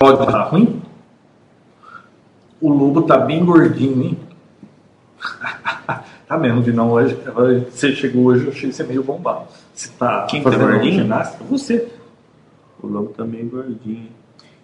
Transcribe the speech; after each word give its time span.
Pode 0.00 0.22
estar 0.22 0.44
ruim? 0.44 0.80
O 2.58 2.72
lobo 2.72 3.02
tá 3.02 3.18
bem 3.18 3.44
gordinho, 3.44 4.02
hein? 4.02 4.18
tá 6.26 6.38
mesmo, 6.38 6.62
Vinão. 6.62 6.90
Hoje, 6.90 7.14
você 7.70 7.94
chegou 7.94 8.24
hoje, 8.24 8.46
eu 8.46 8.50
achei 8.50 8.72
você 8.72 8.82
meio 8.82 9.02
bombado. 9.02 9.44
Você 9.74 9.90
tá 9.98 10.24
Quem 10.24 10.42
tá 10.42 10.50
fazendo 10.50 10.70
gordinho? 10.70 11.02
ginástica? 11.02 11.44
Você. 11.44 11.86
O 12.82 12.86
lobo 12.86 13.08
tá 13.14 13.24
meio 13.26 13.46
gordinho. 13.50 14.08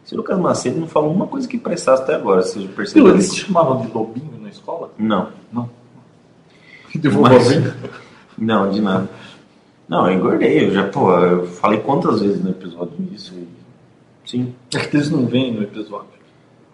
Se 0.06 0.14
o 0.14 0.16
Lucas 0.16 0.38
Macedo 0.38 0.80
não 0.80 0.88
falou 0.88 1.12
uma 1.12 1.26
coisa 1.26 1.46
que 1.46 1.58
prestasse 1.58 2.02
até 2.02 2.14
agora, 2.14 2.40
vocês 2.40 2.64
perceberam? 2.70 3.10
eles 3.14 3.34
te 3.34 3.44
chamavam 3.44 3.82
de 3.82 3.92
lobinho 3.92 4.40
na 4.40 4.48
escola? 4.48 4.90
Não, 4.96 5.28
Não. 5.52 5.68
De? 6.94 7.10
Mas- 7.10 7.46
não, 8.38 8.70
de 8.70 8.80
nada. 8.80 9.06
Não, 9.86 10.10
eu 10.10 10.16
engordei, 10.16 10.66
eu 10.66 10.70
já, 10.72 10.84
pô, 10.88 11.12
eu 11.18 11.46
falei 11.46 11.80
quantas 11.80 12.20
vezes 12.22 12.42
no 12.42 12.50
episódio 12.50 12.94
isso. 13.12 13.34
Sim. 14.26 14.54
É 14.74 14.78
que 14.80 14.96
eles 14.96 15.10
não 15.10 15.26
vêm 15.26 15.52
no 15.52 15.62
episódio. 15.62 16.08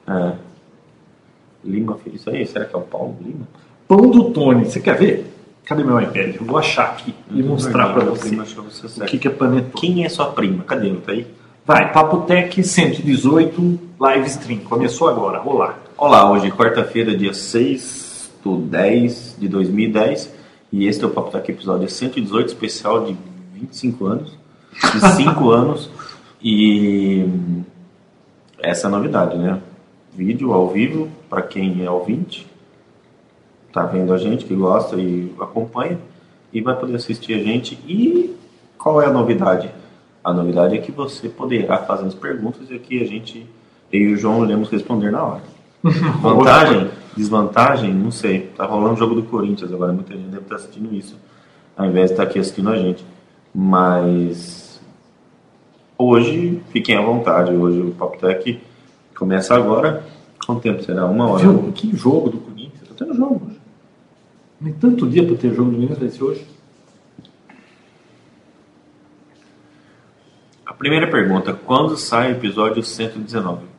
É. 0.08 0.32
Lima 1.64 1.96
fez 1.98 2.16
isso 2.16 2.30
aí? 2.30 2.46
Será 2.46 2.64
que 2.64 2.74
é 2.74 2.78
o 2.78 2.82
Paulo 2.82 3.16
Lima? 3.20 3.46
Pão 3.86 4.10
do 4.10 4.30
Tony, 4.30 4.64
você 4.64 4.80
quer 4.80 4.98
ver? 4.98 5.32
Cadê 5.64 5.84
meu 5.84 6.00
iPad? 6.00 6.36
Eu 6.36 6.44
vou 6.44 6.58
achar 6.58 6.86
aqui 6.86 7.14
e 7.30 7.42
mostrar 7.42 7.92
pra 7.92 8.02
Minha 8.04 8.44
você 8.44 8.88
você 8.88 9.02
o 9.02 9.06
que, 9.06 9.18
que 9.18 9.28
é 9.28 9.30
panetone. 9.30 9.72
Quem 9.74 10.04
é 10.04 10.08
sua 10.08 10.32
prima? 10.32 10.64
Cadê? 10.64 10.90
Não 10.90 11.00
tá 11.00 11.12
aí? 11.12 11.26
Vai, 11.64 11.92
Papotec 11.92 12.64
118 12.64 13.78
live 14.00 14.26
stream. 14.26 14.60
Começou 14.60 15.08
agora, 15.08 15.38
vou 15.40 15.56
lá. 15.56 15.78
Olá, 15.96 16.28
hoje 16.32 16.50
quarta-feira, 16.50 17.16
dia 17.16 17.32
6 17.32 18.32
do 18.42 18.56
10 18.56 19.36
de 19.38 19.46
2010 19.46 20.34
e 20.72 20.88
este 20.88 21.04
é 21.04 21.06
o 21.06 21.10
Papo 21.10 21.30
Tech 21.30 21.48
episódio 21.50 21.88
118, 21.88 22.48
especial 22.48 23.04
de 23.04 23.16
25 23.54 24.06
anos, 24.06 24.38
de 24.72 25.00
5 25.16 25.50
anos 25.52 25.90
e 26.42 27.24
essa 28.60 28.86
é 28.86 28.88
a 28.88 28.90
novidade, 28.90 29.36
né? 29.36 29.60
Vídeo 30.14 30.52
ao 30.52 30.68
vivo, 30.68 31.08
para 31.28 31.42
quem 31.42 31.84
é 31.84 31.90
ouvinte, 31.90 32.46
tá 33.72 33.84
vendo 33.86 34.12
a 34.12 34.18
gente, 34.18 34.44
que 34.44 34.54
gosta 34.54 34.96
e 34.96 35.32
acompanha 35.40 35.98
e 36.52 36.60
vai 36.60 36.78
poder 36.78 36.96
assistir 36.96 37.34
a 37.34 37.42
gente 37.42 37.74
e 37.86 38.36
qual 38.76 39.00
é 39.00 39.06
a 39.06 39.12
novidade? 39.12 39.70
A 40.22 40.32
novidade 40.32 40.76
é 40.76 40.80
que 40.80 40.92
você 40.92 41.28
poderá 41.28 41.78
fazer 41.78 42.06
as 42.06 42.14
perguntas 42.14 42.70
e 42.70 42.74
aqui 42.74 43.02
a 43.02 43.06
gente, 43.06 43.46
eu 43.92 44.00
e 44.00 44.14
o 44.14 44.16
João 44.16 44.44
iremos 44.44 44.68
responder 44.68 45.10
na 45.10 45.24
hora. 45.24 45.42
Vantagem, 46.20 46.90
desvantagem, 47.16 47.92
não 47.92 48.10
sei. 48.10 48.50
Tá 48.56 48.66
rolando 48.66 48.94
o 48.94 48.96
jogo 48.96 49.14
do 49.14 49.22
Corinthians 49.22 49.72
agora, 49.72 49.92
muita 49.92 50.12
gente 50.14 50.28
deve 50.28 50.42
estar 50.42 50.56
assistindo 50.56 50.94
isso, 50.94 51.16
ao 51.76 51.86
invés 51.86 52.06
de 52.06 52.12
estar 52.12 52.24
aqui 52.24 52.38
assistindo 52.38 52.70
a 52.70 52.76
gente. 52.76 53.04
Mas 53.54 54.61
hoje, 56.08 56.60
fiquem 56.70 56.96
à 56.96 57.02
vontade. 57.02 57.52
Hoje 57.52 57.80
o 57.80 57.92
Papo 57.92 58.18
Tech 58.18 58.60
começa 59.14 59.54
agora. 59.54 60.04
Quanto 60.44 60.60
tempo 60.60 60.82
será? 60.82 61.06
Uma 61.06 61.28
hora? 61.28 61.42
Viu? 61.42 61.72
Que 61.72 61.96
jogo 61.96 62.30
do 62.30 62.38
Corinthians? 62.38 62.88
Tá 62.88 62.94
tendo 62.98 63.14
jogo 63.14 63.42
hoje. 63.46 63.60
Nem 64.60 64.72
tanto 64.74 65.08
dia 65.08 65.24
pra 65.26 65.36
ter 65.36 65.54
jogo 65.54 65.70
do 65.70 65.76
Corinthians 65.76 65.98
vai 65.98 66.08
ser 66.08 66.24
hoje. 66.24 66.46
A 70.66 70.72
primeira 70.74 71.08
pergunta: 71.10 71.52
quando 71.52 71.96
sai 71.96 72.32
o 72.32 72.36
episódio 72.36 72.82
119? 72.82 73.72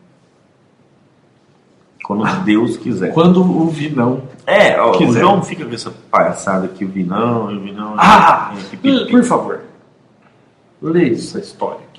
Quando 2.04 2.44
Deus 2.44 2.76
quiser. 2.76 3.14
Quando 3.14 3.42
o 3.42 3.70
Vinão. 3.70 4.24
É, 4.46 4.80
ó, 4.80 4.92
o 4.92 4.98
Quiser. 4.98 5.22
João 5.22 5.42
fica 5.42 5.66
com 5.66 5.74
essa 5.74 5.90
palhaçada 6.12 6.68
que 6.68 6.84
o 6.84 6.90
Vinão, 6.90 7.46
o 7.46 7.60
Vinão. 7.62 7.96
Ah! 7.98 8.54
é, 8.54 8.70
pipi. 8.72 9.10
Por 9.10 9.24
favor. 9.24 9.62
Leia 10.82 11.14
essa 11.14 11.40
história 11.40 11.93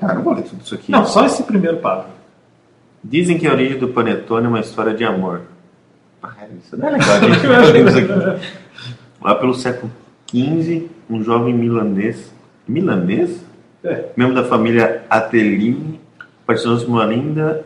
Cara, 0.00 0.14
não 0.14 0.22
vou 0.22 0.34
ler 0.34 0.42
tudo 0.42 0.60
isso 0.62 0.74
aqui. 0.74 0.90
Não, 0.92 1.04
só 1.06 1.24
esse 1.26 1.42
primeiro 1.42 1.78
parágrafo. 1.78 2.10
Dizem 3.02 3.36
que 3.38 3.46
a 3.46 3.52
origem 3.52 3.78
do 3.78 3.88
panetone 3.88 4.46
é 4.46 4.48
uma 4.48 4.60
história 4.60 4.94
de 4.94 5.04
amor. 5.04 5.42
Ah, 6.22 6.30
isso 6.58 6.76
não 6.76 6.88
é 6.88 6.92
legal, 6.92 7.20
gente. 7.20 7.44
Eu. 8.10 8.40
Lá 9.22 9.34
pelo 9.34 9.54
século 9.54 9.90
XV, 10.28 10.88
um 11.10 11.22
jovem 11.22 11.52
milanês. 11.54 12.32
Milanês? 12.66 13.44
É. 13.82 14.06
Membro 14.16 14.34
da 14.34 14.44
família 14.44 15.02
Atelini, 15.10 16.00
partilhou-se 16.46 16.86
uma 16.86 17.04
linda 17.04 17.64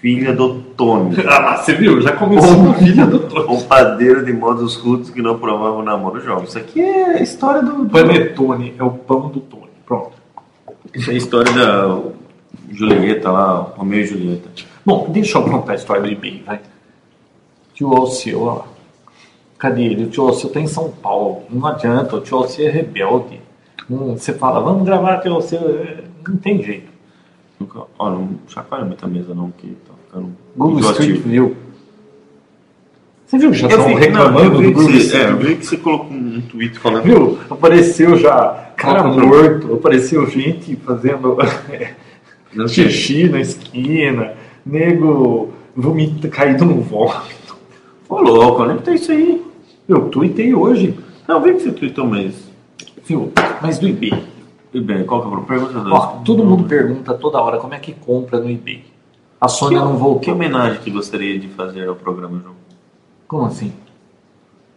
filha 0.00 0.32
do 0.34 0.60
Tony. 0.76 1.16
Ah, 1.26 1.56
você 1.56 1.74
viu? 1.74 2.00
Já 2.02 2.12
começou 2.12 2.54
com 2.56 2.74
filha 2.74 3.06
do 3.06 3.20
Tony. 3.20 3.46
Um 3.56 3.62
padeiro 3.62 4.24
de 4.24 4.32
modos 4.32 4.76
rudes 4.76 5.08
que 5.10 5.22
não 5.22 5.38
provava 5.38 5.76
o 5.76 5.82
namoro 5.82 6.20
jovem. 6.20 6.44
Isso 6.44 6.58
aqui 6.58 6.80
é 6.80 7.16
a 7.18 7.22
história 7.22 7.62
do. 7.62 7.84
do- 7.84 7.90
Panetone 7.90 8.74
é 8.78 8.82
o 8.84 8.90
pão 8.90 9.28
do 9.28 9.40
Tony. 9.40 9.70
Pronto. 9.86 10.12
Isso 10.94 11.10
é 11.10 11.14
a 11.14 11.16
história 11.16 11.52
da 11.52 12.00
Julieta 12.72 13.30
lá, 13.30 13.58
Romeu 13.76 14.00
e 14.00 14.06
Julieta. 14.06 14.48
Bom, 14.84 15.08
deixa 15.10 15.38
eu 15.38 15.42
contar 15.44 15.72
a 15.72 15.76
história 15.76 16.02
do 16.02 16.08
eBay, 16.08 16.42
vai. 16.44 16.60
Tio 17.74 17.92
Alceu, 17.94 18.42
ó 18.42 18.54
lá. 18.54 18.64
Cadê 19.58 19.84
ele? 19.84 20.04
O 20.04 20.08
tio 20.10 20.26
Alceu 20.26 20.50
tá 20.50 20.60
em 20.60 20.66
São 20.66 20.90
Paulo. 20.90 21.42
Não 21.50 21.66
adianta, 21.66 22.16
o 22.16 22.20
tio 22.20 22.38
Alceu 22.38 22.66
é 22.66 22.70
rebelde. 22.70 23.40
Hum, 23.90 24.16
Você 24.16 24.32
fala, 24.32 24.60
vamos 24.60 24.84
gravar 24.84 25.18
tio 25.18 25.34
Alceu. 25.34 25.60
é, 25.60 26.04
Não 26.26 26.36
tem 26.38 26.62
jeito. 26.62 26.90
Nunca, 27.58 27.82
ó, 27.98 28.10
não 28.10 28.30
chacoalha 28.48 28.84
muita 28.86 29.06
mesa 29.06 29.34
não, 29.34 29.50
que 29.50 29.68
tá 29.86 29.92
ficando 30.06 30.30
Google. 30.56 30.80
Street 30.92 31.20
View. 31.20 31.56
Você 33.26 33.38
viu 33.38 33.52
já 33.52 33.68
Eu 33.68 33.70
estão 33.78 33.86
vi, 33.86 33.92
não, 33.92 34.00
reclamando 34.00 34.44
eu 34.44 34.58
vi 34.58 34.66
do 34.66 34.72
Google 34.72 34.90
você, 34.92 34.96
Street 34.98 35.22
é, 35.24 35.30
eu 35.30 35.36
View? 35.36 35.48
vi 35.48 35.56
que 35.56 35.66
você 35.66 35.76
colocou 35.76 36.10
um 36.16 36.40
tweet 36.40 36.78
falando. 36.78 37.02
Viu? 37.04 37.38
Apareceu 37.50 38.16
já 38.16 38.69
cara 38.80 39.10
que 39.10 39.20
morto, 39.20 39.74
apareceu 39.74 40.26
gente 40.26 40.76
fazendo 40.76 41.36
Não 42.52 42.66
xixi 42.66 43.28
na 43.28 43.40
esquina, 43.40 44.34
nego 44.66 45.52
vomita, 45.76 46.28
caído 46.28 46.64
no 46.64 46.80
vômito. 46.80 47.56
Ô 48.08 48.20
louco, 48.20 48.62
onde 48.62 48.72
é 48.72 48.76
que 48.78 48.82
tá 48.82 48.92
isso 48.92 49.12
aí? 49.12 49.44
Eu 49.88 50.08
tuitei 50.08 50.52
hoje, 50.54 50.98
Não, 51.28 51.36
eu 51.36 51.42
vi 51.42 51.52
que 51.54 51.60
você 51.62 51.72
tweetou, 51.72 52.06
mas. 52.06 52.34
viu? 53.04 53.32
Mas 53.62 53.78
do 53.78 53.86
eBay. 53.86 54.12
Bem, 54.72 55.04
qual 55.04 55.20
que 55.22 55.28
é 55.28 55.38
a 55.38 55.40
pergunta? 55.42 55.88
Ó, 55.90 56.06
todo 56.24 56.44
mundo 56.44 56.64
pergunta 56.64 57.14
toda 57.14 57.40
hora 57.40 57.58
como 57.58 57.74
é 57.74 57.78
que 57.78 57.92
compra 57.92 58.38
no 58.40 58.50
eBay. 58.50 58.84
A 59.40 59.48
Sônia 59.48 59.80
não 59.80 59.92
Que 59.94 59.98
voltou. 59.98 60.34
homenagem 60.34 60.80
que 60.80 60.90
gostaria 60.90 61.38
de 61.38 61.48
fazer 61.48 61.88
ao 61.88 61.94
programa, 61.96 62.40
João? 62.42 62.54
Como 63.26 63.46
assim? 63.46 63.72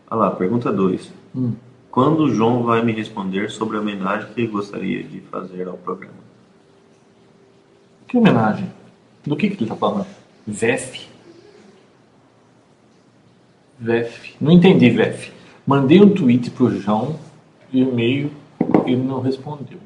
Olha 0.09 0.19
lá, 0.22 0.31
pergunta 0.31 0.72
2. 0.72 1.12
Hum. 1.36 1.53
Quando 1.94 2.22
o 2.22 2.34
João 2.34 2.64
vai 2.64 2.84
me 2.84 2.92
responder 2.92 3.52
sobre 3.52 3.78
a 3.78 3.80
homenagem 3.80 4.34
que 4.34 4.48
gostaria 4.48 5.04
de 5.04 5.20
fazer 5.20 5.68
ao 5.68 5.78
programa? 5.78 6.18
Que 8.08 8.18
homenagem? 8.18 8.68
Do 9.24 9.36
que, 9.36 9.52
que 9.52 9.64
ele 9.64 9.70
tá 9.70 9.76
falando? 9.76 10.08
VEF? 10.48 11.08
VEF. 13.78 14.36
Não 14.42 14.52
entendi, 14.52 14.90
VEF. 14.90 15.31
Mandei 15.68 16.02
um 16.02 16.09
tweet 16.09 16.50
pro 16.50 16.76
João, 16.81 17.20
e-mail, 17.72 18.31
ele 18.88 19.04
não 19.04 19.22
respondeu. 19.22 19.78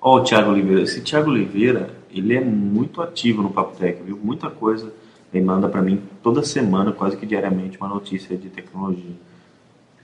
Ó, 0.00 0.18
o 0.18 0.22
Thiago 0.22 0.52
Oliveira. 0.52 0.82
Esse 0.82 1.00
Thiago 1.00 1.28
Oliveira, 1.28 1.90
ele 2.08 2.36
é 2.36 2.40
muito 2.40 3.02
ativo 3.02 3.42
no 3.42 3.50
Papo 3.50 3.76
Tech, 3.76 4.00
viu? 4.00 4.16
Muita 4.22 4.48
coisa. 4.48 4.92
Ele 5.32 5.44
manda 5.44 5.68
pra 5.68 5.82
mim 5.82 6.00
toda 6.22 6.44
semana, 6.44 6.92
quase 6.92 7.16
que 7.16 7.26
diariamente, 7.26 7.78
uma 7.78 7.88
notícia 7.88 8.36
de 8.36 8.48
tecnologia 8.48 9.33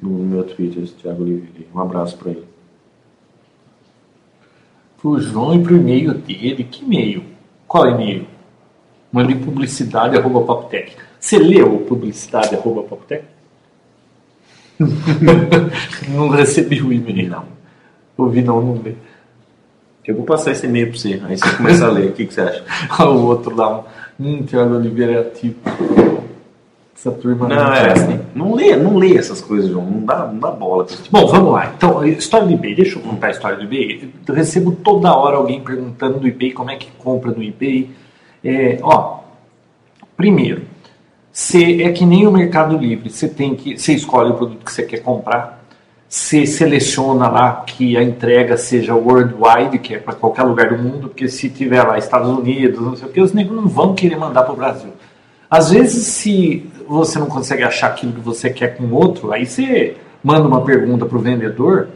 no 0.03 0.11
meu 0.11 0.44
Twitter, 0.44 0.87
Thiago 0.87 1.22
Oliveira. 1.22 1.69
Um 1.75 1.81
abraço 1.81 2.16
pra 2.16 2.31
ele. 2.31 2.44
Pro 5.00 5.21
João 5.21 5.55
e 5.55 5.62
pro 5.62 5.77
e-mail 5.77 6.15
dele. 6.15 6.65
Que 6.65 6.84
e-mail? 6.84 7.25
Qual 7.66 7.87
e-mail? 7.88 8.27
Mandei 9.12 9.37
publicidade 9.37 10.16
arroba 10.16 10.41
papotec. 10.43 10.97
Você 11.19 11.39
leu 11.39 11.78
publicidade 11.81 12.55
arroba 12.55 12.83
papotec? 12.83 13.25
não 16.09 16.28
recebi 16.28 16.80
o 16.80 16.92
e-mail. 16.92 17.30
Não. 17.30 17.45
Ouvi 18.16 18.42
não, 18.42 18.60
não 18.60 18.83
lê. 18.83 18.95
Eu 20.07 20.16
vou 20.16 20.25
passar 20.25 20.53
esse 20.53 20.66
e-mail 20.66 20.89
pra 20.89 20.98
você, 20.98 21.22
aí 21.25 21.36
você 21.36 21.57
começa 21.57 21.86
a 21.86 21.91
ler. 21.91 22.10
O 22.10 22.13
que, 22.13 22.27
que 22.27 22.34
você 22.34 22.41
acha? 22.41 22.65
o 23.04 23.27
outro 23.27 23.54
lá, 23.54 23.84
hum, 24.19 24.42
Thiago 24.42 24.75
Oliveira 24.75 25.13
é 25.13 25.19
ativo. 25.21 25.57
Essa 27.01 27.11
turma 27.13 27.49
Não, 27.49 27.57
não 27.57 27.73
é. 27.73 27.81
presta. 27.81 28.27
Não 28.35 28.55
lê, 28.55 28.77
não 28.77 28.99
lê 28.99 29.17
essas 29.17 29.41
coisas, 29.41 29.71
João. 29.71 29.87
Não 29.87 30.05
dá, 30.05 30.27
não 30.27 30.39
dá 30.39 30.51
bola 30.51 30.87
Bom, 31.11 31.27
vamos 31.27 31.51
lá. 31.51 31.73
Então, 31.75 32.05
história 32.05 32.47
do 32.47 32.53
eBay. 32.53 32.75
Deixa 32.75 32.99
eu 32.99 33.03
contar 33.03 33.29
a 33.29 33.31
história 33.31 33.57
do 33.57 33.63
eBay. 33.63 34.13
Eu 34.29 34.35
recebo 34.35 34.73
toda 34.73 35.17
hora 35.17 35.39
alguém 35.39 35.63
perguntando 35.63 36.21
do 36.21 36.29
eBay 36.29 36.53
como 36.53 36.71
é 36.71 36.77
que 36.77 36.91
compra 36.99 37.31
no 37.31 37.43
eBay. 37.43 37.89
É, 38.45 38.79
ó, 38.83 39.21
primeiro, 40.15 40.63
você 41.33 41.83
é 41.85 41.91
que 41.91 42.05
nem 42.05 42.27
o 42.27 42.31
Mercado 42.31 42.77
Livre. 42.77 43.09
Você 43.09 43.29
tem 43.31 43.55
que, 43.55 43.79
você 43.79 43.95
escolhe 43.95 44.33
o 44.33 44.35
produto 44.35 44.63
que 44.63 44.71
você 44.71 44.83
quer 44.83 44.99
comprar. 44.99 45.65
Você 46.07 46.45
seleciona 46.45 47.29
lá 47.29 47.63
que 47.67 47.97
a 47.97 48.03
entrega 48.03 48.59
seja 48.59 48.95
worldwide, 48.95 49.79
que 49.79 49.95
é 49.95 49.99
para 49.99 50.15
qualquer 50.15 50.43
lugar 50.43 50.69
do 50.69 50.77
mundo, 50.77 51.09
porque 51.09 51.29
se 51.29 51.49
tiver 51.49 51.83
lá 51.83 51.97
Estados 51.97 52.29
Unidos, 52.29 52.81
não 52.83 52.95
sei 52.95 53.09
o 53.09 53.13
que, 53.13 53.21
os 53.23 53.33
negros 53.33 53.57
não 53.57 53.69
vão 53.69 53.95
querer 53.95 54.17
mandar 54.17 54.43
para 54.43 54.53
o 54.53 54.57
Brasil. 54.57 54.91
Às 55.51 55.71
vezes, 55.71 56.07
se 56.07 56.67
você 56.89 57.19
não 57.19 57.27
consegue 57.27 57.63
achar 57.63 57.89
aquilo 57.89 58.13
que 58.13 58.21
você 58.21 58.51
quer 58.51 58.77
com 58.77 58.91
outro, 58.93 59.33
aí 59.33 59.47
você 59.47 59.97
manda 60.23 60.47
uma 60.47 60.63
pergunta 60.63 61.05
para 61.05 61.19
o 61.19 61.21
vendedor 61.21 61.89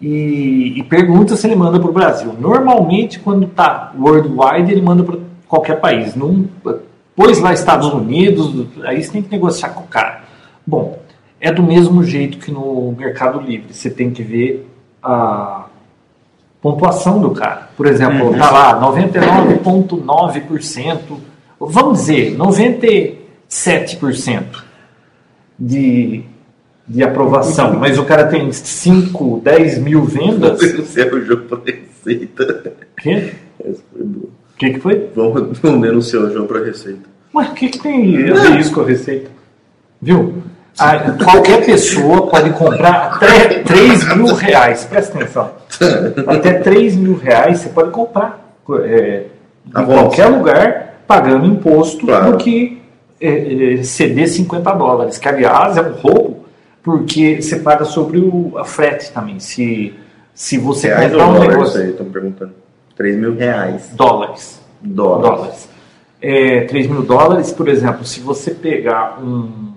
e, 0.00 0.78
e 0.78 0.82
pergunta 0.84 1.36
se 1.36 1.46
ele 1.46 1.56
manda 1.56 1.80
para 1.80 1.90
o 1.90 1.92
Brasil. 1.92 2.32
Normalmente, 2.38 3.18
quando 3.18 3.46
está 3.46 3.92
worldwide, 3.98 4.70
ele 4.70 4.82
manda 4.82 5.02
para 5.02 5.18
qualquer 5.48 5.80
país. 5.80 6.14
Não, 6.14 6.48
pôs 7.16 7.40
lá 7.40 7.52
Estados 7.52 7.92
Unidos, 7.92 8.66
aí 8.84 9.02
você 9.02 9.10
tem 9.12 9.22
que 9.22 9.30
negociar 9.30 9.70
com 9.70 9.82
o 9.82 9.88
cara. 9.88 10.22
Bom, 10.66 10.98
é 11.40 11.52
do 11.52 11.62
mesmo 11.62 12.04
jeito 12.04 12.38
que 12.38 12.50
no 12.52 12.94
Mercado 12.96 13.40
Livre. 13.40 13.74
Você 13.74 13.90
tem 13.90 14.12
que 14.12 14.22
ver 14.22 14.68
a 15.02 15.64
pontuação 16.60 17.20
do 17.20 17.32
cara. 17.32 17.68
Por 17.76 17.86
exemplo, 17.86 18.28
uhum. 18.28 18.38
tá 18.38 18.48
lá 18.50 18.80
99,9%, 18.80 21.31
vamos 21.68 22.00
dizer, 22.00 22.36
97% 22.36 24.62
de, 25.58 26.22
de 26.86 27.02
aprovação, 27.02 27.72
mas 27.78 27.98
o 27.98 28.04
cara 28.04 28.26
tem 28.26 28.52
5, 28.52 29.40
10 29.42 29.78
mil 29.78 30.04
vendas. 30.04 30.60
É 30.96 31.04
o 31.04 31.24
jogo 31.24 31.44
para 31.44 31.72
receita. 31.72 32.74
Quê? 32.98 33.32
Essa 33.64 33.82
foi 33.92 34.04
boa. 34.04 34.26
O 34.26 34.58
que, 34.58 34.70
que 34.70 34.80
foi? 34.80 35.08
Vamos, 35.14 35.58
vamos 35.58 35.80
denunciar 35.80 36.22
o 36.22 36.32
jogo 36.32 36.46
para 36.46 36.64
receita. 36.64 37.10
Mas 37.32 37.50
o 37.50 37.54
que, 37.54 37.68
que 37.68 37.78
tem 37.78 38.30
a 38.30 38.34
ver 38.34 38.60
isso 38.60 38.72
com 38.72 38.82
a 38.82 38.86
receita? 38.86 39.30
Viu? 40.00 40.42
Ah, 40.78 40.98
qualquer 41.22 41.64
pessoa 41.64 42.28
pode 42.28 42.50
comprar 42.50 43.14
até 43.14 43.60
3 43.60 44.16
mil 44.16 44.34
reais. 44.34 44.84
Presta 44.84 45.18
atenção. 45.18 45.50
Até 46.26 46.54
3 46.54 46.96
mil 46.96 47.16
reais 47.16 47.58
você 47.58 47.68
pode 47.68 47.90
comprar 47.90 48.56
é, 48.84 49.24
em 49.66 49.84
qualquer 49.84 50.26
lugar, 50.26 50.91
pagando 51.06 51.46
imposto, 51.46 52.06
claro. 52.06 52.32
do 52.32 52.38
que 52.38 52.80
é, 53.20 53.74
é, 53.74 53.82
ceder 53.82 54.28
50 54.28 54.72
dólares. 54.72 55.18
Que, 55.18 55.28
aliás, 55.28 55.76
é 55.76 55.82
um 55.82 55.92
roubo, 55.92 56.44
porque 56.82 57.40
você 57.40 57.58
paga 57.58 57.84
sobre 57.84 58.18
o 58.18 58.56
a 58.56 58.64
frete 58.64 59.12
também. 59.12 59.38
Se, 59.38 59.94
se 60.34 60.58
você 60.58 60.88
reais 60.88 61.12
comprar 61.12 61.28
um 61.28 61.38
negócio. 61.38 61.80
Aí, 61.80 61.90
estão 61.90 62.06
perguntando. 62.06 62.52
3 62.96 63.16
mil 63.16 63.34
reais. 63.34 63.90
Dólares. 63.94 64.60
Dólares. 64.80 65.30
dólares. 65.30 65.68
É, 66.20 66.60
3 66.62 66.86
mil 66.86 67.02
dólares, 67.02 67.50
por 67.50 67.68
exemplo, 67.68 68.04
se 68.04 68.20
você 68.20 68.52
pegar 68.52 69.20
um 69.22 69.72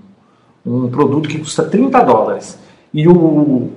um 0.65 0.89
produto 0.89 1.29
que 1.29 1.37
custa 1.37 1.63
30 1.63 2.01
dólares 2.01 2.57
e, 2.93 3.07
o, 3.07 3.69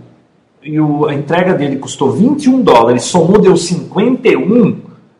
e 0.62 0.81
o, 0.81 1.06
a 1.06 1.15
entrega 1.15 1.53
dele 1.53 1.77
custou 1.77 2.12
21 2.12 2.62
dólares, 2.62 3.03
somou 3.05 3.39
deu 3.39 3.56
51, 3.56 4.77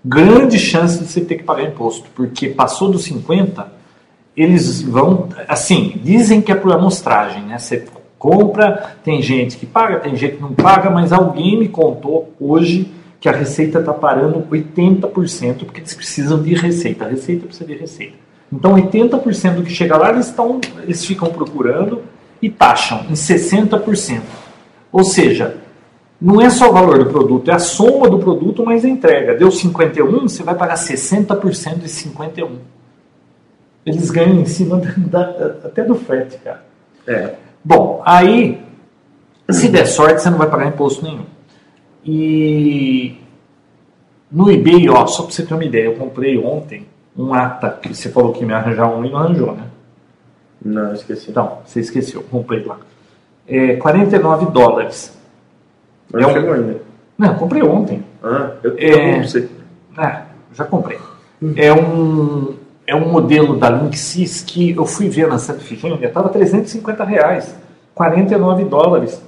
grande 0.09 0.59
chance 0.59 0.99
de 0.99 1.07
você 1.07 1.21
ter 1.21 1.37
que 1.37 1.43
pagar 1.43 1.65
imposto, 1.65 2.09
porque 2.15 2.49
passou 2.49 2.91
dos 2.91 3.05
50, 3.05 3.71
eles 4.35 4.81
vão, 4.81 5.29
assim, 5.47 6.01
dizem 6.03 6.41
que 6.41 6.51
é 6.51 6.55
por 6.55 6.73
amostragem, 6.73 7.43
né? 7.43 7.59
Você 7.59 7.85
compra, 8.19 8.97
tem 9.05 9.21
gente 9.21 9.57
que 9.57 9.67
paga, 9.67 10.01
tem 10.01 10.17
gente 10.17 10.37
que 10.37 10.43
não 10.43 10.53
paga, 10.53 10.89
mas 10.89 11.13
alguém 11.13 11.59
me 11.59 11.69
contou 11.69 12.33
hoje 12.41 12.91
que 13.21 13.29
a 13.29 13.33
receita 13.33 13.81
está 13.81 13.93
parando 13.93 14.47
80% 14.51 15.65
porque 15.65 15.81
eles 15.81 15.95
precisam 15.95 16.41
de 16.41 16.55
receita. 16.55 17.05
A 17.05 17.09
receita 17.09 17.47
precisa 17.47 17.67
de 17.67 17.77
receita. 17.77 18.15
Então 18.53 18.75
80% 18.75 19.55
do 19.57 19.63
que 19.63 19.71
chega 19.71 19.97
lá 19.97 20.11
eles, 20.11 20.27
estão, 20.27 20.61
eles 20.83 21.05
ficam 21.05 21.29
procurando 21.29 22.03
e 22.41 22.49
taxam 22.49 23.05
em 23.11 23.15
60%. 23.15 24.21
Ou 24.91 25.05
seja, 25.05 25.57
não 26.21 26.41
é 26.41 26.51
só 26.51 26.69
o 26.71 26.73
valor 26.73 27.05
do 27.05 27.11
produto, 27.11 27.51
é 27.51 27.55
a 27.55 27.59
soma 27.59 28.09
do 28.09 28.19
produto 28.19 28.65
mais 28.65 28.85
a 28.85 28.89
entrega. 28.89 29.37
Deu 29.37 29.51
51, 29.51 30.23
você 30.23 30.43
vai 30.43 30.55
pagar 30.55 30.75
60% 30.75 31.79
de 31.79 31.89
51. 31.89 32.59
Eles 33.87 34.11
ganham 34.11 34.41
em 34.41 34.45
cima 34.45 34.79
da, 34.79 35.23
da, 35.23 35.47
até 35.65 35.85
do 35.85 35.95
frete, 35.95 36.37
cara. 36.39 36.65
É. 37.07 37.35
Bom, 37.65 38.03
aí, 38.05 38.61
se 39.49 39.69
der 39.69 39.87
sorte, 39.87 40.21
você 40.21 40.31
não 40.31 40.39
vai 40.39 40.51
pagar 40.51 40.67
imposto 40.67 41.05
nenhum. 41.05 41.25
E 42.05 43.17
no 44.31 44.51
eBay, 44.51 44.89
ó, 44.89 45.07
só 45.07 45.23
para 45.23 45.33
você 45.33 45.45
ter 45.45 45.55
uma 45.55 45.65
ideia, 45.65 45.85
eu 45.87 45.95
comprei 45.95 46.37
ontem 46.37 46.87
um 47.17 47.33
ata 47.33 47.71
que 47.71 47.95
você 47.95 48.09
falou 48.11 48.33
que 48.33 48.45
me 48.45 48.53
arranjar 48.53 48.89
um 48.89 49.05
e 49.05 49.11
não 49.11 49.19
arranjou, 49.19 49.55
né? 49.55 49.65
Não, 50.65 50.93
esqueci. 50.93 51.31
Então, 51.31 51.59
você 51.65 51.81
esqueceu, 51.81 52.23
comprei 52.31 52.65
lá. 52.65 52.79
É 53.47 53.77
49 53.77 54.47
dólares. 54.47 55.18
Não 56.13 56.21
é 56.21 56.27
um... 56.27 56.33
chegou 56.33 56.53
ainda. 56.53 56.83
Não, 57.17 57.35
comprei 57.35 57.63
ontem. 57.63 58.05
Ah, 58.23 58.53
eu 58.63 58.77
tenho 58.77 58.99
é... 58.99 59.23
você. 59.23 59.49
É, 59.99 60.23
já 60.55 60.65
comprei. 60.65 60.99
Hum. 61.43 61.53
É 61.57 61.73
um 61.73 62.55
é 62.89 62.97
um 62.97 63.13
modelo 63.13 63.59
da 63.59 63.69
Linksys 63.69 64.41
que 64.41 64.71
eu 64.71 64.87
fui 64.87 65.11
ver 65.11 65.29
na 65.29 65.39
Santa 65.39 65.61
Efigênia, 65.61 66.07
estava 66.07 66.31
350 66.31 67.05
reais, 67.05 67.55
49 67.95 68.65
dólares. 68.65 69.23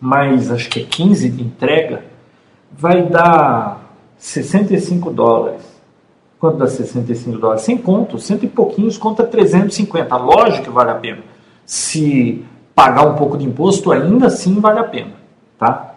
Mas 0.00 0.50
acho 0.50 0.70
que 0.70 0.80
é 0.80 0.84
15 0.84 1.28
de 1.28 1.42
entrega, 1.42 2.02
vai 2.72 3.02
dar 3.02 3.94
65 4.16 5.10
dólares. 5.10 5.60
Quanto 6.38 6.56
dá 6.56 6.66
65 6.66 7.36
dólares? 7.36 7.62
Sem 7.62 7.76
conto, 7.76 8.18
cento 8.18 8.46
e 8.46 8.48
pouquinhos 8.48 8.96
conta 8.96 9.24
350. 9.24 10.16
Lógico 10.16 10.64
que 10.64 10.70
vale 10.70 10.90
a 10.92 10.94
pena. 10.94 11.22
Se 11.66 12.42
pagar 12.74 13.06
um 13.06 13.14
pouco 13.16 13.36
de 13.36 13.44
imposto, 13.44 13.92
ainda 13.92 14.28
assim 14.28 14.58
vale 14.58 14.78
a 14.78 14.84
pena. 14.84 15.19
Tá? 15.60 15.94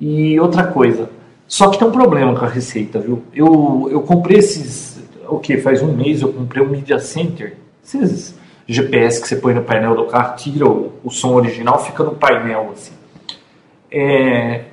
E 0.00 0.40
outra 0.40 0.64
coisa, 0.64 1.10
só 1.46 1.68
que 1.68 1.78
tem 1.78 1.86
um 1.86 1.92
problema 1.92 2.34
com 2.34 2.46
a 2.46 2.48
receita, 2.48 2.98
viu? 2.98 3.22
Eu, 3.34 3.86
eu 3.92 4.00
comprei 4.00 4.38
esses, 4.38 4.98
o 5.28 5.38
que? 5.38 5.58
Faz 5.58 5.82
um 5.82 5.92
mês 5.92 6.22
eu 6.22 6.32
comprei 6.32 6.64
um 6.64 6.70
Media 6.70 6.98
Center. 6.98 7.58
Esses 7.84 8.34
GPS 8.66 9.20
que 9.20 9.28
você 9.28 9.36
põe 9.36 9.52
no 9.52 9.62
painel 9.62 9.94
do 9.94 10.06
carro, 10.06 10.34
tira 10.36 10.66
o, 10.66 10.94
o 11.04 11.10
som 11.10 11.34
original, 11.34 11.78
fica 11.84 12.02
no 12.02 12.14
painel 12.14 12.70
assim. 12.72 12.94
É, 13.90 14.64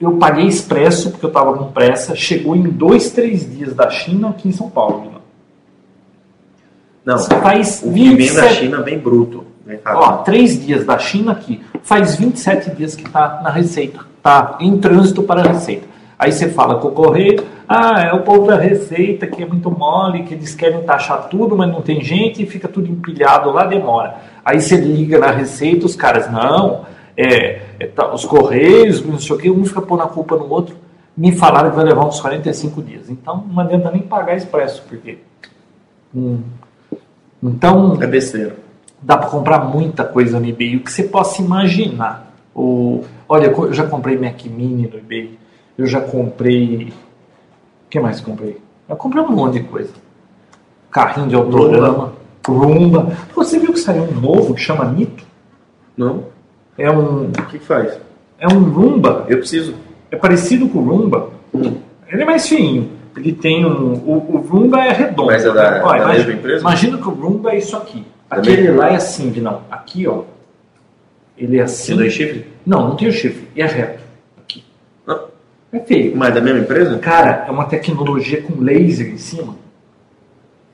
eu 0.00 0.12
paguei 0.18 0.46
expresso, 0.46 1.10
porque 1.10 1.26
eu 1.26 1.30
estava 1.30 1.58
com 1.58 1.72
pressa, 1.72 2.14
chegou 2.14 2.54
em 2.54 2.62
dois, 2.62 3.10
três 3.10 3.50
dias 3.50 3.74
da 3.74 3.90
China 3.90 4.30
aqui 4.30 4.48
em 4.48 4.52
São 4.52 4.70
Paulo. 4.70 5.14
Não, 7.04 7.18
faz 7.18 7.82
o 7.82 7.90
27... 7.90 8.16
que 8.16 8.22
vem 8.22 8.34
da 8.34 8.48
China 8.50 8.82
vem 8.82 8.98
bruto. 8.98 9.44
Vem 9.66 9.80
Ó, 9.84 10.18
três 10.18 10.64
dias 10.64 10.86
da 10.86 10.96
China 10.98 11.32
aqui, 11.32 11.60
faz 11.84 12.16
27 12.16 12.70
dias 12.70 12.96
que 12.96 13.06
está 13.06 13.40
na 13.44 13.50
Receita, 13.50 14.00
está 14.16 14.56
em 14.58 14.76
trânsito 14.78 15.22
para 15.22 15.42
a 15.42 15.52
Receita. 15.52 15.86
Aí 16.18 16.32
você 16.32 16.48
fala 16.48 16.76
com 16.76 16.88
o 16.88 16.92
correio, 16.92 17.44
ah, 17.68 18.00
é 18.00 18.12
o 18.12 18.22
povo 18.22 18.46
da 18.46 18.56
Receita 18.56 19.26
que 19.26 19.42
é 19.42 19.46
muito 19.46 19.70
mole, 19.70 20.22
que 20.24 20.34
eles 20.34 20.54
querem 20.54 20.82
taxar 20.82 21.28
tudo, 21.28 21.56
mas 21.56 21.70
não 21.70 21.82
tem 21.82 22.02
gente 22.02 22.42
e 22.42 22.46
fica 22.46 22.66
tudo 22.66 22.90
empilhado 22.90 23.50
lá, 23.50 23.66
demora. 23.66 24.16
Aí 24.44 24.60
você 24.60 24.76
liga 24.76 25.18
na 25.18 25.30
Receita, 25.30 25.84
os 25.84 25.94
caras, 25.94 26.30
não, 26.30 26.86
é, 27.16 27.60
é, 27.78 27.86
tá, 27.86 28.12
os 28.12 28.24
Correios, 28.24 29.04
não 29.04 29.18
sei 29.18 29.36
o 29.36 29.38
que, 29.38 29.50
um 29.50 29.64
fica 29.64 29.82
pondo 29.82 30.02
a 30.02 30.08
culpa 30.08 30.36
no 30.36 30.48
outro. 30.48 30.76
Me 31.16 31.32
falaram 31.32 31.70
que 31.70 31.76
vai 31.76 31.84
levar 31.84 32.06
uns 32.06 32.20
45 32.20 32.82
dias. 32.82 33.10
Então 33.10 33.44
não 33.48 33.60
adianta 33.60 33.90
nem 33.90 34.02
pagar 34.02 34.36
expresso, 34.36 34.82
porque. 34.88 35.18
Hum, 36.12 36.40
então. 37.40 37.96
É 38.02 38.06
besteira. 38.06 38.63
Dá 39.04 39.18
para 39.18 39.28
comprar 39.28 39.58
muita 39.58 40.02
coisa 40.02 40.40
no 40.40 40.48
eBay, 40.48 40.76
o 40.76 40.80
que 40.80 40.90
você 40.90 41.02
possa 41.02 41.42
imaginar. 41.42 42.32
O, 42.54 43.04
olha, 43.28 43.46
eu 43.46 43.72
já 43.72 43.86
comprei 43.86 44.16
Mac 44.16 44.42
Mini 44.46 44.88
no 44.90 44.96
eBay, 44.96 45.38
eu 45.76 45.86
já 45.86 46.00
comprei. 46.00 46.88
O 47.86 47.90
que 47.90 48.00
mais 48.00 48.20
comprei? 48.22 48.56
Eu 48.88 48.96
comprei 48.96 49.22
um 49.22 49.30
monte 49.30 49.60
de 49.60 49.64
coisa. 49.64 49.92
Carrinho 50.90 51.28
de 51.28 51.34
autorama, 51.34 52.14
Rumba. 52.46 53.12
Você 53.34 53.58
viu 53.58 53.74
que 53.74 53.80
saiu 53.80 54.04
um 54.04 54.20
novo 54.20 54.54
que 54.54 54.60
chama 54.60 54.86
Nito? 54.86 55.22
Não. 55.94 56.24
É 56.78 56.90
um. 56.90 57.24
O 57.26 57.46
que, 57.48 57.58
faz? 57.58 57.98
É 58.38 58.48
um 58.48 58.60
Roomba. 58.70 59.26
Eu 59.28 59.38
preciso. 59.38 59.74
É 60.10 60.16
parecido 60.16 60.66
com 60.68 60.78
o 60.78 60.84
Roomba. 60.84 61.28
Hum. 61.52 61.74
Ele 62.08 62.22
é 62.22 62.24
mais 62.24 62.48
fininho. 62.48 62.90
Ele 63.16 63.32
tem 63.32 63.66
um. 63.66 63.92
O, 63.92 64.36
o 64.36 64.46
Roomba 64.48 64.80
é 64.82 64.92
redondo. 64.92 65.26
Mas 65.26 65.44
é 65.44 65.52
da, 65.52 65.82
Olha, 65.84 65.98
da 65.98 66.04
imagina, 66.04 66.14
mesma 66.14 66.32
empresa? 66.32 66.60
Imagina 66.60 66.98
que 66.98 67.08
o 67.08 67.12
Roomba 67.12 67.50
é 67.52 67.58
isso 67.58 67.76
aqui. 67.76 68.04
Aquele 68.30 68.70
lá 68.70 68.90
é 68.90 68.96
assim, 68.96 69.30
não. 69.40 69.62
Aqui, 69.70 70.06
ó. 70.06 70.22
Ele 71.36 71.58
é 71.58 71.62
assim. 71.62 71.88
Tem 71.88 71.96
dois 71.96 72.12
chifres? 72.12 72.44
Não, 72.64 72.88
não 72.88 72.96
tem 72.96 73.08
o 73.08 73.12
chifre. 73.12 73.48
E 73.54 73.62
é 73.62 73.66
reto. 73.66 74.00
Aqui. 74.38 74.64
Não. 75.06 75.20
É 75.72 75.80
feio. 75.80 76.16
Mas 76.16 76.30
é 76.30 76.32
da 76.32 76.40
mesma 76.40 76.60
empresa? 76.60 76.98
Cara, 76.98 77.44
é 77.46 77.50
uma 77.50 77.66
tecnologia 77.66 78.42
com 78.42 78.60
laser 78.60 79.08
em 79.08 79.18
cima. 79.18 79.56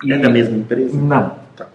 E... 0.05 0.13
É 0.13 0.19
da 0.19 0.29
mesma 0.29 0.57
empresa? 0.57 0.97
Não. 0.97 1.35
Tá. 1.57 1.67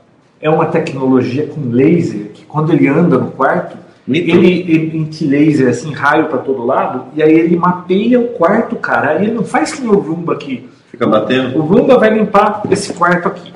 É 0.41 0.49
uma 0.49 0.67
tecnologia 0.67 1.47
com 1.47 1.69
laser 1.69 2.29
que 2.33 2.45
quando 2.45 2.71
ele 2.71 2.87
anda 2.87 3.17
no 3.17 3.31
quarto, 3.31 3.77
ele, 4.07 4.31
ele 4.31 4.73
emite 4.73 5.25
laser, 5.25 5.69
assim, 5.69 5.91
raio 5.91 6.27
para 6.27 6.37
todo 6.37 6.63
lado, 6.63 7.05
e 7.15 7.23
aí 7.23 7.33
ele 7.33 7.55
mapeia 7.55 8.19
o 8.19 8.27
quarto, 8.29 8.75
cara. 8.75 9.11
Aí 9.11 9.25
ele 9.25 9.33
não 9.33 9.43
faz 9.43 9.73
que 9.73 9.81
nem 9.81 9.89
o 9.89 9.97
Rumba 9.97 10.33
aqui. 10.33 10.69
Fica 10.91 11.07
batendo. 11.07 11.57
O 11.57 11.61
Rumba 11.61 11.97
vai 11.97 12.13
limpar 12.13 12.61
esse 12.69 12.93
quarto 12.93 13.27
aqui. 13.27 13.51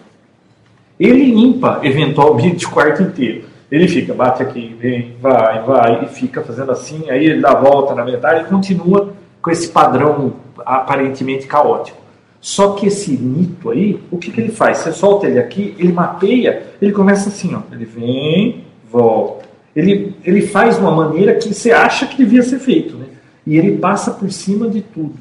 Ele 0.99 1.31
limpa, 1.31 1.79
eventualmente, 1.83 2.65
o 2.65 2.71
quarto 2.71 3.01
inteiro. 3.01 3.45
Ele 3.71 3.87
fica, 3.87 4.13
bate 4.13 4.41
aqui, 4.41 4.75
vem, 4.79 5.15
vai, 5.21 5.63
vai, 5.63 6.03
e 6.03 6.07
fica 6.07 6.41
fazendo 6.41 6.71
assim, 6.71 7.09
aí 7.09 7.23
ele 7.23 7.39
dá 7.39 7.51
a 7.51 7.61
volta 7.61 7.93
na 7.93 8.03
metade 8.03 8.41
e 8.41 8.49
continua 8.49 9.13
com 9.41 9.51
esse 9.51 9.69
padrão 9.69 10.33
aparentemente 10.65 11.45
caótico. 11.45 11.99
Só 12.41 12.73
que 12.73 12.87
esse 12.87 13.11
mito 13.11 13.69
aí, 13.69 14.01
o 14.09 14.17
que, 14.17 14.31
que 14.31 14.41
ele 14.41 14.51
faz? 14.51 14.79
Você 14.79 14.91
solta 14.91 15.27
ele 15.27 15.39
aqui, 15.39 15.75
ele 15.77 15.91
mapeia, 15.91 16.63
ele 16.81 16.91
começa 16.91 17.29
assim, 17.29 17.53
ó. 17.53 17.61
Ele 17.71 17.85
vem, 17.85 18.63
volta 18.89 19.45
Ele, 19.75 20.15
ele 20.23 20.41
faz 20.47 20.75
de 20.75 20.81
uma 20.81 20.91
maneira 20.91 21.35
que 21.35 21.53
você 21.53 21.71
acha 21.71 22.07
que 22.07 22.17
devia 22.17 22.41
ser 22.41 22.59
feito, 22.59 22.95
né? 22.95 23.05
E 23.45 23.57
ele 23.57 23.77
passa 23.77 24.11
por 24.11 24.31
cima 24.31 24.69
de 24.69 24.81
tudo. 24.81 25.19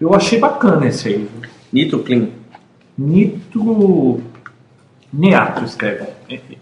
Eu 0.00 0.14
achei 0.14 0.38
bacana 0.38 0.86
esse 0.86 1.08
aí. 1.08 1.28
viu? 1.72 2.02
Clean. 2.02 2.28
Nitro. 2.98 4.20
Neato 5.16 5.64
escreve. 5.64 6.06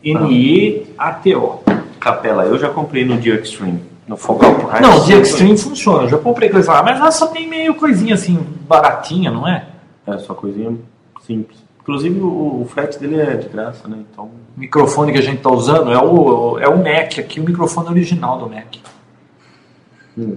N-E-A-T-O. 0.02 1.62
Capela, 1.99 2.44
eu 2.44 2.58
já 2.58 2.68
comprei 2.68 3.04
no 3.04 3.18
Dia 3.18 3.34
Extreme. 3.34 3.82
No 4.06 4.16
Focal 4.16 4.54
Price. 4.54 4.82
Não, 4.82 4.99
o 4.99 5.04
Dia 5.04 5.18
Extreme 5.18 5.58
funciona. 5.58 6.04
Eu 6.04 6.11
já 6.11 6.18
comprei 6.18 6.49
coisa 6.49 6.73
lá, 6.73 6.82
mas 6.82 7.00
lá 7.00 7.11
só 7.11 7.26
tem 7.28 7.49
meio 7.49 7.75
coisinha 7.75 8.14
assim, 8.14 8.38
baratinha, 8.68 9.30
não 9.30 9.49
é? 9.49 9.66
É, 10.06 10.18
só 10.18 10.34
coisinha 10.34 10.76
simples. 11.26 11.64
Inclusive 11.80 12.20
o, 12.20 12.62
o 12.62 12.66
frete 12.66 12.99
dele 12.99 13.20
é 13.20 13.37
de 13.37 13.49
graça, 13.49 13.88
né? 13.88 13.99
Então. 14.11 14.26
O 14.56 14.61
microfone 14.61 15.12
que 15.12 15.18
a 15.18 15.23
gente 15.23 15.38
está 15.38 15.50
usando 15.50 15.90
é 15.90 15.99
o, 15.99 16.58
é 16.58 16.68
o 16.68 16.76
Mac 16.76 17.18
aqui, 17.18 17.40
o 17.40 17.44
microfone 17.44 17.88
original 17.88 18.38
do 18.38 18.49
Mac. 18.49 18.76
hum. 20.16 20.37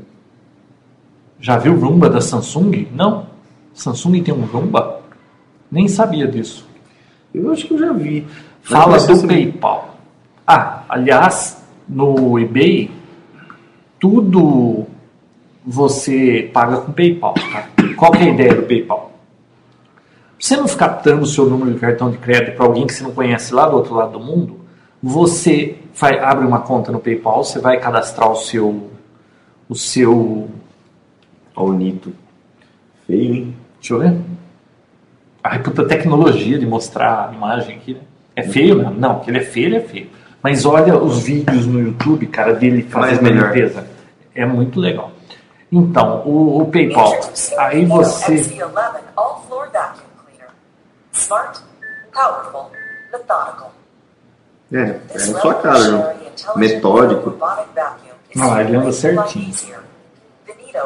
Já 1.39 1.57
viu 1.57 1.73
o 1.73 1.79
Roomba 1.79 2.09
da 2.09 2.19
Samsung? 2.19 2.87
Não. 2.91 3.27
Samsung 3.73 4.23
tem 4.23 4.33
um 4.33 4.45
Roomba? 4.45 5.01
Nem 5.71 5.87
sabia 5.87 6.27
disso. 6.27 6.67
Eu 7.33 7.51
acho 7.51 7.67
que 7.67 7.73
eu 7.73 7.79
já 7.79 7.91
vi. 7.93 8.25
Fala 8.61 8.97
do 8.99 9.11
esse- 9.13 9.27
PayPal. 9.27 9.97
Ah, 10.45 10.83
aliás, 10.89 11.63
no 11.87 12.39
eBay, 12.39 12.89
tudo 13.99 14.85
você 15.65 16.49
paga 16.53 16.77
com 16.77 16.91
PayPal. 16.91 17.33
Tá? 17.33 17.67
Qual 17.95 18.11
que 18.11 18.19
é 18.19 18.23
a 18.23 18.29
ideia 18.29 18.55
do 18.55 18.63
PayPal? 18.63 19.11
Você 20.39 20.55
não 20.55 20.67
ficar 20.67 20.87
dando 21.03 21.23
o 21.23 21.25
seu 21.25 21.49
número 21.49 21.73
de 21.73 21.79
cartão 21.79 22.11
de 22.11 22.17
crédito 22.17 22.55
para 22.55 22.65
alguém 22.65 22.85
que 22.85 22.93
você 22.93 23.03
não 23.03 23.11
conhece 23.11 23.53
lá 23.53 23.67
do 23.67 23.75
outro 23.75 23.95
lado 23.95 24.13
do 24.13 24.19
mundo, 24.23 24.59
você 25.01 25.77
vai, 25.99 26.19
abre 26.19 26.45
uma 26.45 26.59
conta 26.61 26.91
no 26.91 26.99
PayPal, 26.99 27.43
você 27.43 27.59
vai 27.59 27.79
cadastrar 27.79 28.31
o 28.31 28.35
seu, 28.35 28.89
o 29.67 29.75
seu 29.75 30.47
Ó, 31.55 31.65
o 31.65 31.73
Nito. 31.73 32.13
Feio, 33.07 33.33
hein? 33.33 33.55
Deixa 33.79 33.95
eu 33.95 33.99
ver. 33.99 34.15
Ai, 35.49 35.59
puta 35.59 35.85
tecnologia 35.85 36.59
de 36.59 36.65
mostrar 36.65 37.29
a 37.29 37.33
imagem 37.33 37.77
aqui, 37.77 37.93
né? 37.93 38.01
É 38.35 38.43
feio 38.43 38.75
mesmo? 38.75 38.93
Não, 38.99 39.19
que 39.21 39.31
ele 39.31 39.37
é 39.37 39.43
feio, 39.43 39.67
ele 39.67 39.77
é 39.77 39.81
feio. 39.81 40.09
Mas 40.43 40.65
olha 40.65 40.97
os 40.97 41.19
vídeos 41.23 41.65
no 41.65 41.79
YouTube, 41.79 42.27
cara, 42.27 42.53
dele 42.53 42.83
fazendo 42.83 43.19
a 43.19 43.21
melhor. 43.21 43.47
limpeza. 43.47 43.87
É 44.35 44.45
muito 44.45 44.79
legal. 44.79 45.11
Então, 45.71 46.21
o, 46.25 46.61
o 46.61 46.65
PayPal. 46.67 47.13
Aí 47.57 47.85
você. 47.85 48.35
XV11 48.35 48.99
All 49.15 49.45
Floor 49.47 49.69
Vacuum 49.71 50.03
Cleaner. 50.25 50.53
Smart, 51.13 51.59
powerful, 52.13 52.71
methodical. 53.11 53.73
É, 54.73 54.79
é 54.79 55.31
na 55.31 55.39
sua 55.39 55.53
cara, 55.55 55.91
né? 55.91 56.15
Metódico. 56.57 57.37
Ah, 58.39 58.61
ele 58.61 58.75
anda 58.75 58.91
certinho. 58.91 59.53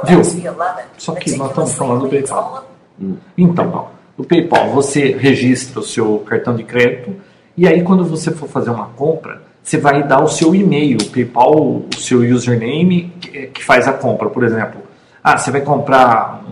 Viu? 0.06 0.22
XV11 0.22 0.84
Só 0.98 1.16
que 1.16 1.36
nós 1.36 1.50
estamos 1.50 1.74
falando 1.74 2.02
do 2.04 2.10
PayPal. 2.10 2.66
all 3.02 3.18
Então, 3.38 3.72
ó, 3.74 4.01
o 4.22 4.24
PayPal, 4.24 4.70
você 4.70 5.18
registra 5.18 5.80
o 5.80 5.84
seu 5.84 6.20
cartão 6.20 6.56
de 6.56 6.64
crédito 6.64 7.16
e 7.58 7.68
aí 7.68 7.82
quando 7.82 8.06
você 8.06 8.30
for 8.30 8.48
fazer 8.48 8.70
uma 8.70 8.86
compra, 8.86 9.42
você 9.64 9.80
vai 9.80 10.04
dar 10.08 10.24
o 10.24 10.28
seu 10.28 10.54
e-mail, 10.54 11.00
o 11.02 11.10
PayPal, 11.10 11.56
o 11.56 11.88
seu 11.98 12.20
username 12.20 13.12
que, 13.20 13.48
que 13.48 13.64
faz 13.64 13.88
a 13.88 13.94
compra. 13.94 14.30
Por 14.30 14.44
exemplo, 14.44 14.80
ah, 15.24 15.38
você 15.38 15.50
vai 15.50 15.62
comprar 15.62 16.44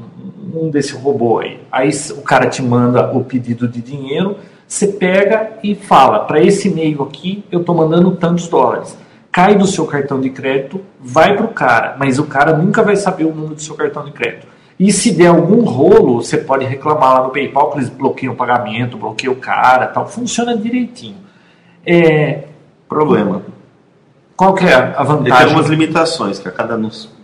um, 0.51 0.71
desse 0.71 0.95
robô 0.95 1.39
aí. 1.39 1.59
Aí 1.71 1.91
o 2.17 2.21
cara 2.23 2.49
te 2.49 2.63
manda 2.63 3.15
o 3.15 3.23
pedido 3.23 3.67
de 3.67 3.81
dinheiro, 3.81 4.37
você 4.67 4.87
pega 4.87 5.51
e 5.63 5.75
fala, 5.75 6.21
para 6.21 6.41
esse 6.41 6.69
e-mail 6.69 7.03
aqui 7.03 7.43
eu 7.51 7.59
estou 7.61 7.75
mandando 7.75 8.15
tantos 8.15 8.47
dólares. 8.47 8.97
Cai 9.31 9.55
do 9.55 9.67
seu 9.67 9.85
cartão 9.85 10.19
de 10.19 10.31
crédito, 10.31 10.81
vai 10.99 11.35
para 11.35 11.45
o 11.45 11.49
cara, 11.49 11.95
mas 11.99 12.17
o 12.17 12.23
cara 12.23 12.57
nunca 12.57 12.81
vai 12.81 12.95
saber 12.95 13.25
o 13.25 13.33
número 13.33 13.53
do 13.53 13.61
seu 13.61 13.75
cartão 13.75 14.03
de 14.05 14.11
crédito. 14.11 14.47
E 14.79 14.93
se 14.93 15.11
der 15.11 15.27
algum 15.27 15.63
rolo, 15.65 16.21
você 16.21 16.37
pode 16.37 16.63
reclamar 16.63 17.15
lá 17.15 17.23
no 17.27 17.31
PayPal 17.31 17.71
que 17.71 17.79
eles 17.79 17.89
bloqueiam 17.89 18.33
o 18.33 18.37
pagamento, 18.37 18.95
bloqueiam 18.97 19.33
o 19.33 19.35
cara, 19.35 19.87
tal. 19.87 20.07
Funciona 20.07 20.55
direitinho. 20.57 21.17
É, 21.85 22.45
Problema. 22.87 23.41
qual 24.37 24.53
que 24.53 24.63
é 24.65 24.73
a 24.73 24.79
Ele 24.85 24.93
tem 24.95 25.05
vantagem? 25.05 25.43
algumas 25.47 25.67
limitações, 25.69 26.39
que 26.39 26.47
a 26.47 26.51
cada, 26.51 26.79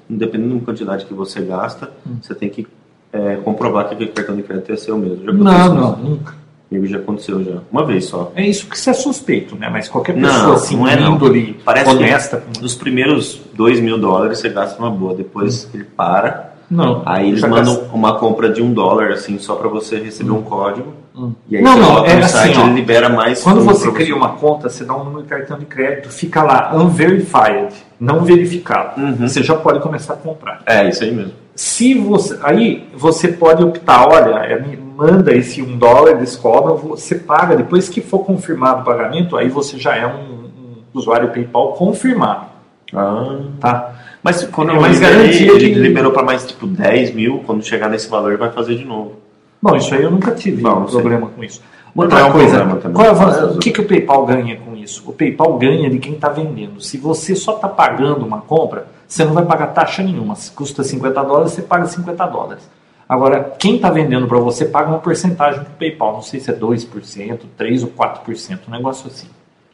dependendo 0.09 0.55
da 0.59 0.65
quantidade 0.65 1.05
que 1.05 1.13
você 1.13 1.41
gasta, 1.41 1.91
Hum. 2.05 2.17
você 2.21 2.35
tem 2.35 2.50
que 2.50 2.67
é, 3.13 3.38
comprovar 3.38 3.88
que 3.88 3.93
aquele 3.95 4.09
cartão 4.12 4.35
de 4.35 4.43
crédito 4.43 4.74
é 4.74 4.75
seu 4.75 4.97
mesmo. 4.97 5.24
Já 5.24 5.31
aconteceu 5.31 5.43
Não, 5.43 5.65
isso. 5.65 5.74
não, 5.75 6.09
nunca. 6.09 6.33
Comigo 6.67 6.88
já 6.88 6.97
aconteceu 6.97 7.43
já. 7.43 7.59
Uma 7.71 7.85
vez 7.85 8.05
só. 8.05 8.31
É 8.35 8.45
isso 8.45 8.67
que 8.67 8.77
você 8.77 8.89
é 8.89 8.93
suspeito, 8.93 9.55
né? 9.55 9.69
Mas 9.69 9.88
qualquer 9.88 10.17
Não, 10.17 10.27
pessoa 10.27 10.55
assim, 10.55 10.75
não 10.75 10.88
é 10.88 11.00
não. 11.00 11.17
Parece 11.63 11.89
honesta. 11.91 12.43
que 12.51 12.62
nos 12.62 12.75
primeiros 12.75 13.39
dois 13.53 13.79
mil 13.79 13.97
dólares 13.97 14.39
você 14.39 14.50
gasta 14.50 14.77
uma 14.79 14.89
boa, 14.91 15.13
depois 15.13 15.69
ele 15.74 15.83
para, 15.85 16.54
Não. 16.69 17.03
aí 17.05 17.29
eles 17.29 17.41
mandam 17.41 17.75
gastei. 17.75 17.89
uma 17.93 18.17
compra 18.17 18.50
de 18.50 18.62
um 18.62 18.74
dólar, 18.74 19.12
assim, 19.12 19.38
só 19.39 19.55
para 19.55 19.67
você 19.69 19.98
receber 20.00 20.31
um 20.31 20.41
código, 20.41 20.93
Hum. 21.17 21.31
e 21.50 21.55
aí 21.57 21.63
Não, 21.63 21.75
você 21.77 21.81
não, 21.81 22.05
é 22.05 22.17
assim, 22.19 22.27
site, 22.29 22.60
ó. 22.60 22.63
ele 22.65 22.74
libera 22.74 23.07
mais 23.07 23.41
Quando 23.41 23.62
você 23.63 23.89
cria 23.91 24.15
uma 24.15 24.29
conta, 24.34 24.67
você 24.67 24.84
dá 24.84 24.95
um 24.95 25.03
número 25.05 25.24
de 25.24 25.29
cartão 25.29 25.57
de 25.57 25.65
crédito, 25.65 26.10
fica 26.10 26.43
lá 26.43 26.72
unverified, 26.75 27.74
não 28.00 28.25
verificado. 28.25 29.00
Uhum. 29.00 29.27
Você 29.27 29.41
já 29.41 29.55
pode 29.55 29.79
começar 29.79 30.13
a 30.13 30.17
comprar. 30.17 30.62
É, 30.65 30.89
isso 30.89 31.03
aí 31.03 31.12
mesmo. 31.12 31.31
Se 31.55 31.93
você, 31.93 32.38
aí 32.43 32.86
você 32.93 33.29
pode 33.29 33.63
optar, 33.63 34.07
olha, 34.10 34.36
é, 34.43 34.60
me 34.60 34.75
manda 34.75 35.34
esse 35.34 35.62
um 35.62 35.77
dólar, 35.77 36.12
eles 36.12 36.36
cobram, 36.36 36.75
você 36.75 37.15
paga, 37.15 37.55
depois 37.55 37.88
que 37.88 38.01
for 38.01 38.19
confirmado 38.25 38.81
o 38.81 38.84
pagamento, 38.84 39.38
aí 39.38 39.48
você 39.48 39.77
já 39.77 39.95
é 39.95 40.05
um, 40.05 40.19
um 40.19 40.75
usuário 40.93 41.29
PayPal 41.29 41.74
confirmado, 41.74 42.48
Ah. 42.93 43.38
tá? 43.62 43.93
Mas 44.25 44.44
quando 44.46 44.72
É 44.72 44.79
mais 44.79 45.00
garantia 45.00 45.51
ele 45.51 45.75
liberou 45.75 46.12
para 46.12 46.24
mais 46.24 46.44
tipo 46.44 46.65
10 46.65 47.13
mil, 47.13 47.44
quando 47.46 47.63
chegar 47.63 47.88
nesse 47.88 48.10
valor 48.10 48.36
vai 48.38 48.51
fazer 48.51 48.75
de 48.75 48.84
novo. 48.84 49.17
Bom, 49.62 49.75
isso 49.75 49.94
aí 49.94 50.01
eu 50.01 50.10
nunca 50.10 50.32
tive 50.32 50.63
Não, 50.63 50.79
não 50.79 50.88
sei. 50.88 51.00
problema 51.00 51.27
com 51.27 51.44
isso. 51.44 51.62
Outra 51.96 52.22
é 52.22 52.24
um 52.24 52.32
coisa, 52.32 52.65
problema 52.65 53.38
é 53.38 53.44
o 53.46 53.60
que, 53.60 53.70
que 53.70 53.82
o 53.82 53.88
PayPal 53.88 54.25
ganha 54.25 54.58
com 54.58 54.75
isso? 54.75 55.03
O 55.08 55.13
PayPal 55.13 55.55
ganha 55.60 55.91
de 55.91 56.00
quem 56.00 56.13
está 56.13 56.29
vendendo. 56.29 56.82
Se 56.82 56.98
você 56.98 57.36
só 57.36 57.53
está 57.53 57.70
pagando 57.70 58.25
uma 58.25 58.41
compra, 58.41 58.88
você 59.08 59.24
não 59.24 59.32
vai 59.32 59.46
pagar 59.46 59.67
taxa 59.67 60.01
nenhuma. 60.01 60.34
Se 60.34 60.50
custa 60.50 60.84
50 60.84 61.24
dólares, 61.24 61.51
você 61.51 61.62
paga 61.62 61.86
50 61.86 62.25
dólares. 62.25 62.67
Agora, 63.08 63.55
quem 63.60 63.75
está 63.75 63.91
vendendo 63.91 64.25
para 64.27 64.39
você 64.39 64.65
paga 64.65 64.89
uma 64.89 64.98
porcentagem 64.98 65.62
para 65.62 65.70
o 65.70 65.77
PayPal. 65.77 66.13
Não 66.13 66.24
sei 66.24 66.39
se 66.39 66.50
é 66.50 66.53
2%, 66.55 67.39
3% 67.60 67.84
ou 67.84 67.89
4%, 67.89 68.60
um 68.67 68.72
negócio 68.72 69.05
assim. 69.05 69.27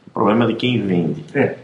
O 0.05 0.11
problema 0.11 0.43
é 0.43 0.47
de 0.47 0.55
quem 0.55 0.81
vende. 0.81 1.23
É, 1.33 1.55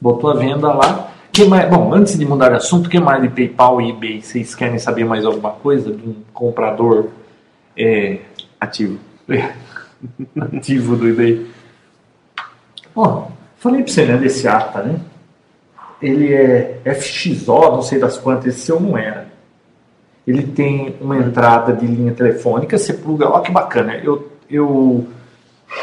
botou 0.00 0.28
a 0.28 0.34
venda 0.34 0.72
lá. 0.72 1.11
Que 1.32 1.46
mais, 1.46 1.66
bom, 1.70 1.94
antes 1.94 2.18
de 2.18 2.26
mudar 2.26 2.50
de 2.50 2.56
assunto, 2.56 2.86
o 2.86 2.90
que 2.90 3.00
mais 3.00 3.22
de 3.22 3.28
PayPal 3.30 3.80
e 3.80 3.88
eBay? 3.88 4.20
Vocês 4.20 4.54
querem 4.54 4.78
saber 4.78 5.06
mais 5.06 5.24
alguma 5.24 5.52
coisa 5.52 5.90
de 5.90 6.06
um 6.06 6.16
comprador 6.34 7.08
é, 7.74 8.18
Ativo. 8.60 8.98
ativo 10.38 10.94
do 10.94 11.08
eBay? 11.08 11.46
Ó, 12.94 13.28
falei 13.56 13.82
pra 13.82 13.90
você, 13.90 14.04
né, 14.04 14.18
desse 14.18 14.46
ATA, 14.46 14.82
né? 14.82 15.00
Ele 16.02 16.34
é 16.34 16.80
FXO, 16.84 17.46
não 17.46 17.82
sei 17.82 17.98
das 17.98 18.18
quantas, 18.18 18.46
esse 18.54 18.66
seu 18.66 18.78
não 18.78 18.98
era. 18.98 19.26
Ele 20.26 20.42
tem 20.42 20.96
uma 21.00 21.16
entrada 21.16 21.72
de 21.72 21.86
linha 21.86 22.12
telefônica, 22.12 22.76
você 22.76 22.92
pluga, 22.92 23.26
ó 23.28 23.40
que 23.40 23.50
bacana. 23.50 23.96
Eu, 23.96 24.30
eu 24.50 25.08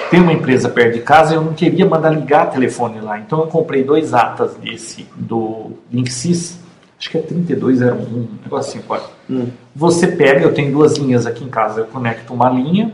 tenho 0.10 0.24
uma 0.24 0.34
empresa 0.34 0.70
perto 0.70 0.96
de 0.96 1.02
casa 1.02 1.34
e 1.34 1.36
eu 1.36 1.42
não 1.42 1.54
queria 1.54 1.86
mandar 1.86 2.10
ligar 2.10 2.50
telefone 2.50 3.00
lá. 3.00 3.20
Então 3.20 3.40
eu 3.42 3.48
comprei 3.48 3.84
dois 3.84 4.14
ATAs 4.14 4.56
desse, 4.56 5.08
do 5.16 5.72
Linksys, 5.92 6.60
acho 6.98 7.10
que 7.10 7.18
é 7.18 7.22
3201, 7.22 7.96
um 7.96 8.28
negócio 8.44 8.72
assim, 8.72 8.82
quase. 8.88 9.06
Hum. 9.30 9.48
Você 9.76 10.08
pega, 10.08 10.42
eu 10.42 10.54
tenho 10.54 10.72
duas 10.72 10.98
linhas 10.98 11.26
aqui 11.26 11.44
em 11.44 11.50
casa, 11.50 11.82
eu 11.82 11.86
conecto 11.86 12.34
uma 12.34 12.50
linha 12.50 12.94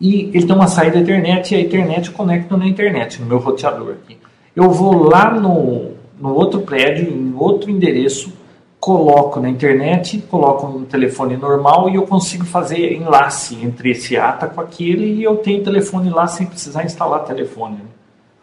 e 0.00 0.30
ele 0.34 0.46
tem 0.46 0.54
uma 0.54 0.66
saída 0.66 0.98
internet 0.98 1.54
e 1.54 1.56
a 1.56 1.60
internet 1.60 2.08
eu 2.08 2.14
conecto 2.14 2.56
na 2.56 2.66
internet, 2.66 3.20
no 3.20 3.26
meu 3.26 3.38
roteador 3.38 3.92
aqui. 3.92 4.18
Eu 4.54 4.70
vou 4.70 5.08
lá 5.08 5.32
no, 5.32 5.92
no 6.18 6.34
outro 6.34 6.60
prédio, 6.60 7.08
em 7.08 7.34
outro 7.36 7.70
endereço, 7.70 8.32
coloco 8.84 9.40
na 9.40 9.48
internet, 9.48 10.18
coloco 10.30 10.66
um 10.66 10.84
telefone 10.84 11.38
normal 11.38 11.88
e 11.88 11.94
eu 11.94 12.02
consigo 12.02 12.44
fazer 12.44 12.92
enlace 12.92 13.54
entre 13.64 13.92
esse 13.92 14.14
ATA 14.14 14.46
com 14.46 14.60
aquele 14.60 15.06
e 15.06 15.22
eu 15.24 15.36
tenho 15.38 15.64
telefone 15.64 16.10
lá 16.10 16.26
sem 16.26 16.46
precisar 16.46 16.84
instalar 16.84 17.24
telefone. 17.24 17.78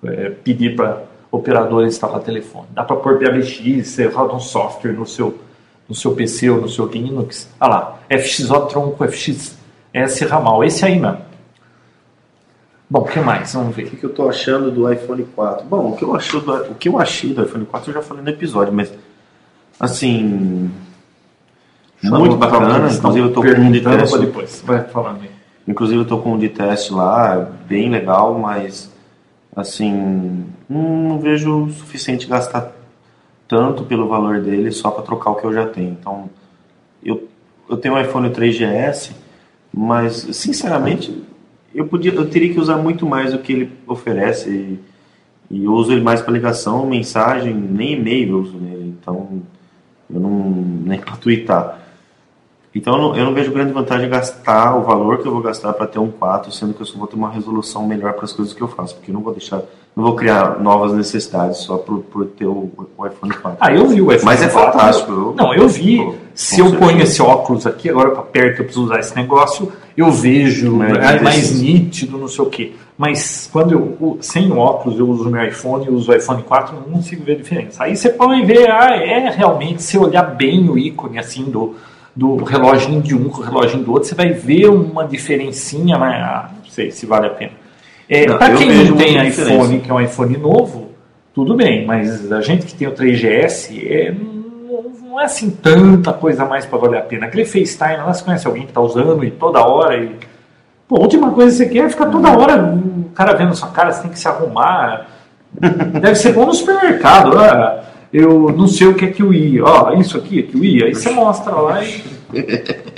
né? 0.02 0.12
É, 0.12 0.30
pedir 0.32 0.76
para 0.76 1.04
operador 1.32 1.86
instalar 1.86 2.22
telefone. 2.22 2.66
Dá 2.72 2.84
para 2.84 2.96
pôr 2.96 3.20
PBX, 3.20 3.88
você 3.88 4.08
roda 4.08 4.34
um 4.34 4.40
software 4.40 4.94
no 4.94 5.06
seu, 5.06 5.38
no 5.88 5.94
seu 5.94 6.16
PC 6.16 6.50
ou 6.50 6.60
no 6.60 6.68
seu 6.68 6.88
Linux. 6.88 7.48
Ah 7.60 7.68
lá, 7.68 8.00
FXO 8.10 8.62
tronco, 8.62 9.08
FXS 9.08 10.22
ramal, 10.28 10.64
esse 10.64 10.84
aí 10.84 11.00
mesmo. 11.00 11.20
Bom, 12.90 13.02
o 13.02 13.06
que 13.06 13.20
mais? 13.20 13.54
Vamos 13.54 13.70
O 13.70 13.74
ver. 13.74 13.92
que, 13.92 13.96
que 13.96 14.04
eu 14.04 14.10
tô 14.12 14.28
achando 14.28 14.72
do 14.72 14.92
iPhone 14.92 15.24
4? 15.36 15.68
Bom, 15.68 15.92
o 15.92 15.96
que 15.96 16.04
eu, 16.04 16.16
achou 16.16 16.42
do, 16.42 16.52
o 16.72 16.74
que 16.74 16.90
eu 16.90 16.98
achei 16.98 17.32
do 17.32 17.44
iPhone 17.44 17.64
4 17.64 17.92
eu 17.92 17.94
já 17.94 18.02
falei 18.02 18.24
no 18.24 18.30
episódio, 18.32 18.74
mas 18.74 18.92
assim. 19.86 20.72
Muito 22.04 22.36
bacana, 22.36 22.90
inclusive 22.92 23.28
eu 23.28 23.34
tô 23.34 23.42
com 23.42 23.50
um 23.50 23.72
de 23.72 23.82
teste. 23.82 24.18
depois. 24.20 24.64
Vai 24.66 24.84
falando 24.86 25.22
aí. 25.22 25.32
Inclusive 25.68 26.00
eu 26.00 26.06
tô 26.06 26.18
com 26.18 26.34
um 26.34 26.38
de 26.38 26.50
teste 26.50 26.92
lá, 26.92 27.52
bem 27.68 27.90
legal, 27.90 28.38
mas 28.40 28.92
Assim, 29.54 30.46
não 30.70 31.20
vejo 31.20 31.66
o 31.66 31.72
suficiente 31.72 32.26
gastar 32.26 32.72
tanto 33.48 33.84
pelo 33.84 34.08
valor 34.08 34.40
dele 34.40 34.72
só 34.72 34.90
para 34.90 35.04
trocar 35.04 35.32
o 35.32 35.36
que 35.36 35.44
eu 35.44 35.54
já 35.54 35.68
tenho. 35.68 35.92
Então, 35.92 36.30
eu, 37.04 37.28
eu 37.70 37.76
tenho 37.76 37.96
um 37.96 38.00
iPhone 38.00 38.30
3GS, 38.30 39.12
mas 39.74 40.14
sinceramente 40.32 41.22
eu 41.76 41.86
podia, 41.86 42.14
eu 42.14 42.30
teria 42.30 42.54
que 42.54 42.60
usar 42.60 42.78
muito 42.78 43.06
mais 43.06 43.34
do 43.34 43.40
que 43.40 43.52
ele 43.52 43.72
oferece 43.86 44.50
e, 44.50 44.80
e 45.50 45.66
eu 45.66 45.74
uso 45.74 45.92
ele 45.92 46.02
mais 46.02 46.22
para 46.22 46.32
ligação, 46.32 46.86
mensagem, 46.86 47.54
nem 47.54 47.94
e-mail 47.94 48.30
eu 48.30 48.40
uso 48.40 48.58
nele. 48.58 48.96
Então, 49.02 49.42
eu 50.14 50.20
não 50.20 50.30
nem 50.86 51.00
para 51.00 51.16
twittar. 51.18 51.80
Então 52.74 52.94
eu 52.96 53.02
não, 53.02 53.16
eu 53.18 53.26
não, 53.26 53.34
vejo 53.34 53.52
grande 53.52 53.74
vantagem 53.74 54.08
em 54.08 54.10
gastar 54.10 54.78
o 54.78 54.84
valor 54.84 55.18
que 55.18 55.28
eu 55.28 55.32
vou 55.34 55.42
gastar 55.42 55.74
para 55.74 55.86
ter 55.86 56.00
um 56.00 56.10
4, 56.10 56.52
sendo 56.54 56.74
que 56.74 56.82
eu 56.82 56.86
só 56.86 56.98
vou 56.98 57.06
ter 57.06 57.18
uma 57.18 57.30
resolução 57.30 57.86
melhor 57.86 58.14
para 58.14 58.24
as 58.24 58.32
coisas 58.32 58.54
que 58.54 58.62
eu 58.62 58.68
faço, 58.70 58.96
porque 58.96 59.12
eu 59.12 59.14
não 59.16 59.22
vou 59.22 59.34
deixar, 59.34 59.62
não 59.94 60.06
vou 60.06 60.16
criar 60.16 60.58
novas 60.62 60.94
necessidades 60.94 61.58
só 61.58 61.76
por, 61.78 62.00
por 62.00 62.26
ter 62.28 62.46
o, 62.46 62.70
o 62.98 63.06
iPhone 63.06 63.34
4. 63.34 63.58
Ah, 63.60 63.74
eu 63.74 63.88
vi 63.90 64.02
o 64.02 64.10
iPhone 64.10 64.24
Mas 64.24 64.42
é 64.42 64.48
4, 64.48 64.72
fantástico. 64.72 65.12
eu- 65.12 65.34
não, 65.36 65.54
eu 65.54 65.68
vi. 65.68 65.98
Pô, 65.98 66.16
Se 66.34 66.62
eu 66.62 66.68
ponho 66.68 66.80
certeza. 66.92 67.04
esse 67.04 67.22
óculos 67.22 67.68
aqui, 67.68 67.90
agora 67.90 68.12
para 68.12 68.22
perto 68.24 68.60
eu 68.62 68.64
preciso 68.64 68.86
usar 68.86 69.00
esse 69.02 69.14
negócio, 69.18 69.70
eu 69.98 70.10
vejo 70.10 70.78
Mas 70.78 70.92
é 70.94 71.18
é 71.18 71.22
mais 71.22 71.36
preciso. 71.40 71.62
nítido, 71.66 72.18
não 72.18 72.30
sei 72.30 72.46
o 72.46 72.50
quê. 72.50 72.74
Mas 73.02 73.50
quando 73.52 73.72
eu, 73.72 74.20
sem 74.22 74.52
óculos, 74.52 75.00
eu 75.00 75.10
uso 75.10 75.28
o 75.28 75.32
meu 75.32 75.44
iPhone, 75.44 75.88
eu 75.88 75.94
uso 75.96 76.12
o 76.12 76.16
iPhone 76.16 76.44
4, 76.44 76.76
eu 76.76 76.82
não 76.82 76.98
consigo 76.98 77.24
ver 77.24 77.32
a 77.32 77.36
diferença. 77.38 77.84
Aí 77.84 77.98
você 77.98 78.10
pode 78.12 78.46
ver, 78.46 78.70
ah, 78.70 78.96
é 78.96 79.28
realmente, 79.28 79.82
se 79.82 79.98
olhar 79.98 80.22
bem 80.22 80.70
o 80.70 80.78
ícone 80.78 81.18
assim 81.18 81.46
do, 81.46 81.76
do 82.16 82.44
reloginho 82.44 83.02
de 83.02 83.16
um 83.16 83.28
com 83.28 83.42
o 83.42 83.44
reloginho 83.44 83.84
do 83.84 83.92
outro, 83.92 84.08
você 84.08 84.14
vai 84.14 84.30
ver 84.30 84.70
uma 84.70 85.04
diferencinha, 85.04 85.98
mas 85.98 86.14
ah, 86.14 86.52
não 86.56 86.70
sei 86.70 86.92
se 86.92 87.08
vale 87.08 87.26
a 87.26 87.32
pena. 87.32 87.54
É, 88.08 88.26
para 88.28 88.54
quem 88.54 88.70
não 88.72 88.96
tem 88.96 89.14
iPhone, 89.14 89.30
diferença. 89.32 89.78
que 89.80 89.90
é 89.90 89.94
um 89.96 90.02
iPhone 90.02 90.38
novo, 90.38 90.92
tudo 91.34 91.56
bem, 91.56 91.84
mas 91.88 92.32
a 92.32 92.42
gente 92.42 92.68
que 92.68 92.76
tem 92.76 92.88
o 92.88 92.92
3GS, 92.92 93.84
é, 93.84 94.12
não, 94.12 95.20
é 95.20 95.24
assim 95.26 95.50
tanta 95.50 96.14
coisa 96.14 96.44
a 96.44 96.46
mais 96.46 96.68
para 96.68 96.78
valer 96.78 97.00
a 97.00 97.02
pena. 97.02 97.26
Aquele 97.26 97.46
FaceTime, 97.46 97.98
lá 97.98 98.14
você 98.14 98.24
conhece 98.24 98.46
alguém 98.46 98.62
que 98.62 98.70
está 98.70 98.80
usando 98.82 99.24
e 99.24 99.32
toda 99.32 99.60
hora. 99.66 99.98
E, 99.98 100.30
pô, 100.92 100.98
a 100.98 101.00
última 101.00 101.32
coisa 101.32 101.52
que 101.52 101.70
você 101.70 101.74
quer 101.74 101.86
é 101.86 101.90
ficar 101.90 102.08
toda 102.08 102.38
hora 102.38 102.62
o 102.62 103.10
cara 103.16 103.34
vendo 103.34 103.56
sua 103.56 103.70
cara, 103.70 103.94
você 103.94 104.02
tem 104.02 104.12
que 104.12 104.20
se 104.20 104.28
arrumar. 104.28 105.08
Deve 105.54 106.16
ser 106.16 106.34
bom 106.34 106.46
no 106.46 106.54
supermercado. 106.54 107.38
Ah, 107.40 107.84
eu 108.12 108.52
não 108.52 108.68
sei 108.68 108.88
o 108.88 108.94
que 108.94 109.06
é 109.06 109.08
que 109.08 109.22
eu 109.24 109.34
ia. 109.34 109.64
Ó, 109.64 109.94
isso 109.94 110.18
aqui 110.18 110.40
é 110.40 110.42
que 110.44 110.56
eu 110.58 110.64
ia. 110.64 110.86
Aí 110.88 110.94
você 110.96 111.10
mostra 111.12 111.56
lá 111.56 111.82
e. 111.84 112.04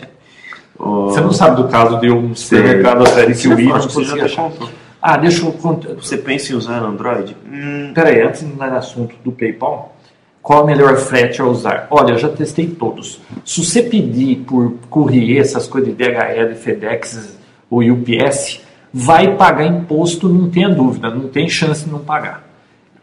Você 0.75 1.21
não 1.21 1.31
sabe 1.31 1.62
do 1.62 1.69
caso 1.69 1.97
de 2.01 2.12
um 2.12 2.35
supermercado 2.35 3.03
a 3.03 3.05
série 3.05 3.33
que 3.33 3.47
eu 3.47 3.57
ia. 3.57 3.73
Você 3.75 4.00
Não 4.00 4.05
já 4.05 4.15
até 4.25 4.35
contou. 4.35 4.69
Ah, 5.01 5.15
deixa 5.15 5.45
eu 5.45 5.51
contar. 5.53 5.93
Você 5.93 6.17
pensa 6.17 6.51
em 6.51 6.55
usar 6.57 6.79
Android? 6.79 7.38
Hum, 7.50 7.93
Peraí, 7.95 8.21
antes 8.21 8.41
de 8.41 8.47
entrar 8.47 8.69
no 8.69 8.77
assunto 8.77 9.15
do 9.23 9.31
PayPal, 9.31 9.95
qual 10.41 10.63
a 10.63 10.65
melhor 10.65 10.97
frete 10.97 11.39
a 11.39 11.45
usar? 11.45 11.88
Olha, 11.89 12.12
eu 12.12 12.17
já 12.17 12.27
testei 12.27 12.67
todos. 12.67 13.21
Se 13.45 13.63
você 13.63 13.81
pedir 13.81 14.43
por 14.45 14.73
courrier, 14.89 15.39
essas 15.39 15.67
coisas 15.67 15.95
de 15.95 16.03
DHL, 16.03 16.53
FedEx 16.55 17.38
ou 17.74 17.82
UPS, 17.82 18.62
vai 18.94 19.36
pagar 19.36 19.65
imposto, 19.65 20.30
não 20.30 20.50
tenha 20.50 20.70
dúvida, 20.70 21.10
não 21.10 21.27
tem 21.27 21.50
chance 21.50 21.86
de 21.86 21.92
não 21.92 22.00
pagar. 22.00 22.44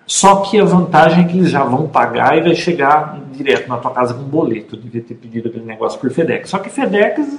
Só 0.06 0.36
que 0.36 0.60
a 0.60 0.64
vantagem 0.64 1.24
é 1.24 1.28
que 1.28 1.38
eles 1.38 1.50
já 1.50 1.64
vão 1.64 1.88
pagar 1.88 2.36
e 2.36 2.40
vai 2.40 2.54
chegar 2.54 3.20
direto 3.32 3.68
na 3.68 3.76
tua 3.76 3.92
casa 3.92 4.14
com 4.14 4.22
boleto. 4.22 4.76
Eu 4.76 4.80
devia 4.80 5.00
ter 5.02 5.14
pedido 5.14 5.48
aquele 5.48 5.64
negócio 5.64 6.00
por 6.00 6.10
FedEx. 6.10 6.50
Só 6.50 6.58
que 6.58 6.68
FedEx, 6.68 7.38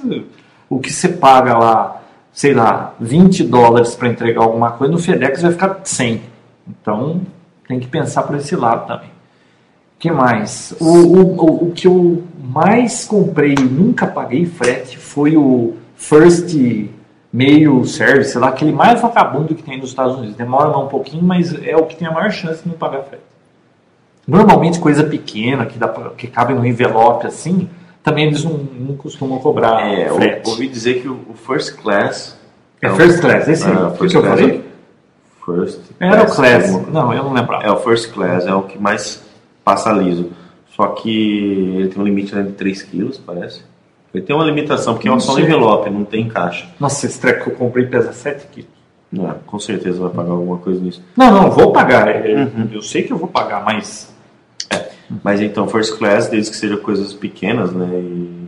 o 0.70 0.80
que 0.80 0.92
você 0.92 1.10
paga 1.10 1.58
lá, 1.58 2.02
sei 2.32 2.54
lá, 2.54 2.94
20 3.00 3.44
dólares 3.44 3.94
para 3.96 4.08
entregar 4.08 4.42
alguma 4.42 4.72
coisa, 4.72 4.92
no 4.92 5.00
FedEx 5.00 5.42
vai 5.42 5.52
ficar 5.52 5.82
100. 5.84 6.22
Então, 6.70 7.22
tem 7.68 7.80
que 7.80 7.88
pensar 7.88 8.24
por 8.24 8.38
esse 8.38 8.56
lado 8.56 8.88
também. 8.88 9.10
O 9.10 10.00
que 10.00 10.12
mais? 10.12 10.74
O, 10.80 10.86
o, 10.86 11.36
o, 11.36 11.68
o 11.68 11.72
que 11.72 11.88
eu 11.88 12.24
mais 12.42 13.06
comprei 13.06 13.54
e 13.54 13.64
nunca 13.64 14.08
paguei 14.08 14.46
frete 14.46 14.98
foi 14.98 15.36
o 15.36 15.76
First 15.96 16.56
Mail 17.32 17.86
Service, 17.86 18.32
sei 18.32 18.42
lá, 18.42 18.50
aquele 18.50 18.72
mais 18.72 19.00
vagabundo 19.02 19.56
que 19.56 19.64
tem 19.64 19.78
nos 19.78 19.90
Estados 19.90 20.18
Unidos. 20.18 20.36
Demora 20.36 20.78
um 20.78 20.88
pouquinho, 20.88 21.24
mas 21.24 21.54
é 21.64 21.76
o 21.76 21.86
que 21.86 21.96
tem 21.96 22.08
a 22.08 22.12
maior 22.12 22.32
chance 22.32 22.64
de 22.64 22.70
não 22.70 22.76
pagar 22.76 23.04
frete. 23.04 23.24
Normalmente 24.28 24.80
coisa 24.80 25.04
pequena, 25.04 25.66
que, 25.66 25.78
dá 25.78 25.88
que 26.18 26.28
cabe 26.28 26.54
no 26.54 26.66
envelope 26.66 27.26
assim, 27.26 27.70
também 28.04 28.26
eles 28.28 28.44
não, 28.44 28.54
não 28.54 28.96
costumam 28.96 29.40
cobrar 29.40 29.88
é, 29.88 30.10
eu 30.10 30.16
frete. 30.16 30.50
ouvi 30.50 30.68
dizer 30.68 31.02
que 31.02 31.08
o 31.08 31.20
o 31.30 31.34
First 31.34 31.76
Class. 31.82 32.38
É 32.82 32.90
First 32.90 33.22
Class, 33.22 33.48
esse. 33.48 33.64
Ah, 33.66 33.94
O 33.98 34.08
que 34.08 34.16
eu 34.18 34.24
falei? 34.24 34.64
First 35.46 35.80
Era 36.00 36.24
o 36.24 36.36
Class. 36.36 36.88
Não, 36.88 37.14
eu 37.14 37.24
não 37.24 37.34
lembrava. 37.34 37.64
É 37.64 37.72
o 37.72 37.78
First 37.78 38.12
Class, 38.12 38.46
é 38.46 38.54
o 38.54 38.64
que 38.64 38.78
mais 38.78 39.24
passa 39.64 39.92
liso. 39.92 40.32
Só 40.76 40.88
que 40.88 41.76
ele 41.78 41.90
tem 41.90 42.02
um 42.02 42.06
limite 42.06 42.34
né, 42.34 42.44
de 42.44 42.54
3 42.54 42.84
quilos, 42.84 43.18
parece. 43.18 43.64
Ele 44.14 44.24
tem 44.24 44.36
uma 44.36 44.44
limitação, 44.46 44.94
porque 44.94 45.08
é 45.08 45.12
Não 45.12 45.20
só 45.20 45.32
um 45.34 45.36
sei. 45.36 45.46
envelope, 45.46 45.90
não 45.90 46.04
tem 46.04 46.28
caixa. 46.28 46.68
Nossa, 46.80 47.06
esse 47.06 47.20
treco 47.20 47.46
que 47.46 47.50
eu 47.52 47.56
comprei 47.56 47.86
pesa 47.86 48.12
7 48.12 48.48
quilos. 48.48 48.70
Não, 49.12 49.30
é, 49.30 49.36
com 49.46 49.60
certeza 49.60 50.00
vai 50.02 50.10
pagar 50.10 50.32
alguma 50.32 50.58
coisa 50.58 50.80
nisso. 50.82 51.04
Não, 51.18 51.32
não, 51.32 51.52
vou 51.52 51.72
pagar. 51.72 52.08
é, 52.08 52.34
Uhum. 52.44 52.70
Eu 52.72 52.82
sei 52.82 53.04
que 53.04 53.12
eu 53.12 53.18
vou 53.18 53.28
pagar, 53.28 53.64
mas. 53.64 54.14
Mas 55.24 55.42
então, 55.42 55.68
First 55.68 55.98
Class, 55.98 56.28
desde 56.30 56.52
que 56.52 56.58
sejam 56.58 56.78
coisas 56.78 57.14
pequenas, 57.14 57.72
né? 57.74 57.88
E, 58.00 58.48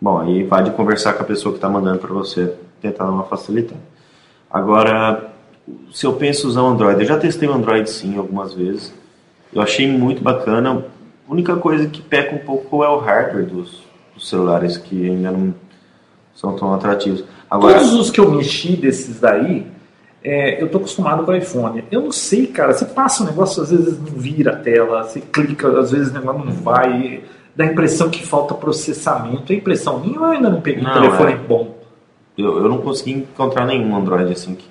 bom, 0.00 0.18
aí 0.18 0.42
vai 0.44 0.62
de 0.64 0.70
conversar 0.70 1.12
com 1.12 1.22
a 1.22 1.26
pessoa 1.26 1.52
que 1.52 1.58
está 1.58 1.68
mandando 1.68 1.98
para 1.98 2.12
você, 2.12 2.54
tentar 2.80 3.04
dar 3.04 3.10
uma 3.10 3.24
facilitada. 3.24 3.80
Agora, 4.50 5.30
se 5.92 6.06
eu 6.06 6.14
penso 6.14 6.48
usar 6.48 6.62
o 6.62 6.66
Android, 6.66 7.00
eu 7.00 7.06
já 7.06 7.18
testei 7.18 7.48
o 7.48 7.52
Android 7.52 7.88
sim 7.90 8.16
algumas 8.16 8.54
vezes. 8.54 8.92
Eu 9.52 9.60
achei 9.60 9.86
muito 9.86 10.22
bacana. 10.22 10.84
A 11.28 11.32
única 11.32 11.56
coisa 11.56 11.86
que 11.86 12.00
peca 12.00 12.34
um 12.34 12.38
pouco 12.38 12.82
é 12.82 12.88
o 12.88 12.96
hardware 12.98 13.44
dos 13.46 13.82
celulares, 14.28 14.76
que 14.76 15.08
ainda 15.08 15.30
não 15.30 15.54
são 16.34 16.54
tão 16.56 16.72
atrativos. 16.74 17.24
Agora, 17.50 17.74
Todos 17.78 17.92
os 17.94 18.10
que 18.10 18.18
eu 18.20 18.30
mexi 18.30 18.76
desses 18.76 19.20
daí, 19.20 19.66
é, 20.24 20.62
eu 20.62 20.68
tô 20.68 20.78
acostumado 20.78 21.24
com 21.24 21.32
o 21.32 21.36
iPhone. 21.36 21.84
Eu 21.90 22.00
não 22.02 22.12
sei, 22.12 22.46
cara. 22.46 22.72
Você 22.72 22.84
passa 22.86 23.22
um 23.22 23.26
negócio, 23.26 23.62
às 23.62 23.70
vezes 23.70 23.98
não 23.98 24.06
vira 24.06 24.52
a 24.52 24.56
tela, 24.56 25.02
você 25.02 25.20
clica, 25.20 25.68
às 25.78 25.90
vezes 25.90 26.10
o 26.10 26.14
negócio 26.14 26.44
não 26.44 26.52
vai. 26.52 27.22
Dá 27.54 27.64
a 27.64 27.66
impressão 27.66 28.08
que 28.08 28.24
falta 28.26 28.54
processamento. 28.54 29.52
É 29.52 29.56
impressão 29.56 30.00
minha 30.00 30.18
ou 30.18 30.26
eu 30.26 30.32
ainda 30.32 30.48
não 30.48 30.60
peguei 30.62 30.80
um 30.80 30.84
Não, 30.86 30.94
telefone 30.94 31.32
é. 31.32 31.36
bom? 31.36 31.76
eu, 32.38 32.56
eu 32.62 32.68
não 32.68 32.78
consegui 32.78 33.12
encontrar 33.12 33.66
nenhum 33.66 33.94
Android 33.94 34.32
assim 34.32 34.54
que 34.54 34.64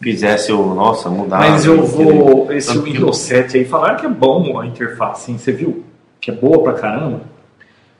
fizesse 0.00 0.50
eu, 0.50 0.64
nossa, 0.74 1.10
mudar. 1.10 1.40
Mas 1.40 1.66
eu 1.66 1.74
aquele- 1.84 2.12
vou. 2.12 2.50
Esse 2.50 2.68
tanto 2.68 2.82
que- 2.84 2.92
Windows 2.92 3.18
7 3.18 3.58
aí, 3.58 3.64
falaram 3.66 3.96
que 3.96 4.06
é 4.06 4.08
bom 4.08 4.58
a 4.58 4.66
interface, 4.66 5.30
hein? 5.30 5.36
Você 5.38 5.52
viu? 5.52 5.84
Que 6.20 6.30
é 6.30 6.34
boa 6.34 6.62
pra 6.62 6.72
caramba. 6.72 7.20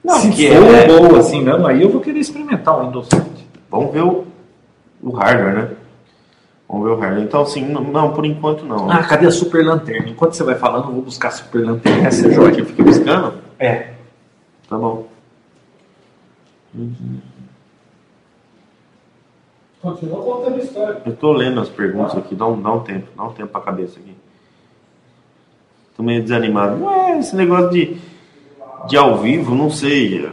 Não, 0.04 0.20
Se 0.20 0.30
que 0.30 0.50
for 0.50 0.74
é- 0.74 0.86
boa 0.86 1.18
assim 1.20 1.42
mesmo, 1.42 1.66
aí 1.66 1.80
eu 1.82 1.90
vou 1.90 2.00
querer 2.00 2.18
experimentar 2.18 2.76
o 2.76 2.86
Windows 2.86 3.06
7. 3.08 3.24
Vamos 3.70 3.92
ver 3.92 4.02
o, 4.02 4.24
o 5.02 5.10
hardware, 5.10 5.54
né? 5.54 5.70
Vamos 6.68 6.86
ver 6.86 6.92
o 6.94 6.98
hardware. 6.98 7.22
Então, 7.24 7.42
assim, 7.42 7.64
não, 7.68 7.82
não, 7.84 8.12
por 8.12 8.24
enquanto 8.26 8.64
não. 8.64 8.90
Ah, 8.90 9.02
cadê 9.04 9.26
a 9.26 9.30
Super 9.30 9.64
Lanterna? 9.64 10.08
Enquanto 10.08 10.32
você 10.34 10.42
vai 10.42 10.56
falando, 10.56 10.88
eu 10.88 10.92
vou 10.94 11.02
buscar 11.02 11.28
a 11.28 11.32
Super 11.32 11.64
Lanterna. 11.64 12.08
Essa 12.08 12.26
é 12.26 12.32
joia. 12.32 12.52
que 12.52 12.64
fica 12.64 12.82
piscando? 12.82 13.34
É. 13.58 13.92
Tá 14.68 14.76
bom. 14.76 15.06
Continua 19.80 20.22
contando 20.22 20.54
a 20.56 20.58
história. 20.58 21.02
Eu 21.04 21.16
tô 21.16 21.32
lendo 21.32 21.60
as 21.60 21.68
perguntas 21.68 22.16
aqui, 22.16 22.34
dá 22.34 22.46
um, 22.46 22.60
dá 22.60 22.72
um 22.72 22.80
tempo, 22.80 23.08
dá 23.16 23.24
um 23.24 23.32
tempo 23.32 23.48
pra 23.50 23.60
cabeça 23.60 23.98
aqui. 23.98 24.14
Tô 25.96 26.02
meio 26.02 26.22
desanimado. 26.22 26.82
Ué, 26.84 27.18
esse 27.18 27.34
negócio 27.34 27.70
de, 27.70 27.96
de 28.88 28.96
ao 28.96 29.18
vivo, 29.18 29.54
não 29.54 29.70
sei. 29.70 30.30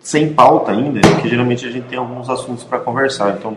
Sem 0.00 0.32
pauta 0.32 0.72
ainda, 0.72 1.00
porque 1.00 1.28
geralmente 1.28 1.66
a 1.66 1.70
gente 1.70 1.88
tem 1.88 1.98
alguns 1.98 2.28
assuntos 2.28 2.64
pra 2.64 2.78
conversar, 2.78 3.36
então 3.36 3.56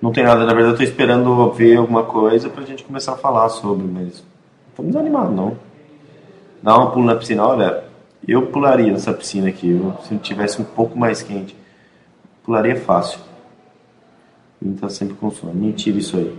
não 0.00 0.10
tem 0.12 0.24
nada. 0.24 0.44
Na 0.44 0.54
verdade, 0.54 0.74
eu 0.74 0.76
tô 0.76 0.82
esperando 0.82 1.50
ver 1.52 1.76
alguma 1.76 2.02
coisa 2.02 2.48
pra 2.48 2.64
gente 2.64 2.82
começar 2.84 3.12
a 3.12 3.16
falar 3.16 3.48
sobre, 3.48 3.86
mas 3.86 4.24
não 4.78 4.86
desanimado, 4.86 5.32
não. 5.32 5.56
Dá 6.62 6.76
uma 6.76 6.90
pula 6.90 7.06
na 7.06 7.16
piscina, 7.16 7.46
olha, 7.46 7.84
eu 8.26 8.46
pularia 8.46 8.90
nessa 8.90 9.12
piscina 9.12 9.48
aqui, 9.48 9.80
se 10.04 10.16
tivesse 10.18 10.60
um 10.60 10.64
pouco 10.64 10.98
mais 10.98 11.22
quente. 11.22 11.56
Pularia 12.42 12.76
fácil. 12.76 13.20
Ele 14.62 14.74
tá 14.74 14.88
sempre 14.88 15.14
com 15.14 15.30
sono. 15.30 15.54
Mentira 15.54 15.98
isso 15.98 16.16
aí. 16.16 16.36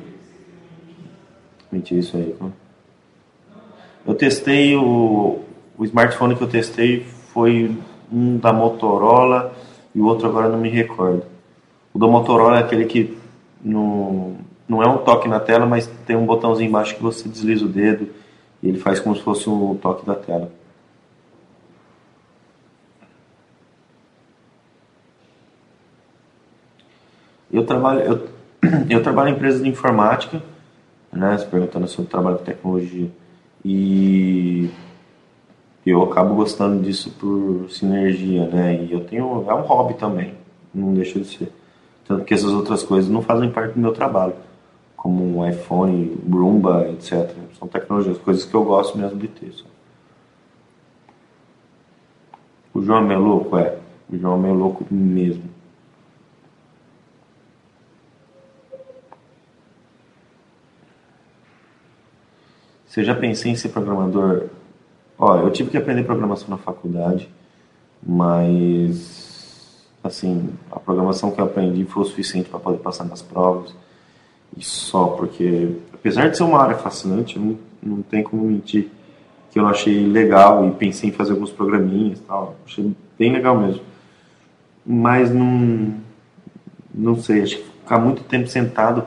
Mentira 1.72 2.00
isso 2.00 2.18
aí. 2.18 2.36
Eu 4.06 4.16
testei 4.16 4.76
o, 4.76 5.40
o 5.78 5.86
smartphone 5.86 6.36
que 6.36 6.42
eu 6.42 6.48
testei 6.48 7.06
foi 7.38 7.78
um 8.12 8.40
da 8.40 8.52
Motorola 8.52 9.54
e 9.94 10.02
o 10.02 10.06
outro 10.08 10.28
agora 10.28 10.50
não 10.50 10.58
me 10.58 10.70
recordo. 10.70 11.24
O 11.94 12.00
da 12.00 12.08
Motorola 12.08 12.58
é 12.58 12.62
aquele 12.62 12.86
que 12.86 13.16
não, 13.64 14.38
não 14.68 14.82
é 14.82 14.88
um 14.88 14.98
toque 14.98 15.28
na 15.28 15.40
tela, 15.40 15.64
mas 15.68 15.86
tem 16.08 16.16
um 16.16 16.26
botãozinho 16.26 16.68
embaixo 16.68 16.96
que 16.96 17.04
você 17.04 17.30
desliza 17.30 17.64
o 17.64 17.68
dedo 17.68 18.10
e 18.64 18.70
ele 18.70 18.80
faz 18.80 19.00
como 19.00 19.16
se 19.16 19.22
fosse 19.22 19.48
um 19.48 19.76
toque 19.76 20.04
da 20.04 20.16
tela. 20.16 20.52
Eu 27.54 27.64
trabalho, 27.68 28.00
eu, 28.00 28.28
eu 28.90 29.04
trabalho 29.04 29.30
em 29.30 29.34
empresa 29.34 29.62
de 29.62 29.70
informática 29.70 30.42
né? 31.12 31.38
Se 31.38 31.46
perguntando 31.46 31.88
sobre 31.88 32.10
trabalho 32.10 32.40
com 32.40 32.46
tecnologia. 32.46 33.12
E 33.64 34.72
eu 35.90 36.04
acabo 36.04 36.36
gostando 36.36 36.84
disso 36.84 37.12
por 37.12 37.70
sinergia, 37.70 38.48
né? 38.48 38.84
E 38.84 38.92
eu 38.92 39.06
tenho. 39.06 39.46
É 39.48 39.54
um 39.54 39.62
hobby 39.62 39.94
também, 39.96 40.34
não 40.74 40.94
deixa 40.94 41.20
de 41.20 41.26
ser. 41.26 41.52
Tanto 42.06 42.26
que 42.26 42.34
essas 42.34 42.52
outras 42.52 42.84
coisas 42.84 43.10
não 43.10 43.22
fazem 43.22 43.52
parte 43.52 43.74
do 43.74 43.80
meu 43.80 43.92
trabalho, 43.92 44.34
como 44.96 45.24
um 45.24 45.48
iPhone, 45.48 46.18
Roomba, 46.30 46.90
etc. 46.90 47.32
São 47.58 47.68
tecnologias, 47.68 48.18
coisas 48.18 48.46
que 48.46 48.56
eu 48.56 48.64
gosto 48.64 48.98
mesmo 48.98 49.18
de 49.20 49.28
ter. 49.28 49.52
Só. 49.52 49.66
O 52.74 52.82
João 52.82 53.00
é 53.00 53.08
meio 53.08 53.20
louco? 53.22 53.58
É. 53.58 53.78
O 54.10 54.18
João 54.18 54.36
é 54.36 54.38
meio 54.38 54.54
louco 54.54 54.86
mesmo. 54.90 55.44
Você 62.86 63.04
já 63.04 63.14
pensei 63.14 63.52
em 63.52 63.56
ser 63.56 63.70
programador? 63.70 64.50
Olha, 65.20 65.42
eu 65.42 65.52
tive 65.52 65.70
que 65.72 65.78
aprender 65.78 66.04
programação 66.04 66.50
na 66.50 66.58
faculdade, 66.58 67.30
mas 68.06 69.28
assim, 70.04 70.50
a 70.72 70.80
programação 70.80 71.32
que 71.32 71.42
eu 71.42 71.46
aprendi 71.46 71.84
foi 71.86 72.04
o 72.04 72.06
suficiente 72.06 72.50
para 72.50 72.60
poder 72.60 72.78
passar 72.78 73.04
nas 73.04 73.22
provas. 73.22 73.74
E 74.56 74.64
só 74.64 75.08
porque, 75.08 75.76
apesar 75.94 76.30
de 76.30 76.38
ser 76.38 76.44
uma 76.44 76.62
área 76.62 76.78
fascinante, 76.78 77.38
não, 77.38 77.58
não 77.82 78.02
tem 78.02 78.24
como 78.24 78.44
mentir 78.44 78.90
que 79.52 79.60
eu 79.60 79.68
achei 79.68 80.06
legal 80.06 80.68
e 80.68 80.72
pensei 80.72 81.10
em 81.10 81.14
fazer 81.14 81.34
alguns 81.34 81.52
programinhas 81.52 82.20
tal. 82.28 82.56
Achei 82.66 82.92
bem 83.18 83.34
legal 83.34 83.60
mesmo. 83.60 83.82
Mas 84.86 85.34
não, 85.34 85.96
não 86.94 87.20
sei, 87.20 87.42
acho 87.42 87.58
que 87.58 87.64
ficar 87.64 88.00
muito 88.00 88.24
tempo 88.24 88.48
sentado, 88.48 89.04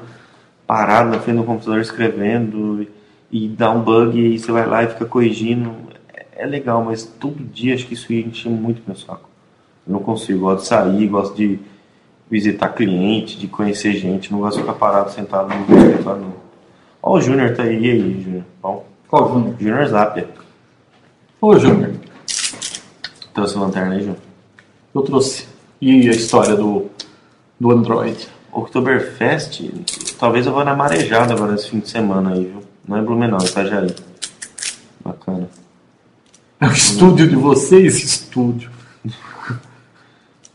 parado 0.67 1.11
na 1.11 1.21
frente 1.21 1.39
do 1.39 1.45
computador 1.45 1.81
escrevendo 1.81 2.83
e, 3.31 3.45
e 3.45 3.49
dá 3.49 3.71
um 3.71 3.81
bug 3.81 4.19
e 4.19 4.39
você 4.39 4.53
vai 4.53 4.67
lá 4.67 4.83
e 4.83 4.89
fica 4.89 5.07
corrigindo. 5.07 5.90
É, 6.41 6.47
legal, 6.47 6.83
mas 6.83 7.05
todo 7.05 7.45
dia 7.45 7.75
acho 7.75 7.87
que 7.87 7.93
isso 7.93 8.11
enche 8.15 8.49
muito 8.49 8.81
meu 8.87 8.97
saco. 8.97 9.29
Eu 9.87 9.93
não 9.93 10.01
consigo, 10.01 10.41
gosto 10.41 10.63
de 10.63 10.69
sair, 10.69 11.07
gosto 11.07 11.37
de 11.37 11.59
visitar 12.31 12.71
cliente, 12.71 13.39
de 13.39 13.47
conhecer 13.47 13.93
gente, 13.93 14.33
não 14.33 14.41
gosto 14.41 14.57
de 14.57 14.63
ficar 14.63 14.73
parado 14.73 15.11
sentado 15.11 15.55
no 15.55 15.77
escritório 15.79 16.23
não. 16.23 16.33
Ó, 17.03 17.19
o 17.19 17.21
Júnior 17.21 17.55
tá 17.55 17.65
aí, 17.65 17.85
e 17.85 17.91
aí, 17.91 18.23
Júnior? 18.23 18.45
Bom, 18.63 18.87
Qual 19.07 19.29
Júnior? 19.29 19.55
Júnior 19.61 19.87
Zapia. 19.89 20.31
Ô, 21.43 21.59
Júnior, 21.59 21.93
Trouxe 23.35 23.59
a 23.59 23.61
lanterna 23.61 23.95
aí, 23.97 24.01
Júnior? 24.01 24.17
eu 24.95 25.03
trouxe. 25.03 25.47
E 25.79 26.09
a 26.09 26.13
história 26.13 26.57
do, 26.57 26.87
do 27.61 27.71
Android? 27.71 28.29
Oktoberfest, 28.51 29.61
talvez 30.19 30.47
eu 30.47 30.55
vá 30.55 30.65
na 30.65 30.75
marejada 30.75 31.35
agora 31.35 31.55
esse 31.55 31.69
fim 31.69 31.81
de 31.81 31.91
semana 31.91 32.33
aí, 32.33 32.47
viu? 32.47 32.63
Não 32.89 32.97
é 32.97 33.03
Blumenau, 33.03 33.41
é 33.43 33.45
Itajaí. 33.45 33.95
Bacana. 35.05 35.60
É 36.61 36.67
o 36.69 36.73
estúdio 36.73 37.29
de 37.29 37.37
vocês? 37.37 38.03
Estúdio. 38.03 38.71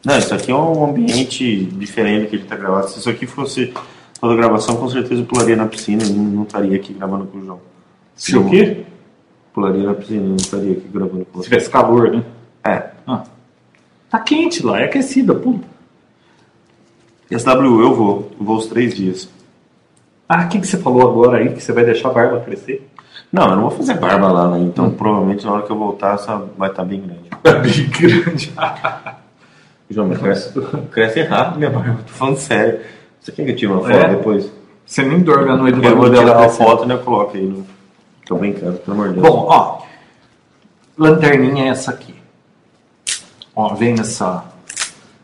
Não, 0.06 0.20
isso 0.20 0.36
aqui 0.36 0.52
é 0.52 0.56
um 0.56 0.86
ambiente 0.86 1.65
diferente 1.65 2.30
que 2.30 2.36
ele 2.36 2.46
tá 2.46 2.56
gravado. 2.56 2.89
Se 2.89 3.00
isso 3.00 3.10
aqui 3.10 3.26
fosse 3.26 3.74
toda 4.22 4.36
gravação, 4.36 4.78
com 4.78 4.88
certeza 4.88 5.22
eu 5.22 5.26
pularia 5.26 5.56
na 5.56 5.65
piscina 5.65 6.04
e 6.04 6.10
não, 6.13 6.44
estaria 6.44 6.76
aqui 6.76 6.94
gravando 6.94 7.26
com 7.26 7.39
o 7.39 7.44
João. 7.44 7.60
Se 8.15 8.38
o 8.38 8.48
quê? 8.48 8.84
Pularia 9.52 9.84
na 9.84 9.96
piscina 9.96 10.24
e 10.24 10.30
não 10.30 10.36
estaria 10.36 10.74
aqui 10.74 10.88
gravando 10.94 11.26
com 11.26 11.41
Se 11.41 11.50
você. 11.50 11.50
tivesse 11.50 11.70
calor, 11.72 12.12
né? 12.12 12.24
É. 12.63 12.91
Ah. 13.08 13.24
Tá 14.12 14.20
quente 14.20 14.63
lá, 14.63 14.80
é 14.80 14.86
aquecida, 14.86 15.34
pô. 15.34 15.60
SW 17.32 17.82
eu 17.82 17.96
vou, 17.96 18.32
eu 18.39 18.46
vou 18.46 18.58
os 18.58 18.68
três 18.68 18.94
dias. 18.94 19.28
Ah, 20.30 20.46
o 20.46 20.50
que, 20.50 20.60
que 20.60 20.68
você 20.68 20.78
falou 20.78 21.02
agora 21.02 21.39
aí? 21.39 21.52
Que 21.52 21.62
você 21.62 21.72
vai 21.72 21.84
deixar 21.84 22.10
a 22.10 22.13
barba 22.13 22.39
crescer? 22.41 22.88
Não, 23.31 23.49
eu 23.49 23.55
não 23.55 23.61
vou 23.63 23.71
fazer 23.71 23.95
barba 23.95 24.31
lá, 24.31 24.47
né? 24.49 24.59
Então 24.59 24.89
provavelmente 24.91 25.45
na 25.45 25.51
hora 25.53 25.63
que 25.63 25.71
eu 25.71 25.77
voltar 25.77 26.15
essa 26.15 26.38
vai 26.57 26.69
estar 26.69 26.83
bem 26.83 27.01
grande. 27.01 27.29
É 27.43 27.53
bem 27.53 27.89
grande. 27.89 28.53
João, 29.89 30.07
mas 30.07 30.17
cresce, 30.17 30.53
cresce 30.91 31.21
rápido 31.23 31.57
minha 31.57 31.69
barba, 31.69 31.99
tô 32.05 32.13
falando 32.13 32.38
sério. 32.38 32.79
Você 33.19 33.31
quer 33.31 33.45
que 33.45 33.51
eu 33.51 33.55
tire 33.55 33.71
uma 33.71 33.81
foto 33.81 33.91
É? 33.91 34.09
depois? 34.09 34.51
Você 34.85 35.03
nem 35.03 35.19
dorme 35.19 35.49
à 35.49 35.57
noite 35.57 35.79
do 35.79 35.83
Eu 35.83 35.97
vou 35.97 36.09
tirar 36.09 36.38
uma 36.38 36.49
foto 36.49 36.88
e 36.88 36.91
eu 36.91 36.99
coloco 36.99 37.35
aí 37.35 37.45
no. 37.45 37.65
Tô 38.25 38.35
brincando, 38.35 38.77
pelo 38.79 38.95
amor 38.95 39.09
de 39.09 39.19
Deus. 39.19 39.27
Bom, 39.27 39.45
ó. 39.49 39.81
Lanterninha 40.97 41.65
é 41.65 41.67
essa 41.69 41.91
aqui. 41.91 42.15
Ó, 43.55 43.73
vem 43.73 43.93
nessa, 43.93 44.45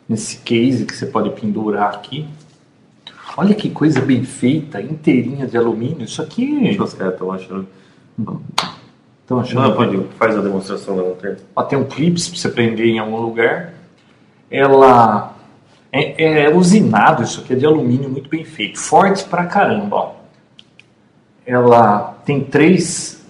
nesse 0.07 0.37
case 0.37 0.85
que 0.85 0.95
você 0.95 1.05
pode 1.05 1.29
pendurar 1.31 1.89
aqui. 1.93 2.27
Olha 3.37 3.55
que 3.55 3.69
coisa 3.69 4.01
bem 4.01 4.23
feita, 4.23 4.81
inteirinha 4.81 5.47
de 5.47 5.57
alumínio. 5.57 6.03
Isso 6.03 6.21
aqui. 6.21 6.77
Os 6.79 6.93
caras 6.93 7.13
estão 7.13 7.31
achando. 7.31 7.67
Estão 9.21 9.39
achando. 9.39 9.61
Não, 9.61 9.75
pode, 9.75 10.07
faz 10.17 10.37
a 10.37 10.41
demonstração 10.41 10.95
da 10.95 11.03
lanterna. 11.03 11.37
Ela 11.55 11.65
tem 11.65 11.79
um 11.79 11.85
clips 11.85 12.27
para 12.27 12.37
você 12.37 12.49
prender 12.49 12.87
em 12.87 12.99
algum 12.99 13.17
lugar. 13.17 13.73
Ela 14.49 15.35
é, 15.91 16.43
é 16.43 16.55
usinado, 16.55 17.23
isso 17.23 17.41
aqui 17.41 17.53
é 17.53 17.55
de 17.55 17.65
alumínio 17.65 18.09
muito 18.09 18.29
bem 18.29 18.45
feito, 18.45 18.79
forte 18.79 19.23
pra 19.25 19.45
caramba. 19.45 19.95
Ó. 19.95 20.15
Ela 21.45 22.17
tem 22.25 22.43
três, 22.43 23.25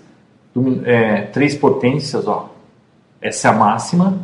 é, 0.84 1.24
três 1.24 1.56
potências, 1.56 2.28
ó. 2.28 2.50
Essa 3.22 3.48
é 3.48 3.52
a 3.52 3.54
máxima. 3.54 4.20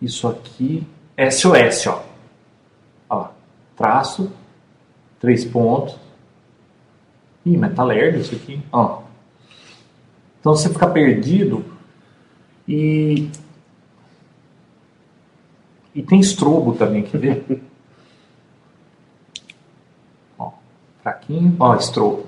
Isso 0.00 0.26
aqui 0.28 0.86
é 1.16 1.30
SOS, 1.30 1.86
ó. 1.86 2.02
ó. 3.08 3.28
Traço, 3.76 4.30
três 5.18 5.44
pontos. 5.44 5.96
Ih, 7.44 7.56
mas 7.56 7.74
tá 7.74 7.82
lerdo 7.84 8.18
isso 8.18 8.34
aqui, 8.34 8.60
ó. 8.70 9.02
Então 10.40 10.54
você 10.54 10.68
fica 10.68 10.88
perdido 10.88 11.64
e. 12.68 13.30
E 15.94 16.02
tem 16.02 16.20
estrobo 16.20 16.74
também, 16.74 17.02
quer 17.02 17.18
ver? 17.18 17.44
ó, 20.38 20.52
fraquinho, 21.02 21.56
ó, 21.58 21.74
estrobo. 21.76 22.26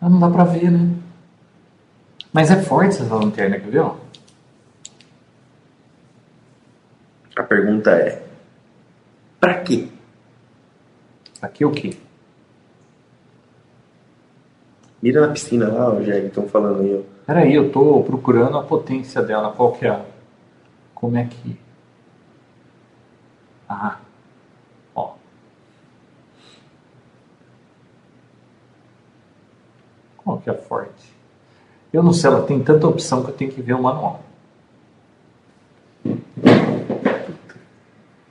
Ah, 0.00 0.08
não 0.08 0.20
dá 0.20 0.30
pra 0.30 0.44
ver, 0.44 0.70
né? 0.70 0.94
Mas 2.32 2.50
é 2.50 2.62
forte 2.62 3.02
essa 3.02 3.14
lanterna, 3.14 3.58
quer 3.58 3.70
ver? 3.70 3.80
Ó? 3.80 3.96
A 7.36 7.42
pergunta 7.42 7.90
é: 7.90 8.22
pra 9.40 9.60
quê? 9.60 9.88
Aqui 11.40 11.64
é 11.64 11.66
o 11.66 11.72
quê? 11.72 11.96
Mira 15.00 15.20
na 15.20 15.32
piscina 15.32 15.68
lá, 15.68 15.94
o 15.94 16.02
Jeg, 16.02 16.26
estão 16.26 16.48
falando 16.48 16.82
aí, 16.82 16.94
ó. 16.94 17.02
Peraí, 17.24 17.54
eu 17.54 17.70
tô 17.70 18.02
procurando 18.02 18.58
a 18.58 18.62
potência 18.62 19.22
dela, 19.22 19.52
qual 19.52 19.72
que 19.72 19.86
é? 19.86 20.04
Como 20.94 21.16
é 21.16 21.24
que. 21.24 21.56
Ah. 23.68 23.98
Ó. 24.94 25.12
Qual 30.16 30.38
que 30.38 30.50
é 30.50 30.52
a 30.52 30.56
forte? 30.56 31.12
Eu 31.92 32.02
não 32.02 32.12
sei, 32.12 32.30
ela 32.30 32.42
tem 32.42 32.62
tanta 32.62 32.88
opção 32.88 33.22
que 33.22 33.30
eu 33.30 33.34
tenho 33.34 33.52
que 33.52 33.62
ver 33.62 33.74
o 33.74 33.82
manual. 33.82 34.22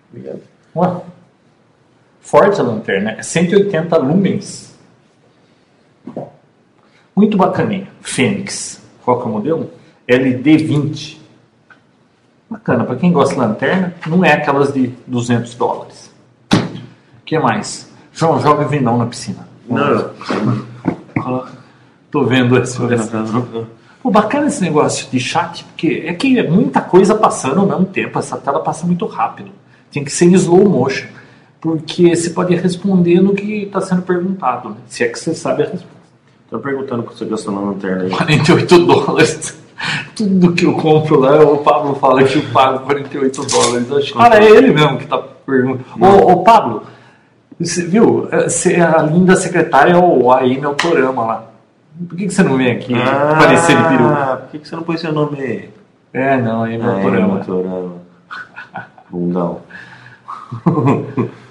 Obrigado. 0.10 0.42
Ué. 0.76 1.02
Forte 2.20 2.60
a 2.60 2.64
lanterna, 2.64 3.12
é 3.12 3.24
180 3.24 3.98
lumens. 3.98 4.78
Muito 7.18 7.36
bacaninha. 7.36 7.88
Fênix. 8.00 8.80
Qual 9.04 9.20
que 9.20 9.26
é 9.26 9.30
o 9.30 9.34
modelo? 9.34 9.72
LD20. 10.08 11.18
Bacana, 12.48 12.84
para 12.84 12.96
quem 12.96 13.12
gosta 13.12 13.34
de 13.34 13.42
lanterna, 13.42 13.96
não 14.06 14.24
é 14.24 14.34
aquelas 14.34 14.72
de 14.72 14.94
200 15.08 15.56
dólares. 15.56 16.12
O 16.54 17.26
que 17.26 17.40
mais? 17.40 17.92
João, 18.14 18.40
joga 18.40 18.66
vinão 18.68 19.00
na 19.00 19.08
piscina. 19.08 19.48
Não. 19.68 20.12
Tô 22.12 22.24
vendo 22.24 22.56
esse- 22.60 22.78
Pô, 24.02 24.12
bacana 24.12 24.46
esse 24.46 24.62
negócio 24.62 25.10
de 25.10 25.20
chat, 25.20 25.64
porque 25.66 26.04
é 26.06 26.14
que 26.14 26.38
é 26.38 26.48
muita 26.48 26.82
coisa 26.82 27.16
passando 27.16 27.62
ao 27.62 27.66
mesmo 27.68 27.86
tempo. 27.86 28.20
Essa 28.20 28.38
tela 28.38 28.60
passa 28.60 28.86
muito 28.86 29.08
rápido. 29.08 29.50
Tem 29.92 30.04
que 30.04 30.12
ser 30.12 30.26
em 30.26 30.34
slow 30.36 30.70
motion. 30.70 31.08
Porque 31.60 32.16
você 32.16 32.30
pode 32.30 32.56
responder 32.56 33.20
no 33.22 33.34
que 33.34 33.64
está 33.64 33.82
sendo 33.82 34.04
perguntado, 34.04 34.70
né? 34.70 34.76
se 34.88 35.04
é 35.04 35.08
que 35.10 35.18
você 35.20 35.34
sabe 35.34 35.64
a 35.64 35.66
resposta. 35.66 35.97
Tô 36.50 36.60
perguntando 36.60 37.04
o 37.04 37.06
que 37.08 37.18
você 37.18 37.26
gastou 37.26 37.54
na 37.54 37.60
lanterna 37.62 38.04
aí. 38.04 38.10
48 38.10 38.86
dólares. 38.86 39.58
Tudo 40.16 40.54
que 40.54 40.66
eu 40.66 40.74
compro 40.74 41.20
lá, 41.20 41.40
o 41.42 41.58
Pablo 41.60 41.94
fala 41.96 42.24
que 42.24 42.38
eu 42.38 42.44
pago 42.52 42.80
48 42.86 43.46
dólares. 43.46 43.92
Acho 43.92 44.14
que 44.14 44.18
cara, 44.18 44.44
é 44.44 44.50
ele 44.50 44.74
mesmo 44.74 44.98
que 44.98 45.04
está 45.04 45.18
perguntando. 45.46 46.04
Ô, 46.04 46.32
ô, 46.32 46.44
Pablo, 46.44 46.84
você 47.60 47.86
viu? 47.86 48.28
É, 48.32 48.50
você- 48.50 48.76
A 48.76 49.02
linda 49.04 49.36
secretária 49.36 49.94
é 49.94 49.98
o 49.98 50.32
AM 50.32 50.64
Autorama 50.66 51.26
lá. 51.26 51.44
Por 52.08 52.18
que, 52.18 52.28
que 52.28 52.34
você 52.34 52.44
não 52.44 52.58
vem 52.58 52.72
aqui 52.72 52.94
parecer 52.94 53.76
de 53.76 53.84
peru? 53.90 54.06
Ah, 54.06 54.38
por 54.42 54.50
que 54.52 54.60
que 54.60 54.68
você 54.68 54.76
não 54.76 54.84
põe 54.84 54.98
seu 54.98 55.12
nome? 55.12 55.70
É, 56.14 56.38
não, 56.38 56.64
AM 56.64 56.82
Ah, 56.82 56.88
é, 56.88 56.96
Autorama. 56.96 57.28
Motorama. 57.36 57.92
Bundão. 59.12 59.62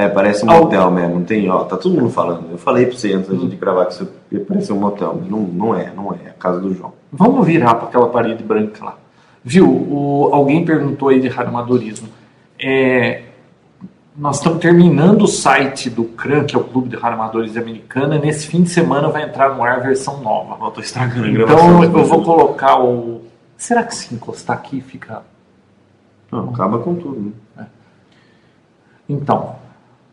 É, 0.00 0.08
parece 0.08 0.44
um 0.44 0.48
motel 0.48 0.90
mesmo, 0.90 1.16
não 1.16 1.24
tem, 1.24 1.50
ó, 1.50 1.64
tá 1.64 1.76
todo 1.76 1.94
mundo 1.94 2.10
falando. 2.10 2.50
Eu 2.50 2.56
falei 2.56 2.86
pra 2.86 2.96
você 2.96 3.12
antes 3.12 3.38
de 3.38 3.56
gravar 3.56 3.84
que 3.84 3.92
isso 3.92 4.08
ia 4.32 4.40
parecer 4.40 4.72
um 4.72 4.80
motel, 4.80 5.18
mas 5.20 5.30
não, 5.30 5.40
não 5.40 5.74
é, 5.74 5.92
não 5.94 6.14
é, 6.14 6.18
é 6.26 6.28
a 6.30 6.32
casa 6.32 6.58
do 6.58 6.74
João. 6.74 6.94
Vamos 7.12 7.46
virar 7.46 7.74
para 7.74 7.88
aquela 7.88 8.08
parede 8.08 8.42
branca 8.42 8.82
lá. 8.82 8.96
Viu? 9.44 9.66
O, 9.68 10.30
alguém 10.32 10.64
perguntou 10.64 11.08
aí 11.08 11.20
de 11.20 11.28
radioamadorismo. 11.28 12.08
É, 12.58 13.24
nós 14.16 14.36
estamos 14.36 14.58
terminando 14.58 15.22
o 15.22 15.28
site 15.28 15.90
do 15.90 16.04
CRAN, 16.04 16.44
que 16.44 16.56
é 16.56 16.58
o 16.58 16.64
Clube 16.64 16.88
de 16.88 16.96
Radioamadores 16.96 17.56
Americana. 17.56 18.18
Nesse 18.18 18.46
fim 18.46 18.62
de 18.62 18.70
semana 18.70 19.08
vai 19.08 19.24
entrar 19.24 19.54
no 19.54 19.62
ar 19.62 19.76
a 19.76 19.80
versão 19.80 20.22
nova. 20.22 20.56
Ó, 20.60 20.70
tô 20.70 20.80
estragando 20.80 21.26
a 21.26 21.30
gravação. 21.30 21.84
Então 21.84 22.00
eu 22.00 22.06
vou 22.06 22.22
colocar 22.22 22.82
o. 22.82 23.22
Será 23.56 23.82
que 23.82 23.94
se 23.94 24.14
encostar 24.14 24.56
aqui 24.56 24.80
fica. 24.80 25.22
Não, 26.30 26.50
acaba 26.50 26.78
com 26.78 26.94
tudo. 26.94 27.34
né? 27.54 27.66
Então. 29.08 29.59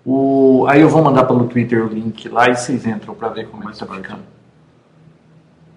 O... 0.10 0.66
Aí 0.70 0.80
eu 0.80 0.88
vou 0.88 1.04
mandar 1.04 1.26
pelo 1.26 1.48
Twitter 1.48 1.86
o 1.86 1.90
link 1.90 2.30
lá 2.30 2.50
e 2.50 2.56
vocês 2.56 2.86
entram 2.86 3.14
para 3.14 3.28
ver 3.28 3.50
como 3.50 3.64
é 3.64 3.66
que 3.66 3.74
está 3.74 3.86
ficando. 3.86 4.22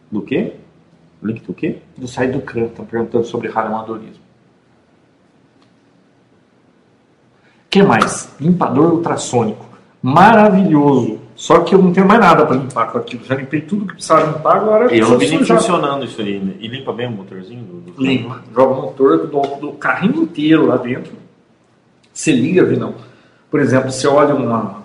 Do 0.08 0.22
quê? 0.22 0.54
Link 1.20 1.44
do 1.44 1.52
quê? 1.52 1.78
Do 1.96 2.06
site 2.06 2.30
do 2.30 2.40
CRAN, 2.40 2.66
estão 2.66 2.84
perguntando 2.84 3.24
sobre 3.24 3.48
radioamadorismo. 3.48 4.22
O 7.66 7.68
que 7.70 7.82
mais? 7.82 8.32
Limpador 8.40 8.92
ultrassônico. 8.92 9.66
Maravilhoso. 10.00 11.18
Só 11.34 11.60
que 11.60 11.74
eu 11.74 11.82
não 11.82 11.92
tenho 11.92 12.06
mais 12.06 12.20
nada 12.20 12.46
para 12.46 12.54
limpar 12.54 12.92
com 12.92 12.98
aquilo. 12.98 13.24
Já 13.24 13.34
limpei 13.34 13.62
tudo 13.62 13.86
que 13.86 13.94
precisava 13.94 14.26
limpar, 14.30 14.58
agora 14.58 14.94
Eu 14.94 15.08
não 15.08 15.18
vi 15.18 15.28
nem 15.28 15.44
funcionando 15.44 16.04
isso 16.04 16.20
aí. 16.20 16.38
né? 16.38 16.54
E 16.60 16.68
limpa 16.68 16.92
bem 16.92 17.08
o 17.08 17.10
motorzinho 17.10 17.64
do, 17.64 17.80
do 17.80 18.00
Limpa. 18.00 18.44
Joga 18.54 18.74
o 18.74 18.82
motor 18.82 19.26
do, 19.26 19.40
do 19.56 19.72
carrinho 19.72 20.22
inteiro 20.22 20.66
lá 20.66 20.76
dentro. 20.76 21.14
Você 22.12 22.30
liga, 22.30 22.64
Vinão. 22.64 23.09
Por 23.50 23.60
exemplo, 23.60 23.90
você 23.90 24.06
olha 24.06 24.34
uma, 24.34 24.82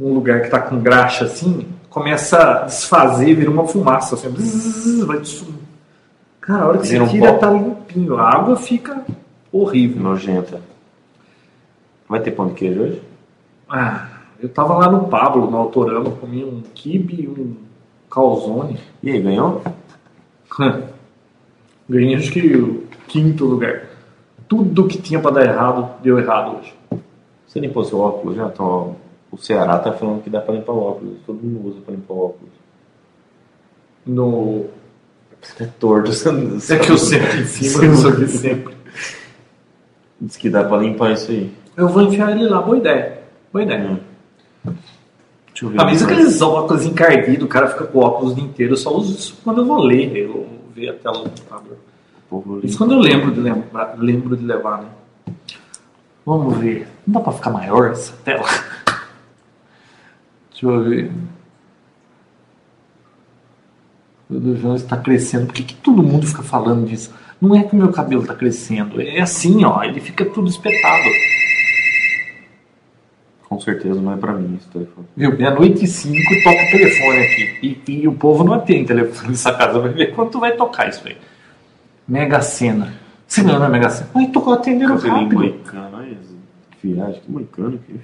um 0.00 0.14
lugar 0.14 0.40
que 0.40 0.46
está 0.46 0.60
com 0.60 0.78
graxa 0.80 1.24
assim, 1.24 1.66
começa 1.90 2.38
a 2.38 2.64
desfazer, 2.64 3.34
vira 3.34 3.50
uma 3.50 3.66
fumaça. 3.66 4.14
Assim, 4.14 4.30
bzzz, 4.30 5.04
vai 5.04 5.24
sumindo. 5.24 5.58
Cara, 6.40 6.64
a 6.64 6.68
hora 6.68 6.78
que 6.78 6.86
Vira 6.86 7.04
você 7.04 7.10
um 7.10 7.12
tira, 7.12 7.32
pó. 7.34 7.38
tá 7.38 7.50
limpinho. 7.50 8.16
A 8.16 8.30
água 8.30 8.56
fica 8.56 9.04
horrível. 9.52 10.02
Nojenta. 10.02 10.60
Vai 12.08 12.20
ter 12.20 12.30
pão 12.30 12.46
de 12.48 12.54
queijo 12.54 12.80
hoje? 12.80 13.02
Ah, 13.68 14.06
eu 14.40 14.48
tava 14.48 14.74
lá 14.74 14.90
no 14.90 15.08
Pablo, 15.08 15.50
no 15.50 15.56
Autorama, 15.58 16.10
comi 16.12 16.42
um 16.44 16.62
kibe 16.74 17.22
e 17.24 17.28
um 17.28 17.54
calzone. 18.10 18.78
E 19.02 19.10
aí, 19.10 19.20
ganhou? 19.20 19.62
Ganhei 21.88 22.16
acho 22.16 22.30
que 22.32 22.56
o 22.56 22.84
quinto 23.06 23.44
lugar. 23.44 23.82
Tudo 24.46 24.86
que 24.86 24.98
tinha 24.98 25.20
para 25.20 25.32
dar 25.32 25.44
errado, 25.44 25.90
deu 26.02 26.18
errado 26.18 26.56
hoje. 26.58 26.74
Você 27.48 27.60
limpou 27.60 27.82
seu 27.82 27.98
óculos 27.98 28.36
já? 28.36 28.46
Então, 28.46 28.94
o 29.32 29.38
Ceará 29.38 29.78
tá 29.78 29.92
falando 29.92 30.22
que 30.22 30.28
dá 30.28 30.40
pra 30.40 30.54
limpar 30.54 30.72
o 30.72 30.82
óculos. 30.82 31.14
Todo 31.26 31.42
mundo 31.42 31.68
usa 31.68 31.80
pra 31.80 31.94
limpar 31.94 32.14
o 32.14 32.24
óculos. 32.26 32.52
No 34.06 34.66
É 35.58 35.64
torto. 35.64 36.12
Você 36.12 36.74
É 36.74 36.78
que 36.78 36.90
eu 36.90 36.98
sempre 36.98 37.40
em 37.40 37.44
cima 37.46 38.12
de 38.12 38.28
sempre. 38.28 38.76
Diz 40.20 40.36
que 40.36 40.50
dá 40.50 40.62
pra 40.62 40.76
limpar 40.76 41.12
isso 41.12 41.30
aí. 41.30 41.50
Eu 41.76 41.88
vou 41.88 42.02
enfiar 42.02 42.32
ele 42.32 42.48
lá, 42.48 42.60
boa 42.60 42.76
ideia. 42.76 43.22
Boa 43.52 43.62
ideia. 43.62 43.98
Hum. 44.66 44.74
Deixa 45.46 45.64
eu 45.64 45.68
ver. 45.70 45.80
Ah, 45.80 45.84
mas 45.84 46.02
aqueles 46.02 46.40
óculos 46.42 46.84
encardidos, 46.84 47.44
o 47.44 47.48
cara 47.48 47.68
fica 47.68 47.84
com 47.84 47.98
o 47.98 48.02
óculos 48.02 48.32
o 48.32 48.34
dia 48.34 48.44
inteiro, 48.44 48.72
eu 48.74 48.76
só 48.76 48.94
uso 48.94 49.12
isso 49.12 49.38
quando 49.42 49.62
eu 49.62 49.66
vou 49.66 49.80
ler, 49.80 50.16
eu 50.16 50.32
vou 50.32 50.48
ver 50.74 50.90
a 50.90 50.94
tela 50.94 51.18
do 51.18 51.30
computador. 51.30 51.78
Isso 52.62 52.76
quando 52.76 52.92
eu 52.92 52.98
lembro 52.98 53.32
de 53.32 53.40
lembrar, 53.40 53.94
lembro 53.98 54.36
de 54.36 54.44
levar, 54.44 54.82
né? 54.82 54.88
Vamos 56.28 56.58
ver. 56.58 56.86
Não 57.06 57.14
dá 57.14 57.20
pra 57.20 57.32
ficar 57.32 57.48
maior 57.48 57.90
essa 57.90 58.12
tela? 58.22 58.46
Deixa 60.50 60.66
eu 60.66 60.84
ver. 60.84 61.10
O 64.28 64.34
do 64.34 64.54
João 64.58 64.74
está 64.76 64.98
crescendo. 64.98 65.46
Por 65.46 65.54
que, 65.54 65.62
que 65.62 65.74
todo 65.76 66.02
mundo 66.02 66.26
fica 66.26 66.42
falando 66.42 66.86
disso? 66.86 67.14
Não 67.40 67.56
é 67.56 67.62
que 67.62 67.74
o 67.74 67.78
meu 67.78 67.90
cabelo 67.90 68.20
está 68.20 68.34
crescendo. 68.34 69.00
É 69.00 69.22
assim, 69.22 69.64
ó. 69.64 69.82
Ele 69.82 70.00
fica 70.00 70.22
tudo 70.26 70.50
espetado. 70.50 71.08
Com 73.48 73.58
certeza 73.58 73.98
não 73.98 74.12
é 74.12 74.16
pra 74.18 74.34
mim 74.34 74.56
esse 74.60 74.68
telefone. 74.68 75.06
Viu? 75.16 75.34
Meia-noite 75.34 75.86
e 75.86 75.88
cinco 75.88 76.34
toca 76.44 76.62
o 76.62 76.70
telefone 76.70 77.18
aqui. 77.22 77.80
E, 77.88 78.00
e 78.02 78.06
o 78.06 78.12
povo 78.12 78.44
não 78.44 78.52
atende 78.52 78.88
telefone 78.88 79.30
nessa 79.30 79.54
casa. 79.54 79.78
Vai 79.78 79.94
ver 79.94 80.14
quanto 80.14 80.38
vai 80.38 80.52
tocar 80.52 80.90
isso 80.90 81.08
aí. 81.08 81.16
Mega 82.06 82.42
Sena. 82.42 82.92
Você 83.26 83.42
ganhou 83.42 83.60
na 83.60 83.70
Mega 83.70 83.88
Sena. 83.88 84.10
Mas 84.12 84.30
tocou 84.30 84.54
Cabelinho 84.58 84.94
rápido. 84.94 85.34
moicano. 85.38 85.87
Viagem. 86.82 87.20
Que 87.20 87.30
moicano 87.30 87.78
que. 87.78 88.00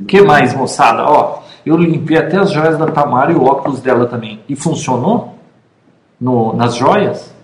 O 0.00 0.04
que 0.04 0.22
mais, 0.22 0.54
moçada? 0.54 1.04
Ó, 1.04 1.42
eu 1.66 1.76
limpei 1.76 2.16
até 2.16 2.38
as 2.38 2.50
joias 2.50 2.78
da 2.78 2.86
Tamara 2.86 3.30
e 3.32 3.34
o 3.34 3.44
óculos 3.44 3.80
dela 3.80 4.06
também. 4.06 4.40
E 4.48 4.56
funcionou? 4.56 5.38
No, 6.20 6.54
nas 6.54 6.76
joias? 6.76 7.34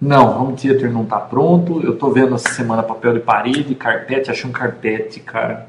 Não, 0.00 0.40
home 0.40 0.56
theater 0.56 0.90
não 0.90 1.04
tá 1.04 1.18
pronto. 1.18 1.82
Eu 1.82 1.98
tô 1.98 2.10
vendo 2.10 2.34
essa 2.34 2.48
semana 2.50 2.82
papel 2.82 3.14
de 3.14 3.20
parede, 3.20 3.74
carpete. 3.74 4.30
Achei 4.30 4.48
um 4.48 4.52
carpete, 4.52 5.20
cara. 5.20 5.68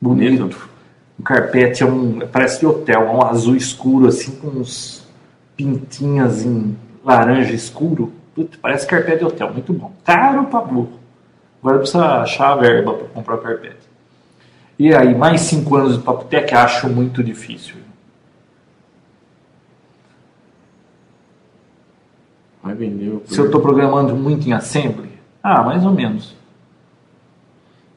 Bonito. 0.00 0.38
Bonito. 0.38 0.70
O 1.18 1.22
carpete 1.22 1.82
é 1.82 1.86
um. 1.86 2.20
Parece 2.32 2.60
de 2.60 2.66
hotel, 2.66 3.02
é 3.02 3.10
um 3.10 3.22
azul 3.22 3.54
escuro, 3.54 4.06
assim, 4.06 4.32
com 4.36 4.48
uns 4.48 5.06
pintinhas 5.54 6.46
em 6.46 6.74
laranja 7.04 7.52
escuro. 7.52 8.10
Putz, 8.34 8.56
parece 8.56 8.86
carpete 8.86 9.18
de 9.18 9.24
hotel, 9.26 9.52
muito 9.52 9.70
bom. 9.70 9.92
Caro 10.02 10.44
pra 10.44 10.62
burro. 10.62 10.99
Agora 11.62 11.78
precisa 11.78 12.04
achar 12.22 12.52
a 12.52 12.56
verba 12.56 12.94
para 12.94 13.08
comprar 13.08 13.38
carpete. 13.38 13.88
E 14.78 14.94
aí, 14.94 15.14
mais 15.14 15.42
cinco 15.42 15.76
anos 15.76 15.96
de 15.98 16.02
Papotec, 16.02 16.54
acho 16.54 16.88
muito 16.88 17.22
difícil. 17.22 17.76
Vai 22.62 22.74
vender 22.74 23.08
o 23.10 23.22
Se 23.26 23.38
eu 23.38 23.46
estou 23.46 23.60
programando 23.60 24.14
muito 24.14 24.46
em 24.48 24.52
assembly, 24.52 25.10
ah, 25.42 25.62
mais 25.62 25.84
ou 25.84 25.92
menos. 25.92 26.34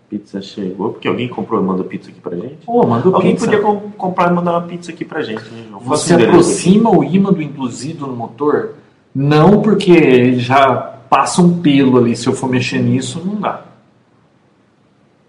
Pizza 0.10 0.42
chegou. 0.42 0.92
Porque 0.92 1.08
alguém 1.08 1.28
comprou 1.28 1.62
e 1.62 1.66
mandou 1.66 1.86
pizza 1.86 2.10
aqui 2.10 2.22
pra 2.22 2.36
gente? 2.36 2.66
Pô, 2.66 2.86
mandou 2.86 3.16
Alguém 3.16 3.32
pizza. 3.34 3.46
podia 3.46 3.62
com- 3.62 3.92
comprar 3.92 4.32
e 4.32 4.34
mandar 4.34 4.52
uma 4.52 4.62
pizza 4.62 4.92
aqui 4.92 5.04
pra 5.04 5.22
gente. 5.22 5.44
Né, 5.50 5.66
Você 5.82 6.14
aproxima 6.14 6.90
o 6.96 7.04
imã 7.04 7.34
do 7.34 7.42
induzido 7.42 8.06
no 8.08 8.16
motor? 8.16 8.76
Não, 9.14 9.62
porque 9.62 9.92
ele 9.92 10.40
já 10.40 10.93
passa 11.14 11.44
um 11.44 11.62
pelo 11.62 12.00
ali. 12.00 12.16
Se 12.16 12.26
eu 12.26 12.34
for 12.34 12.50
mexer 12.50 12.80
nisso, 12.80 13.24
não 13.24 13.36
dá. 13.36 13.66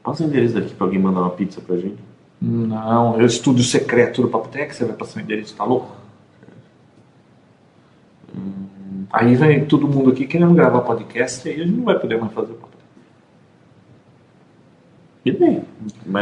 Passa 0.03 0.25
o 0.25 0.27
endereço 0.27 0.55
daqui 0.55 0.73
pra 0.73 0.87
alguém 0.87 0.99
mandar 0.99 1.21
uma 1.21 1.31
pizza 1.31 1.61
pra 1.61 1.77
gente. 1.77 1.99
Não, 2.41 3.21
eu 3.21 3.27
estudo 3.27 3.63
secreto 3.63 4.23
do 4.23 4.29
Papotec, 4.29 4.75
você 4.75 4.87
vai 4.87 4.97
passar 4.97 5.21
o 5.21 5.23
endereço, 5.23 5.55
tá 5.55 5.63
louco? 5.63 5.95
Aí 9.13 9.35
vem 9.35 9.67
todo 9.67 9.87
mundo 9.87 10.11
aqui 10.11 10.27
querendo 10.27 10.55
gravar 10.55 10.81
podcast 10.81 11.47
e 11.47 11.53
aí 11.53 11.61
a 11.61 11.67
gente 11.67 11.77
não 11.77 11.85
vai 11.85 11.99
poder 11.99 12.19
mais 12.19 12.33
fazer 12.33 12.53
o 12.53 12.57
Papotec. 12.57 12.85
E 15.27 15.33
bem. 15.33 15.65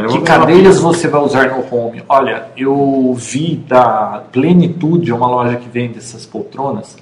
Que 0.09 0.21
cadeiras 0.23 0.79
você 0.81 1.07
vai 1.07 1.21
usar 1.21 1.49
no 1.49 1.73
home? 1.73 2.03
Olha, 2.09 2.49
eu 2.57 3.13
vi 3.13 3.55
da 3.55 4.25
Plenitude, 4.29 5.13
uma 5.13 5.27
loja 5.27 5.55
que 5.55 5.69
vende 5.69 5.99
essas 5.99 6.25
poltronas. 6.25 6.97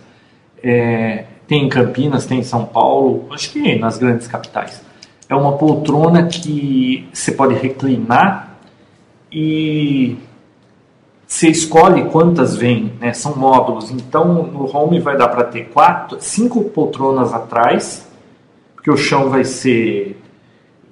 É, 0.64 1.26
tem 1.52 1.66
em 1.66 1.68
Campinas, 1.68 2.26
tem 2.26 2.40
em 2.40 2.44
São 2.44 2.66
Paulo, 2.66 3.26
acho 3.30 3.52
que 3.52 3.78
nas 3.78 3.98
grandes 3.98 4.26
capitais. 4.26 4.82
É 5.28 5.36
uma 5.36 5.58
poltrona 5.58 6.26
que 6.28 7.10
você 7.12 7.34
pode 7.34 7.56
reclinar 7.56 8.56
e 9.30 10.16
você 11.28 11.50
escolhe 11.50 12.06
quantas 12.06 12.56
vêm, 12.56 12.94
né? 13.02 13.12
São 13.12 13.36
módulos. 13.36 13.92
Então 13.92 14.44
no 14.44 14.74
home 14.74 15.02
vai 15.02 15.18
dar 15.18 15.28
para 15.28 15.44
ter 15.44 15.66
quatro, 15.66 16.22
cinco 16.22 16.64
poltronas 16.70 17.34
atrás, 17.34 18.10
porque 18.74 18.90
o 18.90 18.96
chão 18.96 19.30
vai 19.30 19.44
ser 19.44 20.18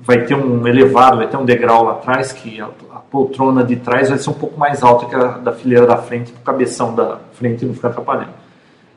vai 0.02 0.26
ter 0.26 0.36
um 0.36 0.68
elevado, 0.68 1.18
vai 1.18 1.28
ter 1.30 1.38
um 1.38 1.46
degrau 1.46 1.86
lá 1.86 1.94
atrás, 1.94 2.34
que 2.34 2.60
a, 2.60 2.68
poltrona 3.10 3.64
de 3.64 3.78
trás 3.78 4.10
vai 4.10 4.18
ser 4.18 4.30
um 4.30 4.34
pouco 4.34 4.60
mais 4.60 4.84
alta 4.84 5.06
que 5.06 5.16
a 5.16 5.38
da 5.38 5.54
fileira 5.54 5.88
da 5.88 5.96
frente, 5.96 6.34
para 6.34 6.42
o 6.42 6.44
cabeção 6.44 6.94
da 6.94 7.18
frente 7.32 7.66
não 7.66 7.74
ficar 7.74 7.88
atrapalhando. 7.88 8.39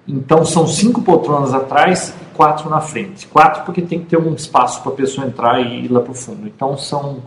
Então 0.07 0.45
são 0.45 0.67
cinco 0.67 1.03
poltronas 1.03 1.55
atrás 1.55 2.15
e 2.21 2.35
quatro 2.35 2.69
na 2.69 2.81
frente. 2.81 3.27
Quatro 3.27 3.65
porque 3.65 3.83
tem 3.83 4.01
que 4.01 4.07
ter 4.07 4.19
um 4.19 4.35
espaço 4.35 4.83
para 4.83 4.93
a 4.93 4.95
pessoa 4.95 5.27
entrar 5.27 5.61
e 5.61 5.85
ir 5.85 5.89
lá 5.89 6.01
para 6.01 6.13
o 6.13 6.15
fundo. 6.15 6.47
Então 6.47 6.77
são 6.77 7.23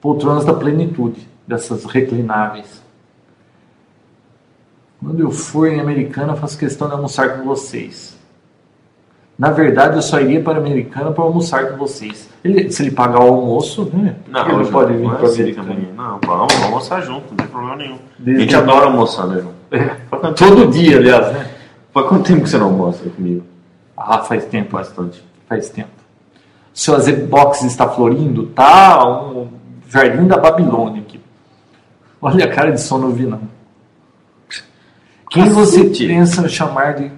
poltronas 0.00 0.44
da 0.44 0.52
plenitude, 0.52 1.26
dessas 1.46 1.84
reclináveis. 1.84 2.82
Quando 5.02 5.20
eu 5.20 5.30
for 5.30 5.66
em 5.66 5.80
Americana, 5.80 6.36
faço 6.36 6.58
questão 6.58 6.86
de 6.86 6.94
almoçar 6.94 7.38
com 7.38 7.44
vocês. 7.44 8.16
Na 9.38 9.50
verdade, 9.50 9.96
eu 9.96 10.02
só 10.02 10.20
iria 10.20 10.40
para 10.40 10.58
a 10.58 10.60
Americana 10.60 11.10
para 11.10 11.24
almoçar 11.24 11.70
com 11.70 11.78
vocês. 11.78 12.28
Ele, 12.44 12.70
se 12.70 12.82
ele 12.82 12.92
pagar 12.92 13.20
o 13.20 13.28
almoço, 13.28 13.90
né? 13.92 14.16
Não, 14.28 14.60
ele 14.60 14.70
pode 14.70 14.92
vir 14.92 15.06
é 15.06 15.08
para 15.08 15.18
a 15.18 15.24
assim 15.24 15.40
Americana. 15.40 15.88
Não, 15.96 16.20
vamos, 16.24 16.62
almoçar 16.62 17.00
junto, 17.00 17.30
não 17.30 17.36
tem 17.36 17.46
problema 17.48 17.76
nenhum. 17.76 17.98
Desde 18.18 18.42
a 18.42 18.44
gente 18.44 18.56
adora 18.56 18.86
almoçar, 18.86 19.26
né, 19.26 19.40
João? 19.40 19.54
É, 19.72 20.32
todo 20.32 20.70
dia, 20.70 20.98
aliás, 20.98 21.32
né? 21.32 21.50
Faz 21.92 22.06
quanto 22.06 22.24
tempo 22.24 22.42
que 22.42 22.48
você 22.48 22.58
não 22.58 22.66
almoça 22.66 23.08
comigo? 23.10 23.44
Ah, 23.96 24.18
faz 24.20 24.44
tempo, 24.46 24.72
Bastante. 24.72 25.22
faz 25.48 25.68
tempo. 25.70 25.90
Seu 26.72 26.94
Azebox 26.94 27.62
está 27.62 27.88
florindo? 27.88 28.46
Tá, 28.46 29.04
um 29.04 29.48
Jardim 29.88 30.26
da 30.26 30.38
Babilônia 30.38 31.02
aqui. 31.02 31.20
Olha 32.20 32.46
a 32.46 32.48
cara 32.48 32.72
de 32.72 32.80
sono 32.80 33.10
vi, 33.10 33.26
não. 33.26 33.40
Quem 35.28 35.48
você 35.50 35.84
pensa 35.84 36.42
em 36.42 36.48
chamar 36.48 36.94
de. 36.94 37.10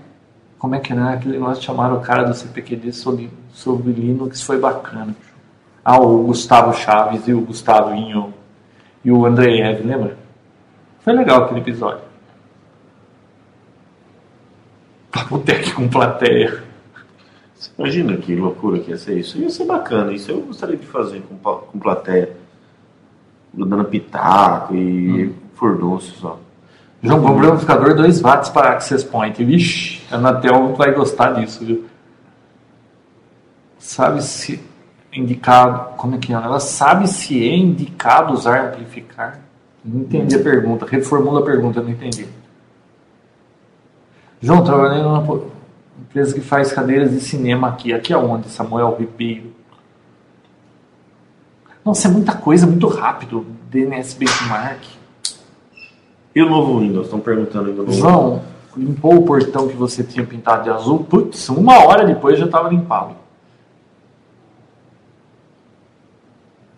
Como 0.58 0.74
é 0.74 0.80
que 0.80 0.92
era 0.92 1.12
aquele 1.12 1.34
negócio 1.34 1.60
de 1.60 1.66
chamar 1.66 1.92
o 1.92 2.00
cara 2.00 2.24
do 2.24 2.34
CPQD 2.34 2.92
sobre, 2.92 3.30
sobre 3.52 3.92
Linux? 3.92 4.42
Foi 4.42 4.58
bacana. 4.58 5.14
Ah, 5.84 6.00
o 6.00 6.24
Gustavo 6.24 6.72
Chaves 6.72 7.28
e 7.28 7.34
o 7.34 7.42
Gustavinho 7.42 8.32
e 9.04 9.12
o 9.12 9.26
Andreev, 9.26 9.84
lembra? 9.84 10.16
Foi 11.00 11.12
legal 11.12 11.44
aquele 11.44 11.60
episódio. 11.60 12.00
Papotec 15.14 15.72
com 15.72 15.88
plateia. 15.88 16.64
Você 17.54 17.70
imagina 17.78 18.16
que 18.16 18.34
loucura 18.34 18.80
que 18.80 18.90
ia 18.90 18.98
ser 18.98 19.16
isso? 19.16 19.38
Ia 19.38 19.48
ser 19.48 19.64
bacana, 19.64 20.12
isso 20.12 20.32
eu 20.32 20.40
gostaria 20.40 20.76
de 20.76 20.86
fazer 20.86 21.22
com, 21.22 21.36
com 21.36 21.78
plateia. 21.78 22.36
Dando 23.52 23.84
pitaco 23.84 24.74
e 24.74 25.32
furdúncio 25.54 26.12
só. 26.16 26.40
João, 27.00 27.22
um 27.22 27.38
amplificador 27.38 27.94
2 27.94 28.20
watts 28.22 28.50
para 28.50 28.70
Access 28.70 29.04
Point. 29.04 29.42
Vixe, 29.44 30.02
a 30.10 30.16
Anatel 30.16 30.74
vai 30.74 30.92
gostar 30.92 31.34
disso, 31.34 31.64
viu? 31.64 31.84
Sabe 33.78 34.20
se 34.20 34.60
indicado. 35.12 35.96
Como 35.96 36.16
é 36.16 36.18
que 36.18 36.32
é? 36.32 36.34
Ela 36.34 36.58
sabe 36.58 37.06
se 37.06 37.48
é 37.48 37.54
indicado 37.54 38.32
usar 38.32 38.70
amplificar? 38.70 39.38
Não 39.84 40.00
entendi 40.00 40.34
a 40.34 40.42
pergunta. 40.42 40.84
Reformula 40.86 41.38
a 41.38 41.44
pergunta, 41.44 41.78
eu 41.78 41.84
não 41.84 41.90
entendi. 41.90 42.26
João, 44.44 44.62
trabalhei 44.62 45.02
numa 45.02 45.40
empresa 45.98 46.34
que 46.34 46.42
faz 46.42 46.70
cadeiras 46.70 47.10
de 47.10 47.20
cinema 47.20 47.68
aqui. 47.68 47.94
Aqui 47.94 48.12
aonde, 48.12 48.50
Samuel 48.50 48.94
Ribeiro? 48.94 49.54
Nossa, 51.82 52.08
é 52.08 52.10
muita 52.10 52.34
coisa, 52.34 52.66
muito 52.66 52.86
rápido. 52.86 53.46
DNS 53.70 54.12
Benchmark. 54.12 54.82
E 56.34 56.42
o 56.42 56.50
novo 56.50 56.80
Windows? 56.80 57.06
Estão 57.06 57.20
perguntando 57.20 57.70
ainda 57.70 57.90
João, 57.90 58.42
limpou 58.76 59.14
o 59.14 59.22
portão 59.22 59.66
que 59.66 59.76
você 59.76 60.04
tinha 60.04 60.26
pintado 60.26 60.64
de 60.64 60.70
azul? 60.70 61.04
Putz, 61.04 61.48
uma 61.48 61.82
hora 61.82 62.04
depois 62.04 62.38
já 62.38 62.44
estava 62.44 62.68
limpado. 62.68 63.16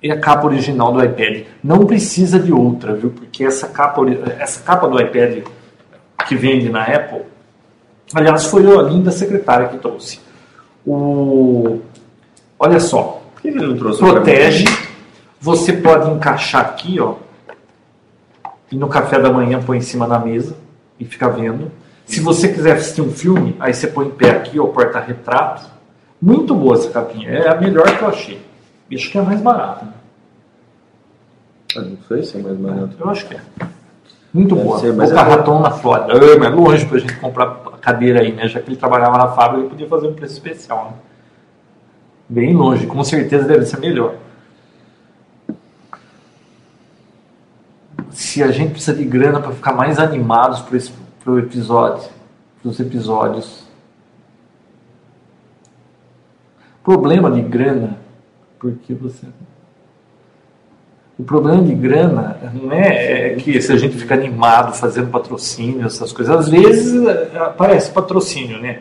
E 0.01 0.09
a 0.13 0.21
capa 0.21 0.47
original 0.47 0.93
do 0.93 1.03
iPad? 1.03 1.47
Não 1.65 1.85
precisa 1.85 2.39
de 2.39 2.53
outra, 2.53 2.95
viu? 2.95 3.11
Porque 3.11 3.43
essa 3.45 3.67
capa, 3.67 4.03
essa 4.39 4.61
capa 4.61 4.87
do 4.87 5.01
iPad 5.01 5.45
que 6.29 6.37
vende 6.37 6.69
na 6.69 6.85
Apple, 6.85 7.35
aliás, 8.15 8.47
foi 8.47 8.65
a 8.67 8.83
linda 8.83 9.11
secretária 9.11 9.69
que 9.69 9.79
trouxe. 9.79 10.21
O, 10.87 11.81
olha 12.59 12.79
só, 12.81 13.23
Por 13.35 13.43
que 13.43 13.49
ele 13.49 13.67
não 13.67 13.77
trouxe 13.77 13.99
protege. 13.99 14.65
Você 15.41 15.73
pode 15.73 16.11
encaixar 16.11 16.63
aqui, 16.63 16.99
ó. 17.01 17.15
E 18.71 18.77
no 18.77 18.89
café 18.89 19.19
da 19.21 19.31
manhã 19.31 19.61
põe 19.63 19.79
em 19.79 19.83
cima 19.83 20.07
da 20.09 20.19
mesa 20.19 20.57
e 20.99 21.05
fica 21.05 21.29
vendo. 21.29 21.71
Se 22.05 22.21
você 22.21 22.49
quiser 22.49 22.73
assistir 22.77 23.01
um 23.03 23.11
filme, 23.11 23.57
aí 23.61 23.75
você 23.75 23.87
põe 23.89 24.07
em 24.07 24.11
pé 24.11 24.31
aqui, 24.31 24.59
ó, 24.59 24.67
porta-retrato. 24.67 25.63
Muito 26.21 26.55
boa 26.55 26.75
essa 26.77 26.89
capinha. 26.91 27.31
É 27.31 27.49
a 27.49 27.61
melhor 27.61 27.85
que 27.97 28.03
eu 28.03 28.09
achei. 28.09 28.41
E 28.91 28.97
acho 28.97 29.11
que 29.11 29.19
é 29.19 29.21
a 29.21 29.25
mais 29.25 29.41
barata. 29.41 29.85
né? 29.85 29.93
Ah, 31.77 31.81
não 31.81 31.99
sei 32.09 32.23
se 32.23 32.39
é 32.39 32.41
mais 32.43 32.57
barato. 32.57 32.91
Eu 32.99 33.11
acho 33.11 33.27
que 33.27 33.35
é. 33.35 33.41
Muito 34.33 34.55
Deve 34.55 34.67
boa. 34.67 34.79
ser, 34.81 34.93
mas 34.95 35.11
Boca 35.11 35.21
é- 35.21 35.25
Raton 35.25 35.61
na 35.61 35.71
Flórida. 35.73 36.13
Ah, 36.15 36.39
mas 36.39 36.55
longe 36.55 36.87
pra 36.87 36.99
gente 36.99 37.17
comprar 37.17 37.47
cadeira 37.87 38.21
aí, 38.21 38.33
né? 38.33 38.49
Já 38.49 38.61
que 38.61 38.69
ele 38.69 38.77
trabalhava 38.77 39.17
na 39.17 39.29
fábrica, 39.29 39.61
ele 39.61 39.69
podia 39.69 39.89
fazer 39.89 40.09
um 40.09 40.15
preço 40.15 40.35
especial, 40.35 40.87
né? 40.87 40.97
Bem 42.29 42.53
longe, 42.53 42.85
com 42.85 43.05
certeza 43.05 43.47
deve 43.47 43.65
ser 43.65 43.79
melhor. 43.79 44.17
Se 48.11 48.43
a 48.43 48.51
gente 48.51 48.73
precisa 48.73 48.97
de 48.97 49.05
grana 49.05 49.41
para 49.41 49.53
ficar 49.53 49.73
mais 49.73 50.01
animados 50.01 50.61
para 50.63 50.77
pro 51.23 51.39
episódio, 51.39 52.11
pros 52.61 52.81
episódios. 52.81 53.65
Problema 56.83 57.31
de 57.31 57.43
grana, 57.43 58.01
porque 58.59 58.95
você 58.95 59.27
o 61.19 61.25
problema 61.25 61.63
de 61.63 61.75
grana 61.75 62.37
não 62.53 62.71
é, 62.73 63.33
é 63.33 63.35
que 63.37 63.61
se 63.61 63.73
a 63.73 63.77
gente 63.77 63.97
fica 63.97 64.15
animado 64.15 64.75
fazendo 64.75 65.11
patrocínio, 65.11 65.87
essas 65.87 66.13
coisas. 66.13 66.37
Às 66.37 66.49
vezes 66.49 67.07
é, 67.07 67.39
aparece 67.39 67.91
patrocínio, 67.91 68.61
né? 68.61 68.81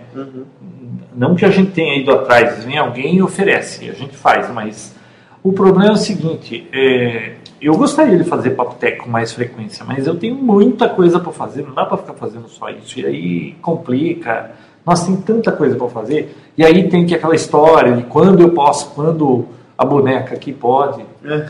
Não 1.15 1.33
que 1.33 1.45
a 1.45 1.49
gente 1.49 1.71
tenha 1.71 1.97
ido 1.97 2.11
atrás, 2.11 2.65
vem 2.65 2.77
alguém 2.77 3.15
e 3.15 3.23
oferece, 3.23 3.89
a 3.89 3.93
gente 3.93 4.17
faz, 4.17 4.51
mas 4.51 4.93
o 5.41 5.53
problema 5.53 5.91
é 5.91 5.93
o 5.93 5.97
seguinte: 5.97 6.67
é, 6.73 7.35
eu 7.61 7.75
gostaria 7.77 8.17
de 8.17 8.25
fazer 8.25 8.49
papo 8.51 8.75
tech 8.75 8.97
com 8.97 9.09
mais 9.09 9.31
frequência, 9.31 9.85
mas 9.85 10.05
eu 10.05 10.15
tenho 10.15 10.35
muita 10.35 10.89
coisa 10.89 11.19
para 11.19 11.31
fazer, 11.31 11.63
não 11.63 11.73
dá 11.73 11.85
para 11.85 11.97
ficar 11.97 12.13
fazendo 12.15 12.49
só 12.49 12.69
isso. 12.69 12.99
E 12.99 13.05
aí 13.05 13.51
complica. 13.61 14.51
Nossa, 14.85 15.07
tem 15.07 15.15
tanta 15.15 15.51
coisa 15.51 15.75
para 15.75 15.87
fazer. 15.87 16.35
E 16.57 16.65
aí 16.65 16.89
tem 16.89 17.05
que 17.05 17.15
aquela 17.15 17.33
história 17.33 17.95
de 17.95 18.03
quando 18.03 18.41
eu 18.41 18.51
posso, 18.51 18.91
quando 18.91 19.47
a 19.77 19.85
boneca 19.85 20.35
aqui 20.35 20.51
pode. 20.51 21.03
É. 21.23 21.49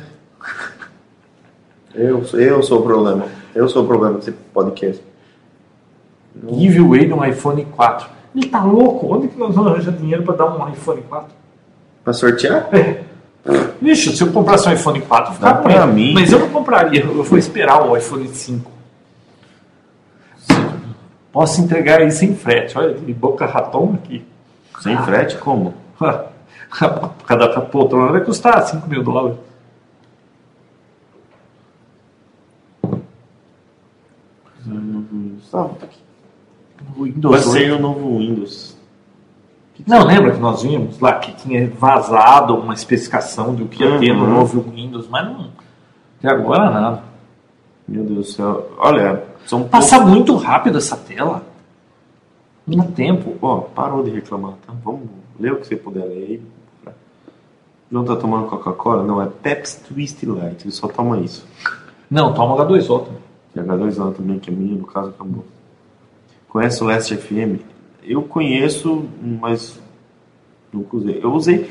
Eu, 1.95 2.23
eu 2.33 2.61
sou 2.61 2.79
o 2.79 2.83
problema. 2.83 3.25
Eu 3.53 3.69
sou 3.69 3.83
o 3.83 3.87
problema 3.87 4.17
desse 4.17 4.31
podcast. 4.31 5.01
giveaway 6.51 7.05
de 7.05 7.13
um 7.13 7.23
iPhone 7.23 7.63
4. 7.65 8.09
Ele 8.35 8.47
tá 8.47 8.63
louco? 8.63 9.15
Onde 9.15 9.29
que 9.29 9.39
nós 9.39 9.55
vamos 9.55 9.71
arranjar 9.71 9.93
dinheiro 9.93 10.23
para 10.23 10.35
dar 10.35 10.45
um 10.57 10.69
iPhone 10.69 11.01
4? 11.03 11.29
Pra 12.03 12.13
sortear? 12.13 12.67
É. 12.73 13.03
Vixe, 13.81 14.15
se 14.15 14.23
eu 14.23 14.31
comprasse 14.31 14.67
um 14.67 14.73
iPhone 14.73 14.99
4, 15.01 15.31
eu 15.31 15.35
ficava 15.35 15.61
pra 15.61 15.73
com 15.73 15.83
ele. 15.83 15.93
mim. 15.93 16.13
Mas 16.13 16.31
eu 16.31 16.39
não 16.39 16.49
compraria, 16.49 17.01
eu 17.01 17.23
vou 17.23 17.37
esperar 17.37 17.87
o 17.87 17.95
iPhone 17.95 18.27
5. 18.27 18.71
Posso 21.31 21.61
entregar 21.61 21.99
aí 21.99 22.11
sem 22.11 22.35
frete. 22.35 22.77
Olha, 22.77 22.93
de 22.93 23.13
boca 23.13 23.45
raton 23.45 23.95
aqui. 23.95 24.25
Sem 24.81 24.97
frete? 25.03 25.37
Como? 25.37 25.73
Cada 27.25 27.61
poltrona 27.61 28.11
vai 28.11 28.21
custar 28.21 28.65
5 28.65 28.87
mil 28.89 29.03
dólares. 29.03 29.37
Tá. 35.55 35.87
O 36.97 37.03
Windows 37.03 37.45
Vai 37.45 37.53
8. 37.55 37.67
ser 37.67 37.71
o 37.73 37.79
novo 37.81 38.17
Windows. 38.19 38.75
Não, 39.85 40.05
lembra 40.05 40.31
que 40.31 40.39
nós 40.39 40.61
vimos 40.63 40.99
lá 40.99 41.15
que 41.19 41.33
tinha 41.33 41.69
vazado 41.69 42.55
uma 42.55 42.73
especificação 42.73 43.53
do 43.53 43.65
que 43.65 43.83
ia 43.83 43.99
ter 43.99 44.13
no 44.13 44.23
Uhum. 44.23 44.29
novo 44.31 44.61
Windows, 44.71 45.07
mas 45.09 45.25
não. 45.25 45.49
Até 46.19 46.29
agora 46.29 46.69
nada. 46.69 47.03
Meu 47.87 48.03
Deus 48.03 48.27
do 48.27 48.31
céu. 48.33 48.71
Olha, 48.77 49.23
são 49.45 49.63
Passa 49.67 49.99
muito 49.99 50.35
rápido 50.37 50.77
essa 50.77 50.95
tela. 50.95 51.43
Não 52.65 52.77
dá 52.85 52.91
tempo. 52.91 53.35
Ó, 53.41 53.57
parou 53.61 54.01
de 54.03 54.09
reclamar, 54.11 54.53
tá? 54.65 54.73
Vamos 54.83 55.01
ler 55.39 55.53
o 55.53 55.57
que 55.57 55.67
você 55.67 55.75
puder 55.75 56.05
ler 56.05 56.41
aí. 56.85 56.93
João 57.91 58.03
tá 58.03 58.15
tomando 58.15 58.47
Coca-Cola? 58.47 59.03
Não, 59.03 59.21
é 59.21 59.27
Pepsi 59.27 59.81
Twist 59.83 60.25
Light. 60.25 60.63
Ele 60.63 60.71
só 60.71 60.87
toma 60.87 61.19
isso. 61.19 61.45
Não, 62.09 62.33
toma 62.33 62.55
H2O 62.65 63.05
também. 63.05 63.21
E 63.55 63.59
H2O 63.59 64.13
também, 64.13 64.39
que 64.39 64.49
é 64.49 64.53
minha, 64.53 64.75
no 64.75 64.85
caso, 64.85 65.09
acabou. 65.09 65.45
Conhece 66.49 66.83
o 66.83 66.87
Last 66.87 67.15
FM? 67.15 67.61
Eu 68.03 68.21
conheço, 68.23 69.05
mas 69.21 69.79
nunca 70.71 70.97
usei. 70.97 71.19
Eu 71.23 71.33
usei 71.33 71.69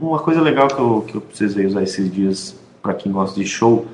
uma 0.00 0.18
coisa 0.18 0.40
legal 0.40 0.68
que 0.68 0.78
eu, 0.78 1.04
que 1.06 1.14
eu 1.14 1.20
precisei 1.20 1.66
usar 1.66 1.82
esses 1.82 2.12
dias 2.12 2.56
para 2.82 2.94
quem 2.94 3.10
gosta 3.12 3.38
de 3.40 3.46
show, 3.46 3.86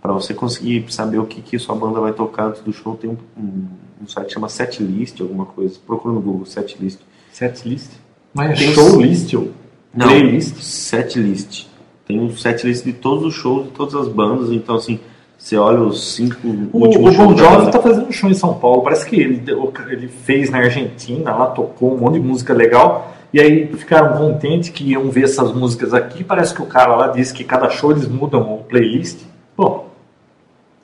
para 0.00 0.12
você 0.12 0.34
conseguir 0.34 0.84
saber 0.92 1.18
o 1.18 1.26
que, 1.26 1.40
que 1.40 1.58
sua 1.58 1.74
banda 1.74 2.00
vai 2.00 2.12
tocar 2.12 2.48
antes 2.48 2.60
do 2.62 2.72
show, 2.72 2.96
tem 2.96 3.10
um, 3.10 3.16
um, 3.36 3.68
um 4.02 4.08
site 4.08 4.26
que 4.26 4.34
chama 4.34 4.48
Setlist, 4.48 5.20
alguma 5.20 5.46
coisa. 5.46 5.78
Procura 5.86 6.14
no 6.14 6.20
Google 6.20 6.44
Setlist. 6.44 7.00
Setlist. 7.32 7.92
Mas 8.34 8.50
é 8.50 8.54
Tem 8.54 8.74
show 8.74 8.90
sim. 8.90 9.02
list 9.02 9.34
ou 9.34 9.50
Não, 9.94 10.08
playlist? 10.08 10.56
Setlist. 10.56 11.66
Tem 12.06 12.18
um 12.18 12.34
setlist 12.36 12.84
de 12.84 12.92
todos 12.92 13.24
os 13.24 13.34
shows, 13.34 13.66
de 13.66 13.70
todas 13.72 13.94
as 13.94 14.08
bandas, 14.08 14.50
então 14.50 14.74
assim, 14.74 14.98
você 15.42 15.56
olha 15.56 15.80
os 15.80 16.14
cinco 16.14 16.36
O, 16.72 16.84
últimos 16.84 17.16
o 17.16 17.18
Bon 17.18 17.36
Jovi 17.36 17.70
tá 17.72 17.82
fazendo 17.82 18.06
um 18.06 18.12
show 18.12 18.30
em 18.30 18.34
São 18.34 18.54
Paulo. 18.54 18.80
Parece 18.82 19.04
que 19.04 19.16
ele, 19.16 19.42
ele 19.90 20.06
fez 20.06 20.48
na 20.50 20.58
Argentina, 20.58 21.34
lá 21.34 21.46
tocou 21.46 21.94
um 21.94 21.98
monte 21.98 22.14
de 22.14 22.20
música 22.20 22.54
legal. 22.54 23.12
E 23.34 23.40
aí 23.40 23.66
ficaram 23.76 24.16
contentes 24.16 24.68
que 24.68 24.84
iam 24.84 25.10
ver 25.10 25.24
essas 25.24 25.52
músicas 25.52 25.92
aqui. 25.92 26.22
Parece 26.22 26.54
que 26.54 26.62
o 26.62 26.66
cara 26.66 26.94
lá 26.94 27.08
disse 27.08 27.34
que 27.34 27.42
cada 27.42 27.68
show 27.68 27.90
eles 27.90 28.06
mudam 28.06 28.54
o 28.54 28.58
playlist. 28.58 29.18
Pô, 29.56 29.86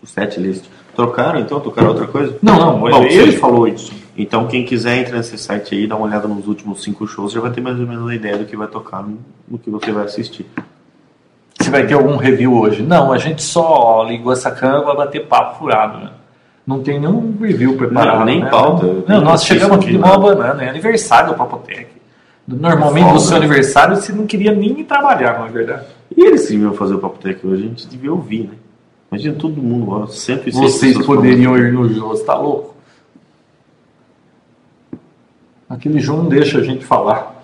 O 0.02 0.06
setlist. 0.06 0.64
Trocaram 0.96 1.38
então? 1.38 1.61
Tocaram 1.61 1.90
outra 1.90 2.09
coisa? 2.09 2.36
não, 2.42 2.59
não, 2.59 2.80
Bom, 2.80 2.88
ele, 3.04 3.14
ele 3.14 3.32
falou 3.32 3.68
isso. 3.68 3.92
Então 4.16 4.48
quem 4.48 4.64
quiser 4.64 4.98
entrar 4.98 5.18
nesse 5.18 5.38
site 5.38 5.76
aí, 5.76 5.86
dá 5.86 5.94
uma 5.94 6.06
olhada 6.06 6.26
nos 6.26 6.48
últimos 6.48 6.82
cinco 6.82 7.06
shows, 7.06 7.30
já 7.30 7.40
vai 7.40 7.52
ter 7.52 7.61
mais 7.61 7.78
ou 7.78 7.86
menos 7.86 8.02
uma 8.02 8.14
ideia 8.14 8.36
do 8.36 8.44
que 8.44 8.56
vai 8.56 8.66
tocar 8.66 9.04
no, 9.04 9.20
no 9.46 9.56
que 9.56 9.70
você 9.70 9.92
vai 9.92 10.04
assistir. 10.04 10.44
Se 11.69 11.73
vai 11.73 11.87
ter 11.87 11.95
algum 11.95 12.16
review 12.16 12.55
hoje. 12.55 12.83
Não, 12.83 13.12
a 13.12 13.19
gente 13.19 13.43
só 13.43 14.05
ligou 14.09 14.33
essa 14.33 14.51
câmera 14.51 14.83
para 14.83 14.95
bater 14.95 15.27
papo 15.27 15.59
furado, 15.59 15.99
né? 15.99 16.11
Não 16.66 16.83
tem 16.83 17.01
nenhum 17.01 17.37
review 17.41 17.77
preparado. 17.77 18.19
Não, 18.19 18.25
nem 18.25 18.43
né? 18.43 18.51
pauta, 18.51 18.87
Não, 19.07 19.21
nós 19.21 19.45
chegamos 19.45 19.79
aqui 19.79 19.93
de 19.93 19.99
mó 19.99 20.07
nada. 20.07 20.19
banana. 20.19 20.64
É 20.64 20.69
aniversário 20.69 21.31
do 21.31 21.35
Papotec. 21.35 21.87
Normalmente 22.47 23.12
no 23.12 23.21
seu 23.21 23.37
aniversário 23.37 23.97
você 23.97 24.11
não 24.11 24.27
queria 24.27 24.53
nem 24.53 24.83
trabalhar, 24.85 25.39
não 25.39 25.47
é 25.47 25.51
verdade? 25.51 25.85
E 26.16 26.25
eles 26.25 26.47
que 26.47 26.53
deviam 26.53 26.73
fazer 26.73 26.95
o 26.95 26.99
Papo 26.99 27.19
Tech 27.19 27.47
hoje, 27.47 27.64
a 27.64 27.66
gente 27.69 27.87
devia 27.87 28.11
ouvir, 28.11 28.45
né? 28.45 28.55
Imagina 29.12 29.35
todo 29.37 29.62
mundo, 29.62 29.91
ó, 29.91 30.07
106 30.07 30.55
Vocês 30.57 31.07
poderiam 31.07 31.57
ir 31.59 31.73
no 31.73 31.89
Jô, 31.89 32.14
tá 32.25 32.35
louco? 32.35 32.75
Aquele 35.69 36.01
João 36.01 36.23
não 36.23 36.29
deixa 36.29 36.59
a 36.59 36.62
gente 36.62 36.85
falar. 36.85 37.38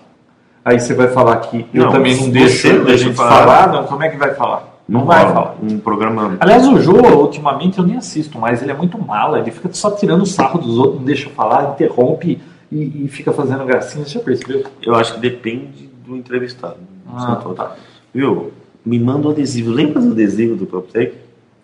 Aí 0.64 0.80
você 0.80 0.94
vai 0.94 1.08
falar 1.08 1.36
que 1.38 1.66
eu 1.74 1.84
Não, 1.84 1.92
também 1.92 2.14
não 2.16 2.24
você 2.24 2.30
deixo 2.30 2.72
não 2.72 2.80
a 2.80 2.84
deixa 2.84 3.04
gente 3.04 3.16
falar. 3.16 3.30
falar. 3.44 3.72
não, 3.72 3.84
como 3.84 4.02
é 4.02 4.08
que 4.08 4.16
vai 4.16 4.34
falar? 4.34 4.74
Não, 4.88 5.04
vai 5.04 5.24
falar. 5.32 5.56
Um 5.62 5.78
programa. 5.78 6.36
Aliás, 6.40 6.66
o 6.68 6.78
Jô, 6.78 6.92
ultimamente, 7.18 7.78
eu 7.78 7.84
nem 7.86 7.96
assisto 7.96 8.38
mais, 8.38 8.62
ele 8.62 8.70
é 8.70 8.74
muito 8.74 8.98
mala, 8.98 9.38
ele 9.38 9.50
fica 9.50 9.68
só 9.72 9.90
tirando 9.90 10.22
o 10.22 10.26
sarro 10.26 10.58
dos 10.58 10.78
outros, 10.78 10.96
não 10.98 11.04
deixa 11.04 11.28
falar, 11.30 11.72
interrompe 11.72 12.40
e, 12.70 13.04
e 13.04 13.08
fica 13.08 13.32
fazendo 13.32 13.64
gracinha, 13.64 14.04
você 14.04 14.12
já 14.12 14.20
percebeu? 14.20 14.64
Eu 14.82 14.94
acho 14.94 15.14
que 15.14 15.20
depende 15.20 15.88
do 16.06 16.16
entrevistado. 16.16 16.76
Ah, 17.14 17.40
tá. 17.56 17.76
Viu? 18.12 18.52
Me 18.84 18.98
manda 18.98 19.28
o 19.28 19.30
adesivo. 19.30 19.70
Lembra 19.70 20.00
do 20.02 20.12
adesivo 20.12 20.54
do 20.56 20.66
Papo 20.66 20.88
Tech? 20.92 21.14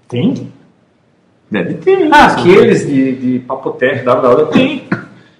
Tem? 0.09 0.51
Deve 1.51 1.75
ter. 1.75 2.09
Ah, 2.13 2.27
aqueles 2.27 2.87
de, 2.87 3.17
de 3.17 3.39
papoter, 3.41 4.05
da 4.05 4.15
hora, 4.19 4.47
tem. 4.47 4.79
Tem 4.89 4.89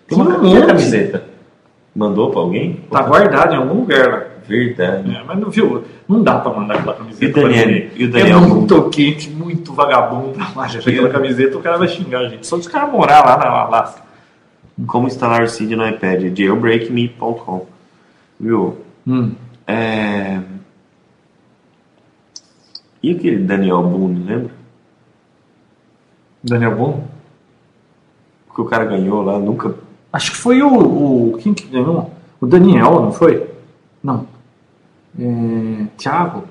Tem 0.09 0.19
uma 0.19 0.25
uma 0.27 0.37
camiseta. 0.37 0.67
camiseta. 0.67 1.25
Mandou 1.95 2.31
pra 2.31 2.41
alguém? 2.41 2.81
Tá 2.91 3.03
guardado 3.03 3.55
em 3.55 3.57
algum 3.57 3.81
lugar 3.81 4.09
lá. 4.09 4.25
Verdade. 4.47 5.15
É, 5.15 5.23
mas 5.23 5.39
não 5.39 5.51
viu, 5.51 5.85
não 6.09 6.23
dá 6.23 6.39
pra 6.39 6.53
mandar 6.53 6.75
aquela 6.75 6.95
camiseta. 6.95 7.25
E 7.25 7.45
o 7.45 7.49
Daniel? 7.49 7.91
E 7.95 8.05
o 8.05 8.11
Daniel? 8.11 8.39
É 8.39 8.41
muito 8.41 8.91
quente, 8.91 9.31
muito 9.31 9.73
vagabundo. 9.73 10.39
Mas 10.55 10.75
aquela 10.75 11.09
camiseta 11.09 11.57
o 11.57 11.63
cara 11.63 11.79
vai 11.79 11.89
xingar 11.89 12.21
a 12.21 12.29
gente. 12.29 12.47
Só 12.47 12.57
se 12.57 12.63
os 12.63 12.69
caras 12.69 12.91
morar 12.91 13.25
lá 13.25 13.37
na 13.37 13.49
Alasca. 13.49 14.03
Como 14.87 15.07
instalar 15.07 15.49
Seed 15.49 15.73
no 15.73 15.87
iPad? 15.87 16.37
jailbreakme.com. 16.37 17.67
Viu? 18.41 18.79
Hum. 19.07 19.33
É... 19.67 20.41
E 23.03 23.13
aquele 23.13 23.39
Daniel 23.39 23.83
Boone, 23.83 24.25
lembra? 24.25 24.51
Daniel 26.43 26.77
Bom? 26.77 27.09
Que 28.55 28.61
o 28.61 28.65
cara 28.65 28.85
ganhou 28.85 29.23
lá, 29.23 29.39
nunca. 29.39 29.75
Acho 30.13 30.33
que 30.33 30.37
foi 30.37 30.63
o, 30.63 30.69
o. 31.33 31.39
Quem 31.39 31.55
que 31.55 31.67
ganhou? 31.69 32.11
O 32.41 32.47
Daniel, 32.47 33.01
não 33.03 33.13
foi? 33.13 33.49
Não. 34.03 34.27
É, 35.19 35.85
Thiago? 35.97 36.45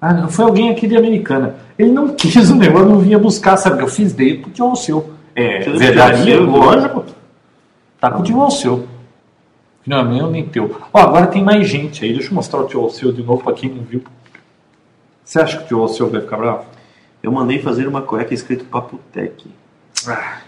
Ah, 0.00 0.14
não, 0.14 0.28
foi 0.28 0.44
alguém 0.46 0.70
aqui 0.70 0.86
de 0.86 0.96
Americana. 0.96 1.56
Ele 1.78 1.92
não 1.92 2.08
quis 2.14 2.50
o 2.50 2.56
negócio, 2.56 2.88
não 2.88 2.98
vinha 2.98 3.18
buscar, 3.18 3.56
sabe? 3.56 3.76
o 3.76 3.80
Eu 3.82 3.88
fiz 3.88 4.12
dele 4.12 4.38
pro 4.38 4.50
Tio 4.50 4.64
Alceu. 4.64 5.10
É, 5.34 5.60
Você 5.62 5.98
Alceu? 6.00 6.44
lógico. 6.44 7.04
Tá 8.00 8.10
com 8.10 8.20
o 8.20 8.22
Tio 8.22 8.40
Alceu. 8.40 8.86
Não 9.86 9.98
é 9.98 10.04
meu 10.04 10.30
nem 10.30 10.44
teu. 10.46 10.74
Ó, 10.92 10.98
agora 10.98 11.26
tem 11.26 11.44
mais 11.44 11.68
gente 11.68 12.04
aí. 12.04 12.12
Deixa 12.12 12.30
eu 12.30 12.34
mostrar 12.34 12.60
o 12.60 12.66
Tio 12.66 12.80
Alceu 12.80 13.12
de 13.12 13.22
novo 13.22 13.42
pra 13.42 13.52
quem 13.52 13.70
não 13.70 13.82
viu. 13.82 14.02
Você 15.24 15.40
acha 15.40 15.58
que 15.58 15.64
o 15.64 15.66
Tio 15.66 15.80
Alceu 15.80 16.08
vai 16.10 16.20
ficar 16.20 16.36
bravo? 16.36 16.64
Eu 17.22 17.30
mandei 17.30 17.58
fazer 17.60 17.86
uma 17.86 18.02
cueca 18.02 18.32
escrito 18.32 18.64
Papotec. 18.64 19.46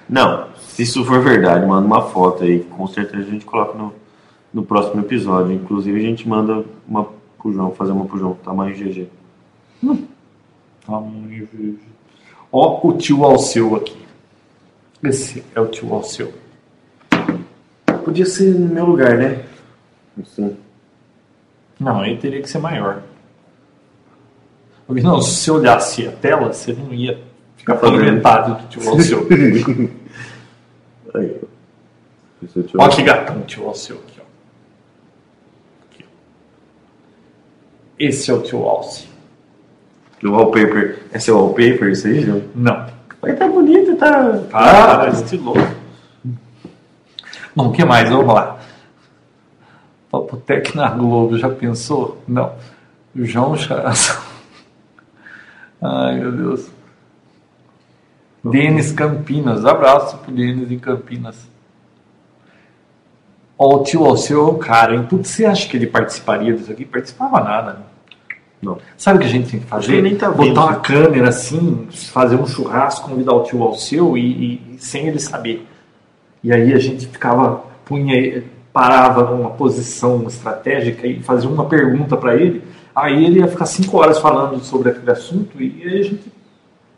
Não, 0.09 0.48
se 0.59 0.82
isso 0.82 1.05
for 1.05 1.20
verdade, 1.20 1.66
manda 1.66 1.86
uma 1.86 2.03
foto 2.11 2.44
aí. 2.44 2.61
Com 2.61 2.86
certeza 2.86 3.22
a 3.26 3.30
gente 3.30 3.44
coloca 3.44 3.76
no, 3.76 3.92
no 4.53 4.62
próximo 4.64 5.00
episódio. 5.00 5.53
Inclusive 5.53 5.98
a 5.98 6.03
gente 6.03 6.28
manda 6.28 6.64
uma 6.86 7.05
pro 7.38 7.53
João, 7.53 7.72
fazer 7.72 7.92
uma 7.92 8.05
pro 8.07 8.18
João, 8.18 8.34
tamanho 8.34 8.74
GG. 8.74 9.09
tamanho 10.86 11.48
de- 11.53 11.78
Ó, 12.50 12.86
o 12.86 12.92
Tio 12.96 13.24
Alceu 13.24 13.74
aqui. 13.76 13.96
Esse 15.03 15.42
é 15.55 15.61
o 15.61 15.66
Tio 15.66 15.92
Alceu. 15.92 16.32
Podia 18.05 18.26
ser 18.26 18.55
no 18.55 18.72
meu 18.72 18.84
lugar, 18.86 19.16
né? 19.16 19.44
Assim. 20.20 20.57
Não, 21.80 22.00
aí 22.00 22.16
teria 22.18 22.40
que 22.42 22.48
ser 22.48 22.59
maior. 22.59 23.03
Porque 24.86 25.03
não, 25.03 25.20
se 25.22 25.40
você 25.44 25.50
olhasse 25.50 26.07
a 26.07 26.12
tela, 26.12 26.53
você 26.53 26.72
não 26.72 26.92
ia 26.92 27.20
ficar 27.63 27.77
falando 27.77 28.05
metade 28.05 28.63
do 28.63 28.69
tio 28.69 28.91
Alceu. 28.91 29.27
Aí, 31.15 31.41
ó. 31.43 31.47
Tio 32.47 32.81
Olha 32.81 32.91
que 32.91 33.03
gatão 33.03 33.39
o 33.39 33.43
tio 33.43 33.67
Alceu 33.67 33.97
aqui, 33.97 34.21
ó. 34.21 34.25
Aqui. 35.91 36.05
Esse 37.99 38.31
é 38.31 38.35
o 38.35 38.43
tio 38.43 38.65
Alce. 38.65 39.09
O 40.25 40.31
wallpaper. 40.31 41.03
Esse 41.13 41.31
é 41.31 41.33
o 41.33 41.37
wallpaper, 41.37 41.91
isso 41.91 42.07
aí, 42.07 42.21
João? 42.21 42.43
Não. 42.55 42.87
Mas 43.21 43.39
tá 43.39 43.49
bonito, 43.49 43.97
tá. 43.97 44.41
Ah, 44.53 45.09
estiloso. 45.09 45.61
Bom, 47.55 47.69
o 47.69 47.73
que 47.73 47.85
mais? 47.85 48.09
Vamos 48.09 48.33
lá. 48.33 48.59
Papotec 50.11 50.77
na 50.77 50.91
Globo, 50.91 51.39
já 51.39 51.49
pensou? 51.49 52.23
Não. 52.27 52.55
João 53.15 53.57
já... 53.57 53.93
Ai, 55.81 56.19
meu 56.19 56.33
Deus. 56.33 56.71
Denis 58.45 58.93
Campinas. 58.93 59.64
Abraço 59.64 60.18
pro 60.18 60.32
Denis 60.32 60.70
em 60.70 60.78
Campinas. 60.78 61.49
Ó, 63.59 63.76
o 63.76 63.82
tio 63.84 64.05
Alceu 64.05 64.47
é 64.47 64.51
um 64.51 64.59
cara, 64.59 64.95
hein? 64.95 65.05
Putz, 65.09 65.28
você 65.30 65.45
acha 65.45 65.68
que 65.68 65.76
ele 65.76 65.86
participaria 65.86 66.53
disso 66.55 66.72
aqui? 66.72 66.84
Participava 66.84 67.40
nada, 67.40 67.72
né? 67.74 67.78
Não. 68.61 68.78
Sabe 68.97 69.18
o 69.18 69.20
que 69.20 69.26
a 69.26 69.30
gente 69.30 69.51
tem 69.51 69.61
que 69.61 69.66
fazer? 69.66 70.03
Nem 70.03 70.16
tá 70.16 70.30
vendo, 70.30 70.49
Botar 70.55 70.62
uma 70.66 70.72
né? 70.72 70.80
câmera 70.82 71.28
assim, 71.28 71.86
fazer 71.90 72.36
um 72.36 72.47
churrasco, 72.47 73.09
convidar 73.09 73.32
o 73.34 73.43
tio 73.43 73.62
Alceu 73.62 74.16
e, 74.16 74.20
e- 74.20 74.74
e 74.74 74.78
sem 74.78 75.07
ele 75.09 75.18
saber. 75.18 75.66
E 76.45 76.53
aí 76.53 76.72
a 76.72 76.78
gente 76.78 77.07
ficava, 77.07 77.64
punha, 77.84 78.45
parava 78.72 79.24
numa 79.34 79.51
posição 79.51 80.24
estratégica 80.26 81.07
e 81.07 81.22
fazia 81.22 81.49
uma 81.51 81.66
pergunta 81.66 82.16
para 82.16 82.36
ele. 82.36 82.62
Aí 82.95 83.24
ele 83.24 83.40
ia 83.40 83.49
ficar 83.49 83.66
cinco 83.66 83.97
horas 83.99 84.18
falando 84.18 84.61
sobre 84.61 84.90
aquele 84.90 85.11
assunto 85.11 85.61
e 85.61 85.82
aí 85.84 86.01
a 86.01 86.03
gente 86.05 86.32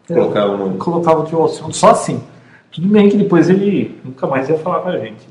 Colocava 0.06 0.52
o 0.52 0.58
nome. 0.58 0.78
colocava 0.78 1.20
o 1.20 1.24
tio 1.24 1.40
Alceu 1.40 1.72
só 1.72 1.90
assim. 1.90 2.22
Tudo 2.70 2.88
bem 2.88 3.08
que 3.08 3.16
depois 3.16 3.48
ele 3.48 3.98
nunca 4.04 4.26
mais 4.26 4.48
ia 4.48 4.58
falar 4.58 4.80
com 4.80 4.88
a 4.88 4.98
gente. 4.98 5.26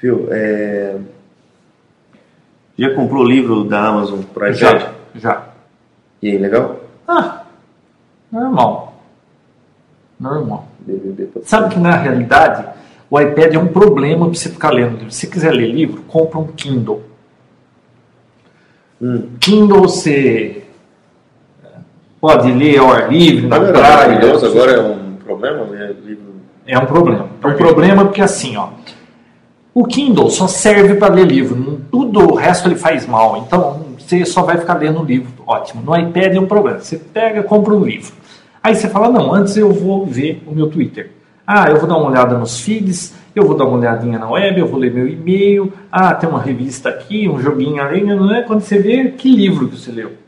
Viu? 0.00 0.28
É... 0.30 0.96
Já 2.78 2.94
comprou 2.94 3.22
o 3.22 3.28
livro 3.28 3.64
da 3.64 3.88
Amazon 3.88 4.22
pro 4.22 4.46
iPad? 4.46 4.56
Já, 4.56 4.92
já. 5.14 5.48
E 6.22 6.30
aí, 6.30 6.38
legal? 6.38 6.80
Ah, 7.06 7.42
normal. 8.30 9.02
Normal. 10.18 10.68
Sabe 11.42 11.74
que 11.74 11.80
na 11.80 11.96
realidade 11.96 12.64
o 13.10 13.20
iPad 13.20 13.54
é 13.54 13.58
um 13.58 13.68
problema 13.68 14.26
para 14.26 14.34
você 14.34 14.48
ficar 14.48 14.70
lendo 14.70 14.96
livro. 14.96 15.10
Se 15.10 15.26
quiser 15.26 15.52
ler 15.52 15.66
livro, 15.66 16.02
compra 16.02 16.38
um 16.38 16.46
Kindle. 16.46 17.02
Hum. 19.00 19.30
Kindle 19.38 19.82
você 19.82 20.61
pode 22.22 22.52
ler 22.52 22.78
ao 22.78 22.92
ar 22.92 23.12
livre, 23.12 23.48
na 23.48 23.58
Não 23.58 23.72
praia. 23.72 23.96
maravilhoso, 23.96 24.46
agora 24.46 24.70
é 24.70 24.80
um 24.80 25.16
problema 25.16 25.64
ler 25.64 25.96
livro. 26.06 26.34
É 26.64 26.78
um 26.78 26.86
problema. 26.86 27.28
É 27.42 27.46
um 27.48 27.56
problema 27.56 28.04
porque 28.04 28.22
assim, 28.22 28.56
ó. 28.56 28.68
O 29.74 29.84
Kindle 29.84 30.30
só 30.30 30.46
serve 30.46 30.94
para 30.94 31.12
ler 31.12 31.26
livro, 31.26 31.80
tudo 31.90 32.20
o 32.20 32.34
resto 32.36 32.68
ele 32.68 32.76
faz 32.76 33.08
mal. 33.08 33.44
Então 33.44 33.86
você 33.98 34.24
só 34.24 34.42
vai 34.42 34.56
ficar 34.56 34.74
lendo 34.74 35.02
livro, 35.02 35.32
ótimo. 35.44 35.82
No 35.82 35.96
iPad 35.96 36.36
é 36.36 36.38
um 36.38 36.46
problema. 36.46 36.78
Você 36.78 36.96
pega, 36.96 37.42
compra 37.42 37.74
um 37.74 37.82
livro. 37.82 38.12
Aí 38.62 38.76
você 38.76 38.88
fala, 38.88 39.08
não, 39.08 39.34
antes 39.34 39.56
eu 39.56 39.72
vou 39.72 40.06
ver 40.06 40.44
o 40.46 40.54
meu 40.54 40.68
Twitter. 40.68 41.10
Ah, 41.44 41.68
eu 41.68 41.78
vou 41.78 41.88
dar 41.88 41.96
uma 41.96 42.08
olhada 42.08 42.38
nos 42.38 42.60
feeds, 42.60 43.14
eu 43.34 43.44
vou 43.44 43.56
dar 43.56 43.64
uma 43.64 43.78
olhadinha 43.78 44.16
na 44.16 44.30
web, 44.30 44.60
eu 44.60 44.68
vou 44.68 44.78
ler 44.78 44.94
meu 44.94 45.08
e-mail. 45.08 45.72
Ah, 45.90 46.14
tem 46.14 46.28
uma 46.28 46.40
revista 46.40 46.88
aqui, 46.88 47.28
um 47.28 47.40
joguinho 47.40 47.82
ali, 47.82 48.04
não 48.04 48.32
é? 48.32 48.42
Quando 48.42 48.60
você 48.60 48.78
vê, 48.78 49.08
que 49.10 49.34
livro 49.34 49.66
que 49.66 49.76
você 49.76 49.90
leu? 49.90 50.21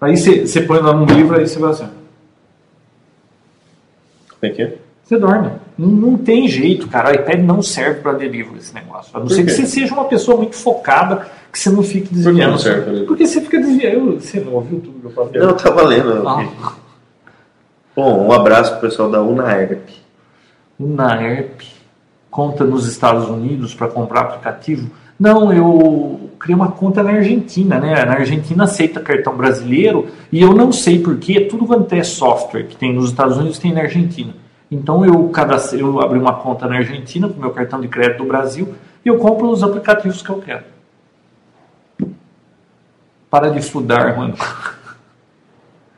Aí 0.00 0.16
você, 0.16 0.60
põe 0.62 0.78
lá 0.80 0.92
num 0.92 1.06
livro, 1.06 1.36
aí 1.36 1.46
você 1.46 1.58
vai 1.58 1.70
assim, 1.70 1.88
Como 4.28 4.42
é 4.42 4.50
que 4.50 4.62
é? 4.62 4.76
você 5.02 5.18
dorme. 5.18 5.50
Não, 5.76 5.88
não 5.88 6.18
tem 6.18 6.46
jeito, 6.46 6.86
cara. 6.86 7.10
O 7.10 7.14
iPad 7.14 7.40
não 7.40 7.62
serve 7.62 8.00
para 8.00 8.12
ler 8.12 8.30
livro 8.30 8.56
esse 8.58 8.74
negócio. 8.74 9.10
A 9.16 9.20
não 9.20 9.26
Por 9.26 9.34
ser 9.34 9.44
que 9.44 9.52
você 9.52 9.66
seja 9.66 9.94
uma 9.94 10.04
pessoa 10.04 10.36
muito 10.36 10.54
focada, 10.54 11.26
que 11.50 11.58
você 11.58 11.70
não 11.70 11.82
fique 11.82 12.08
que 12.08 12.14
desviando. 12.14 12.50
não 12.50 12.58
serve 12.58 12.82
pra 12.82 12.92
ler? 12.92 13.06
Porque 13.06 13.26
você 13.26 13.40
fica 13.40 13.58
desviando. 13.58 14.20
Você 14.20 14.38
não 14.38 14.52
ouviu 14.52 14.80
tudo 14.80 15.00
que 15.00 15.06
eu 15.06 15.10
falei? 15.10 15.40
Não, 15.40 15.48
eu 15.48 15.56
tava 15.56 15.82
lendo. 15.82 16.28
Ah. 16.28 16.74
Bom, 17.96 18.26
um 18.26 18.32
abraço 18.32 18.72
pro 18.72 18.82
pessoal 18.82 19.10
da 19.10 19.22
UNAERP. 19.22 19.90
Unaerp 20.78 21.62
conta 22.30 22.64
nos 22.64 22.86
Estados 22.86 23.28
Unidos 23.28 23.74
para 23.74 23.88
comprar 23.88 24.20
aplicativo. 24.20 24.90
Não, 25.18 25.52
eu 25.52 26.27
criei 26.38 26.54
uma 26.54 26.70
conta 26.72 27.02
na 27.02 27.10
Argentina, 27.10 27.78
né? 27.78 28.04
Na 28.04 28.14
Argentina 28.14 28.64
aceita 28.64 29.00
cartão 29.00 29.36
brasileiro 29.36 30.08
e 30.30 30.40
eu 30.40 30.54
não 30.54 30.72
sei 30.72 30.98
porquê, 31.00 31.42
tudo 31.42 31.66
quanto 31.66 31.92
é 31.92 32.02
software 32.02 32.64
que 32.64 32.76
tem 32.76 32.92
nos 32.92 33.10
Estados 33.10 33.36
Unidos 33.36 33.58
tem 33.58 33.72
na 33.72 33.82
Argentina. 33.82 34.34
Então 34.70 35.04
eu, 35.04 35.28
cadastrei, 35.30 35.82
eu 35.82 36.00
abri 36.00 36.18
uma 36.18 36.34
conta 36.34 36.66
na 36.66 36.76
Argentina 36.76 37.28
com 37.28 37.40
meu 37.40 37.50
cartão 37.50 37.80
de 37.80 37.88
crédito 37.88 38.18
do 38.18 38.28
Brasil 38.28 38.74
e 39.04 39.08
eu 39.08 39.18
compro 39.18 39.48
os 39.50 39.62
aplicativos 39.62 40.22
que 40.22 40.30
eu 40.30 40.40
quero. 40.40 40.64
Para 43.30 43.50
de 43.50 43.58
estudar, 43.58 44.16
mano. 44.16 44.34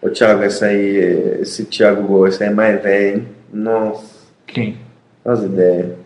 Ô 0.03 0.09
Thiago, 0.09 0.43
essa 0.43 0.66
aí, 0.66 1.41
esse 1.41 1.64
Thiago 1.66 2.26
esse 2.26 2.43
aí 2.43 2.49
é 2.49 2.53
mais 2.53 2.82
velho, 2.82 3.18
hein? 3.18 3.28
Nossa, 3.53 4.26
Quem? 4.47 4.78
as 5.24 5.43
ideias. 5.43 5.99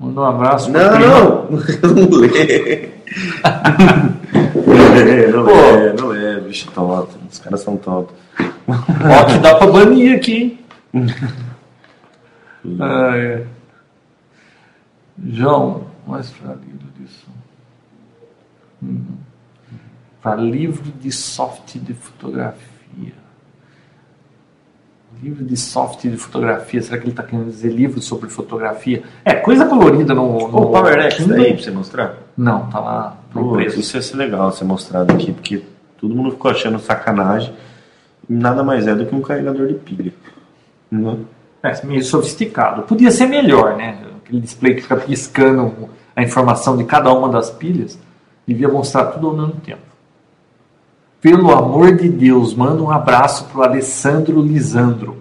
Manda 0.00 0.20
um 0.22 0.24
abraço 0.24 0.72
pro 0.72 0.80
Não, 0.80 0.90
primo. 0.96 1.60
não, 1.82 2.08
não 2.08 2.18
lê. 2.20 2.88
não 4.66 4.94
lê, 4.94 5.26
não 5.26 5.44
Pô. 5.44 5.50
lê, 5.52 5.92
não 5.92 6.06
lê, 6.08 6.40
bicho 6.40 6.70
tonto. 6.72 7.18
Os 7.30 7.38
caras 7.38 7.60
são. 7.60 7.78
Ó, 7.86 8.04
que 9.26 9.38
dá 9.40 9.56
pra 9.56 9.66
banir 9.66 10.16
aqui, 10.16 10.58
hein? 10.94 11.06
Ah, 12.78 13.16
é. 13.16 13.46
João, 15.28 15.86
mais 16.06 16.28
para 16.30 16.54
livro 16.54 16.86
disso. 16.98 17.26
Hum. 18.82 19.02
Para 20.22 20.42
livro 20.42 20.92
de 21.00 21.10
soft 21.10 21.76
de 21.78 21.94
fotografia. 21.94 23.14
Livro 25.22 25.44
de 25.44 25.56
soft 25.56 26.02
de 26.02 26.16
fotografia. 26.16 26.80
Será 26.80 26.96
que 26.96 27.04
ele 27.04 27.10
está 27.10 27.22
querendo 27.22 27.46
dizer 27.46 27.68
livro 27.70 28.00
sobre 28.00 28.30
fotografia? 28.30 29.02
É, 29.24 29.34
coisa 29.34 29.66
colorida 29.66 30.14
no. 30.14 30.48
no 30.48 30.62
O 30.62 30.70
Power 30.70 30.98
X 31.02 31.16
Kindle. 31.16 31.36
daí 31.36 31.52
pra 31.54 31.62
você 31.62 31.70
mostrar? 31.70 32.14
Não, 32.36 32.66
tá 32.70 32.80
lá 32.80 33.16
no 33.34 33.52
preço. 33.52 33.78
isso 33.78 33.96
ia 33.96 34.02
ser 34.02 34.16
legal 34.16 34.50
ser 34.50 34.64
mostrado 34.64 35.12
aqui, 35.12 35.32
porque 35.32 35.62
todo 35.98 36.14
mundo 36.14 36.30
ficou 36.30 36.50
achando 36.50 36.78
sacanagem. 36.78 37.52
Nada 38.28 38.62
mais 38.62 38.86
é 38.86 38.94
do 38.94 39.04
que 39.04 39.14
um 39.14 39.20
carregador 39.20 39.66
de 39.66 39.74
pilha. 39.74 40.12
Não. 40.90 41.26
É, 41.62 41.84
meio 41.84 42.02
sofisticado. 42.02 42.82
Podia 42.82 43.10
ser 43.10 43.26
melhor, 43.26 43.76
né? 43.76 43.98
Aquele 44.24 44.40
display 44.40 44.74
que 44.74 44.82
fica 44.82 44.96
piscando 44.96 45.90
a 46.16 46.22
informação 46.22 46.76
de 46.76 46.84
cada 46.84 47.12
uma 47.12 47.28
das 47.28 47.50
pilhas. 47.50 47.98
Devia 48.46 48.68
mostrar 48.68 49.06
tudo 49.06 49.28
ao 49.28 49.36
mesmo 49.36 49.60
tempo. 49.60 49.89
Pelo 51.20 51.50
amor 51.52 51.96
de 51.96 52.08
Deus, 52.08 52.54
manda 52.54 52.82
um 52.82 52.90
abraço 52.90 53.44
pro 53.46 53.62
Alessandro 53.62 54.40
Lisandro. 54.42 55.16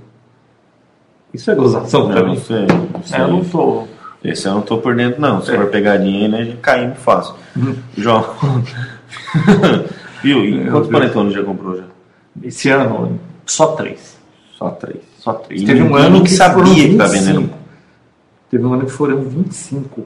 Isso 1.34 1.52
é 1.52 1.56
gozação 1.56 2.08
Não, 2.08 2.12
pra 2.12 2.24
mim? 2.24 2.40
sei. 2.40 2.66
Não 2.68 3.04
sei. 3.04 3.18
É, 3.20 3.22
eu 3.24 3.28
não 3.28 3.44
tô. 3.44 3.84
Esse 4.24 4.48
eu 4.48 4.54
não 4.54 4.62
tô 4.62 4.78
por 4.80 4.96
dentro, 4.96 5.22
não. 5.22 5.42
Se 5.42 5.52
É. 5.52 5.58
for 5.58 5.68
pegadinha 5.68 6.28
né, 6.28 6.56
caímos 6.62 6.98
fácil. 7.00 7.36
João. 7.98 8.26
Viu? 10.24 10.44
E 10.46 10.56
Meu 10.56 10.72
quantos 10.72 10.90
panetones 10.90 11.34
já 11.34 11.44
comprou 11.44 11.78
já? 11.78 11.84
Esse 12.44 12.70
ano, 12.70 13.20
só 13.46 13.68
três. 13.74 14.18
Só 14.58 14.70
três. 14.72 15.00
Só 15.20 15.34
três. 15.34 15.62
E 15.62 15.66
Teve 15.66 15.84
um 15.84 15.96
ano 15.96 16.24
que 16.24 16.30
sabia 16.32 16.64
foram 16.64 16.74
que 16.76 16.96
tá 16.98 17.06
25. 17.08 17.32
vendendo. 17.34 17.54
Teve 18.50 18.66
um 18.66 18.74
ano 18.74 18.86
que 18.86 18.92
foram 18.92 19.22
25. 19.22 20.06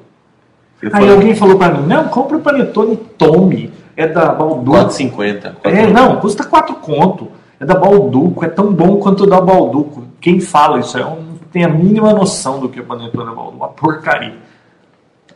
Você 0.80 0.86
Aí 0.88 0.92
falou 0.92 1.12
alguém 1.12 1.36
falou 1.36 1.58
pra 1.58 1.72
mim, 1.72 1.88
não, 1.88 2.08
compra 2.10 2.38
o 2.38 2.42
panetone 2.42 2.98
Tommy. 3.18 3.72
É 3.96 4.08
da 4.08 4.34
Balduco. 4.34 4.78
4,50. 4.78 5.56
É, 5.64 5.88
não, 5.88 6.20
custa 6.20 6.44
4 6.44 6.76
conto. 6.78 7.32
É 7.60 7.66
da 7.66 7.76
Balduco, 7.76 8.44
é 8.44 8.50
tão 8.50 8.74
bom 8.74 8.98
quanto 8.98 9.26
da 9.26 9.40
Balduco. 9.40 10.04
Quem 10.20 10.40
fala 10.40 10.80
isso 10.80 10.98
é 10.98 11.06
um, 11.06 11.22
não 11.22 11.38
tem 11.52 11.64
a 11.64 11.70
mínima 11.70 12.12
noção 12.14 12.60
do 12.60 12.68
que 12.70 12.80
é 12.80 12.82
o 12.82 12.86
panetone 12.86 13.26
da 13.26 13.34
Balduco. 13.34 13.58
Uma 13.58 13.68
porcaria. 13.70 14.36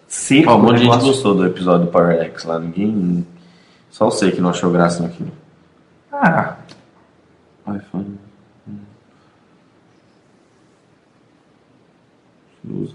Seco. 0.07 0.49
Ó, 0.49 0.55
um 0.55 0.59
monte 0.61 0.77
de 0.79 0.85
gente 0.85 0.99
gostou 1.05 1.35
do 1.35 1.45
episódio 1.45 1.85
do 1.85 1.91
Power 1.91 2.19
X 2.23 2.45
lá. 2.45 2.59
Ninguém. 2.59 3.25
Só 3.89 4.09
sei 4.09 4.31
que 4.31 4.41
não 4.41 4.49
achou 4.49 4.71
graça 4.71 5.03
naquilo. 5.03 5.31
Ah, 6.11 6.55
iPhone. 7.67 8.17
Usa. 12.69 12.93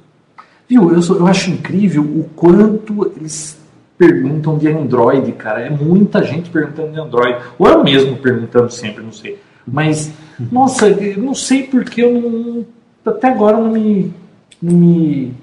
viu, 0.68 0.92
eu, 0.92 1.00
sou- 1.02 1.16
eu 1.16 1.26
acho 1.26 1.50
incrível 1.50 2.02
o 2.02 2.24
quanto 2.36 3.06
eles 3.16 3.58
perguntam 3.98 4.58
de 4.58 4.68
Android, 4.68 5.30
cara. 5.32 5.60
É 5.60 5.70
muita 5.70 6.22
gente 6.24 6.50
perguntando 6.50 6.92
de 6.92 7.00
Android. 7.00 7.38
Ou 7.58 7.68
eu 7.68 7.84
mesmo 7.84 8.16
perguntando 8.16 8.70
sempre, 8.70 9.02
não 9.02 9.12
sei. 9.12 9.38
Mas, 9.66 10.10
nossa, 10.50 10.88
eu 10.88 11.18
não 11.22 11.34
sei 11.34 11.64
porque 11.64 12.02
eu 12.02 12.12
não. 12.20 12.66
Até 13.04 13.28
agora 13.28 13.56
não 13.56 13.70
me, 13.72 14.12
não 14.60 14.72
me 14.76 15.34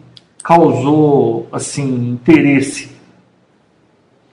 causou, 0.43 1.47
assim, 1.51 2.11
interesse. 2.11 2.91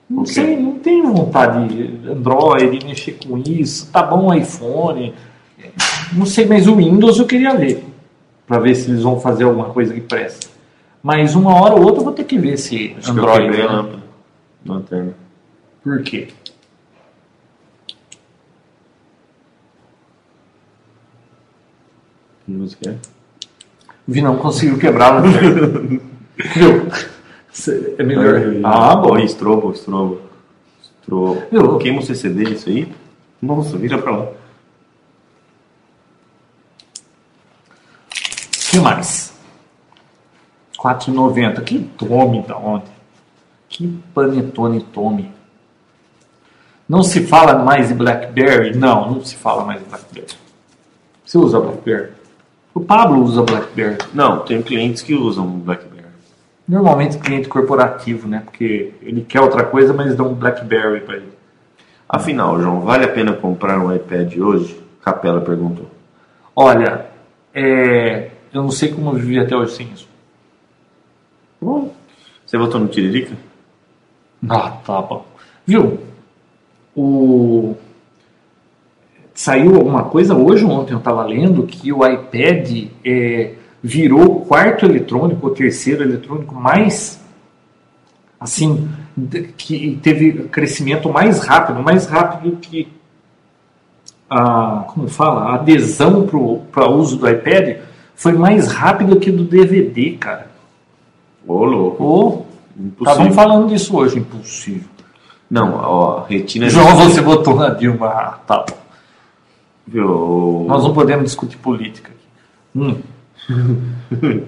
Não 0.09 0.23
Ok. 0.23 0.33
sei, 0.35 0.57
não 0.57 0.79
tenho 0.79 1.13
vontade 1.13 1.69
de 1.69 2.09
Android, 2.11 2.85
mexer 2.87 3.19
com 3.27 3.39
isso. 3.39 3.91
Tá 3.91 4.03
bom 4.05 4.29
o 4.29 4.35
iPhone. 4.35 5.13
Não 6.13 6.25
sei, 6.27 6.47
mas 6.47 6.67
o 6.69 6.77
Windows 6.77 7.19
eu 7.19 7.27
queria 7.27 7.55
ver. 7.57 7.85
Pra 8.47 8.61
ver 8.61 8.75
se 8.77 8.89
eles 8.91 9.03
vão 9.03 9.19
fazer 9.19 9.45
alguma 9.45 9.71
coisa 9.71 9.93
que 9.93 10.01
presta. 10.01 10.47
Mas 11.03 11.35
uma 11.35 11.55
hora 11.61 11.75
ou 11.75 11.83
outra 11.83 12.01
eu 12.01 12.05
vou 12.05 12.13
ter 12.13 12.25
que 12.25 12.39
ver 12.39 12.55
esse 12.55 12.95
Acho 12.99 13.13
que 13.13 13.19
eu 13.19 13.25
Android. 13.25 13.61
a 13.63 13.83
né? 13.83 13.89
Lanterna. 14.67 15.15
Por 15.83 16.03
quê? 16.03 16.29
Que 22.45 22.53
música 22.53 22.91
é? 22.91 22.97
Vi 24.07 24.23
não 24.23 24.37
conseguiu 24.37 24.79
quebrar. 24.79 25.21
Viu? 25.27 26.87
É 27.99 28.03
melhor. 28.03 28.41
Ah, 28.65 28.95
bom. 28.97 29.13
Oi, 29.15 29.25
estrobo, 29.25 29.73
estrobo. 29.73 30.21
Estrobo. 31.01 31.43
Eu- 31.51 31.79
Queima 31.79 32.01
o 32.01 32.03
CCD 32.03 32.45
isso 32.51 32.69
aí? 32.69 32.93
Nossa, 33.41 33.77
vira 33.77 33.99
pra 33.99 34.17
lá. 34.17 34.25
O 34.25 34.35
que 38.71 38.79
mais? 38.79 39.35
4,90. 40.79 41.63
Que 41.65 41.79
tome 41.99 42.43
da 42.43 42.57
onde? 42.59 42.85
Que 43.69 43.87
panetone 44.15 44.81
tome. 44.81 45.33
Não 46.89 47.03
se 47.03 47.27
fala 47.27 47.65
mais 47.65 47.89
de 47.89 47.95
Blackberry? 47.95 48.77
Não, 48.77 49.11
não 49.11 49.25
se 49.25 49.35
fala 49.37 49.65
mais 49.65 49.81
de 49.81 49.87
Blackberry. 49.87 50.35
Você 51.25 51.39
usa 51.39 51.59
Blackberry? 51.59 52.13
O 52.73 52.81
Pablo 52.81 53.23
usa 53.25 53.43
Blackberry. 53.43 53.99
Não, 54.15 54.41
tem 54.41 54.63
clientes 54.63 55.03
que 55.03 55.15
usam 55.15 55.47
BlackBerry. 55.47 56.07
Normalmente 56.69 57.19
cliente 57.19 57.49
corporativo, 57.49 58.29
né? 58.29 58.43
Porque 58.45 58.93
ele 59.03 59.23
quer 59.23 59.41
outra 59.41 59.65
coisa, 59.65 59.93
mas 59.93 60.15
dão 60.15 60.29
um 60.29 60.35
Blackberry 60.35 61.01
para 61.01 61.17
ele. 61.17 61.33
Afinal, 62.09 62.61
João, 62.61 62.83
vale 62.83 63.05
a 63.05 63.09
pena 63.09 63.33
comprar 63.33 63.79
um 63.81 63.93
iPad 63.95 64.37
hoje? 64.37 64.81
Capela 65.03 65.41
perguntou. 65.41 65.87
Olha, 66.55 67.07
é, 67.53 68.31
eu 68.53 68.63
não 68.63 68.71
sei 68.71 68.93
como 68.93 69.11
eu 69.11 69.15
vivi 69.15 69.39
até 69.39 69.57
hoje 69.57 69.75
sem 69.75 69.89
isso. 69.93 70.09
Você 72.47 72.57
votou 72.57 72.81
no 72.81 72.87
Tiririca? 72.87 73.37
Ah, 74.49 74.71
tá 74.85 75.03
bom. 75.03 75.25
Viu? 75.67 75.99
O... 76.95 77.75
Saiu 79.35 79.77
alguma 79.77 80.05
coisa 80.05 80.35
hoje 80.35 80.65
ou 80.65 80.71
ontem 80.71 80.95
eu 80.95 80.99
estava 80.99 81.23
lendo 81.25 81.67
que 81.67 81.93
o 81.93 82.07
iPad 82.07 82.89
é, 83.05 83.55
virou 83.83 84.37
o 84.37 84.47
quarto 84.47 84.87
eletrônico, 84.87 85.47
o 85.47 85.51
terceiro 85.51 86.03
eletrônico 86.03 86.55
mais 86.55 87.23
assim 88.41 88.89
que 89.57 89.99
teve 90.03 90.49
crescimento 90.49 91.11
mais 91.11 91.41
rápido, 91.41 91.83
mais 91.83 92.07
rápido 92.07 92.57
que 92.57 92.89
a 94.29 94.85
como 94.89 95.09
fala, 95.09 95.51
a 95.51 95.55
adesão 95.55 96.27
para 96.27 96.89
o 96.89 96.97
uso 96.97 97.17
do 97.17 97.29
iPad 97.29 97.79
foi 98.15 98.33
mais 98.33 98.69
rápido 98.69 99.21
que 99.21 99.31
do 99.31 99.45
DVD, 99.45 100.13
cara. 100.13 100.51
Ô, 101.47 101.65
louco. 101.65 102.03
Ou 102.03 102.46
Impossível. 102.79 103.13
estavam 103.13 103.33
falando 103.33 103.69
disso 103.69 103.97
hoje, 103.97 104.19
impossível. 104.19 104.89
Não, 105.51 105.75
ó, 105.75 106.25
retina... 106.25 106.69
João, 106.69 106.97
você 106.97 107.23
botou 107.23 107.55
na 107.57 107.71
Dilma. 107.71 108.07
Ah, 108.07 108.39
tá 108.47 108.65
bom. 108.69 108.77
Viu? 109.87 110.67
Nós 110.69 110.83
não 110.83 110.93
podemos 110.93 111.25
discutir 111.25 111.57
política 111.59 112.11
aqui. 112.11 112.27
Hum. 112.79 113.01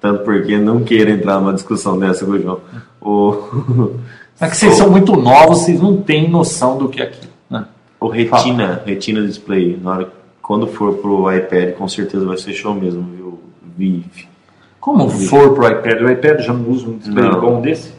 Tanto 0.00 0.24
porque 0.24 0.58
não 0.58 0.84
queira 0.84 1.10
entrar 1.10 1.40
numa 1.40 1.54
discussão 1.54 1.98
dessa 1.98 2.26
com 2.26 2.32
o 2.32 2.42
João. 2.42 2.60
O, 3.00 3.94
É 4.40 4.48
que 4.48 4.56
vocês 4.56 4.74
são 4.74 4.90
muito 4.90 5.14
novos, 5.16 5.60
vocês 5.60 5.80
não 5.80 6.02
têm 6.02 6.28
noção 6.28 6.76
do 6.76 6.88
que 6.88 7.00
é 7.00 7.04
aquilo. 7.04 7.32
Né? 7.48 7.66
o 8.00 8.08
Retina, 8.08 8.82
Retina 8.84 9.26
Display, 9.26 9.78
na 9.80 9.90
hora, 9.92 10.12
quando 10.42 10.66
for 10.66 10.94
pro 10.94 11.32
iPad, 11.32 11.74
com 11.74 11.88
certeza 11.88 12.26
vai 12.26 12.36
ser 12.36 12.52
show 12.52 12.74
mesmo, 12.74 13.02
viu? 13.02 13.40
VIF. 13.76 14.28
Como 14.84 15.08
for 15.08 15.54
pro 15.54 15.66
iPad, 15.66 16.02
o 16.02 16.10
iPad 16.10 16.40
já 16.40 16.52
não 16.52 16.68
usa 16.68 16.86
um 16.86 16.98
display 16.98 17.24
Não. 17.24 17.40
bom 17.40 17.62
desse? 17.62 17.94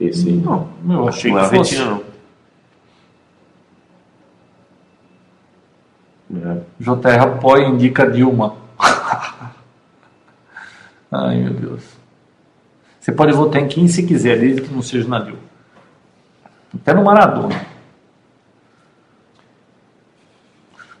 Esse 0.00 0.28
aí. 0.28 0.34
Não, 0.34 0.68
eu 0.90 1.06
achei 1.06 1.30
não 1.30 1.38
é 1.38 1.48
que 1.48 1.54
o 1.54 1.58
fosse. 1.58 1.76
Retina, 1.76 2.02
não. 6.28 6.50
É. 6.50 6.62
JR 6.80 7.22
apoia 7.22 7.62
e 7.62 7.70
indica 7.70 8.10
Dilma. 8.10 8.56
Ai, 11.12 11.36
meu 11.36 11.54
Deus. 11.54 11.84
Você 12.98 13.12
pode 13.12 13.32
votar 13.32 13.62
em 13.62 13.68
quem 13.68 13.86
se 13.86 14.02
quiser, 14.02 14.40
desde 14.40 14.62
que 14.62 14.74
não 14.74 14.82
seja 14.82 15.06
na 15.06 15.20
Dilma. 15.20 15.38
Até 16.74 16.92
no 16.92 17.04
Maradona. 17.04 17.64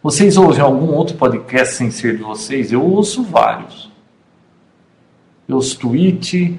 Vocês 0.00 0.36
ouvem 0.36 0.60
algum 0.60 0.92
outro 0.92 1.16
podcast 1.16 1.74
sem 1.74 1.90
ser 1.90 2.16
de 2.16 2.22
vocês? 2.22 2.70
Eu 2.70 2.84
ouço 2.84 3.24
vários. 3.24 3.95
Eu 5.48 5.56
ouço 5.56 5.78
Twitch, 5.78 6.56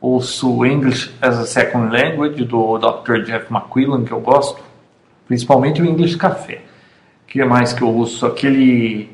ouço 0.00 0.64
English 0.64 1.14
as 1.20 1.38
a 1.38 1.46
Second 1.46 1.94
Language 1.94 2.44
do 2.44 2.78
Dr. 2.78 3.22
Jeff 3.24 3.52
McQuillan, 3.52 4.04
que 4.04 4.12
eu 4.12 4.20
gosto. 4.20 4.62
Principalmente 5.26 5.82
o 5.82 5.84
English 5.84 6.16
Café. 6.16 6.62
O 7.24 7.26
que 7.26 7.44
mais 7.44 7.72
que 7.72 7.82
eu 7.82 7.88
ouço? 7.88 8.26
Aquele 8.26 9.10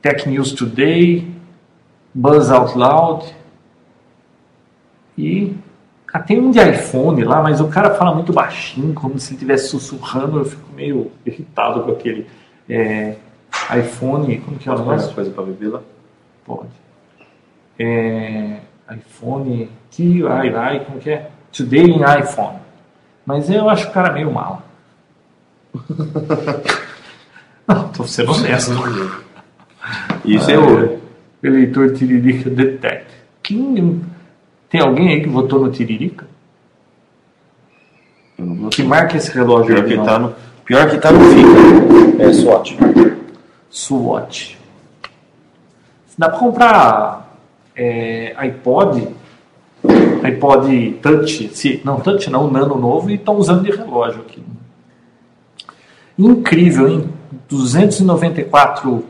Tech 0.00 0.28
News 0.28 0.52
Today, 0.52 1.26
Buzz 2.14 2.50
Out 2.50 2.76
Loud. 2.76 3.34
E 5.16 5.54
ah, 6.12 6.20
tem 6.20 6.40
um 6.40 6.50
de 6.50 6.58
iPhone 6.58 7.22
lá, 7.22 7.42
mas 7.42 7.60
o 7.60 7.68
cara 7.68 7.94
fala 7.94 8.14
muito 8.14 8.32
baixinho, 8.32 8.94
como 8.94 9.18
se 9.18 9.28
ele 9.28 9.34
estivesse 9.36 9.68
sussurrando. 9.68 10.38
Eu 10.38 10.44
fico 10.44 10.72
meio 10.74 11.12
irritado 11.24 11.82
com 11.82 11.92
aquele 11.92 12.26
é, 12.68 13.16
iPhone. 13.78 14.38
Como 14.38 14.58
que 14.58 14.68
é 14.68 14.72
o 14.72 14.78
negócio? 14.78 15.14
coisa 15.14 15.30
pra 15.30 15.44
beber 15.44 15.68
lá? 15.68 15.82
Pode. 16.44 16.87
É, 17.78 18.56
iPhone, 18.94 19.70
que 19.90 20.22
vai, 20.22 20.50
vai, 20.50 20.80
como 20.84 20.98
que 20.98 21.10
é? 21.10 21.30
Today 21.52 21.84
in 21.84 22.00
iPhone. 22.20 22.58
Mas 23.24 23.50
eu 23.50 23.68
acho 23.68 23.88
o 23.88 23.92
cara 23.92 24.12
meio 24.12 24.32
mal. 24.32 24.62
Não, 27.66 27.88
tô 27.90 28.04
sendo 28.04 28.32
honesto. 28.32 28.72
Isso 30.24 30.50
é 30.50 30.54
Ah, 30.54 30.60
ouro. 30.60 31.00
Eleitor 31.42 31.92
Tiririca 31.92 32.48
Detect. 32.50 33.06
Quem, 33.42 34.02
tem 34.70 34.80
alguém 34.80 35.08
aí 35.10 35.20
que 35.22 35.28
votou 35.28 35.60
no 35.60 35.70
Tiririca? 35.70 36.26
Que 38.70 38.82
marca 38.82 39.16
esse 39.16 39.30
relógio 39.32 39.74
Pior 39.74 39.84
aí, 39.84 39.90
que 39.90 39.96
não? 39.96 40.04
tá 40.04 40.18
no. 40.18 40.34
Pior 40.64 40.90
que 40.90 40.98
tá 40.98 41.12
no 41.12 41.20
FICA. 41.20 42.22
É 42.22 42.32
SWAT. 42.32 42.76
Swatch. 43.70 44.56
Dá 46.16 46.28
pra 46.28 46.38
comprar 46.38 47.27
é, 47.78 48.34
iPod, 48.36 49.08
iPod 50.24 50.98
Touch, 51.00 51.48
se, 51.54 51.80
não 51.84 52.00
Touch 52.00 52.28
não, 52.28 52.50
Nano 52.50 52.76
novo, 52.76 53.08
e 53.08 53.14
estão 53.14 53.36
usando 53.36 53.62
de 53.62 53.70
relógio 53.70 54.22
aqui. 54.22 54.42
Incrível, 56.18 56.88
hein? 56.88 57.08
294 57.48 59.04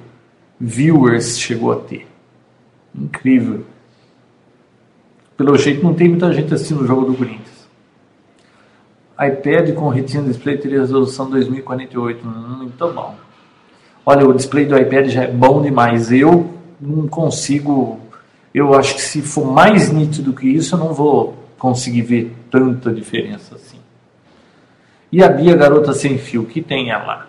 viewers 0.61 1.39
chegou 1.39 1.73
a 1.73 1.77
ter. 1.77 2.07
Incrível. 2.95 3.65
Pelo 5.37 5.57
jeito 5.57 5.83
não 5.83 5.95
tem 5.95 6.09
muita 6.09 6.33
gente 6.33 6.53
assistindo 6.53 6.83
o 6.83 6.87
jogo 6.87 7.07
do 7.07 7.15
Corinthians. 7.15 7.67
iPad 9.19 9.73
com 9.75 9.89
Retina 9.89 10.25
Display 10.25 10.59
teria 10.59 10.81
resolução 10.81 11.31
2048. 11.31 12.27
Hum, 12.27 12.57
muito 12.59 12.93
bom. 12.93 13.15
Olha, 14.05 14.27
o 14.27 14.35
display 14.35 14.67
do 14.67 14.77
iPad 14.77 15.09
já 15.09 15.23
é 15.25 15.31
bom 15.31 15.63
demais. 15.63 16.13
Eu 16.13 16.51
não 16.81 17.07
consigo. 17.07 18.01
Eu 18.55 18.75
acho 18.75 18.95
que 18.95 19.03
se 19.03 19.23
for 19.23 19.47
mais 19.47 19.91
nítido 19.91 20.33
que 20.33 20.49
isso, 20.49 20.75
eu 20.75 20.79
não 20.79 20.95
vou 20.95 21.37
conseguir 21.59 22.03
ver 22.03 22.37
tanta 22.51 22.93
diferença 22.93 23.55
assim. 23.55 23.79
E 25.11 25.23
a 25.23 25.29
Bia 25.29 25.57
Garota 25.57 25.93
Sem 25.93 26.19
Fio, 26.19 26.45
que 26.45 26.63
tem 26.63 26.91
ela? 26.91 27.27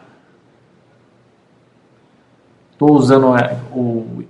Estou 2.72 2.94
usando 2.94 3.36
é, 3.36 3.60
o 3.72 4.24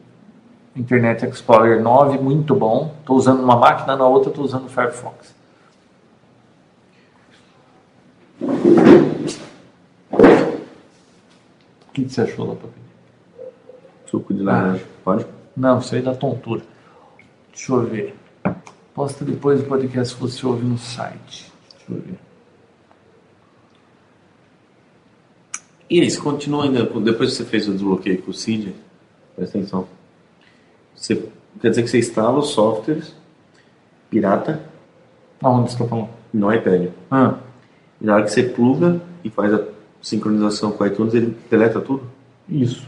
Internet 0.76 1.26
Explorer 1.26 1.82
9, 1.82 2.18
muito 2.18 2.56
bom. 2.56 2.96
Estou 3.00 3.18
usando 3.18 3.44
uma 3.44 3.56
máquina, 3.56 3.96
na 3.96 4.08
outra 4.08 4.30
estou 4.30 4.46
usando 4.46 4.66
o 4.66 4.70
Firefox. 4.70 5.36
O 11.88 11.92
que 11.94 12.10
você 12.10 12.22
achou 12.22 12.48
lá, 12.48 12.56
Papi? 12.56 12.80
Suco 14.06 14.34
de 14.34 14.42
laranja. 14.42 14.86
Pode? 15.04 15.26
Não, 15.56 15.80
isso 15.80 15.94
aí 15.94 16.02
dá 16.02 16.16
tontura. 16.16 16.62
Deixa 17.60 17.74
eu 17.74 17.86
ver. 17.86 18.16
Posta 18.95 19.26
depois 19.26 19.62
do 19.62 19.68
podcast 19.68 20.16
se 20.16 20.20
você 20.22 20.47
ouvir 20.47 20.64
no 20.64 20.78
site. 20.78 21.51
Deixa 21.70 21.91
eu 21.91 22.01
ver. 22.01 22.20
E 25.89 25.99
aí, 25.99 26.10
você 26.10 26.22
continua 26.22 26.64
ainda, 26.64 26.84
depois 26.84 27.32
que 27.32 27.36
você 27.38 27.45
fez 27.45 27.68
o 27.68 27.74
desbloqueio 27.74 28.22
com 28.22 28.32
o 28.32 28.34
CID, 28.34 28.74
presta 29.36 29.57
atenção. 29.57 29.88
Você, 30.95 31.28
quer 31.60 31.70
dizer 31.72 31.84
que 31.84 31.89
você 31.89 31.99
instala 31.99 32.39
os 32.39 32.49
softwares 32.49 33.14
pirata 34.10 34.62
Aonde 35.41 35.70
você 35.72 35.76
está 35.76 35.88
falando? 35.88 36.10
no 36.32 36.53
iPad. 36.53 36.91
Ah, 37.12 37.39
E 37.99 38.05
na 38.05 38.16
hora 38.16 38.24
que 38.24 38.32
você 38.32 38.43
pluga 38.43 39.01
e 39.24 39.30
faz 39.30 39.53
a 39.53 39.66
sincronização 40.01 40.72
com 40.72 40.84
o 40.84 40.88
iTunes, 40.88 41.14
ele 41.14 41.36
deleta 41.49 41.82
tudo? 41.82 42.03
isso. 42.47 42.88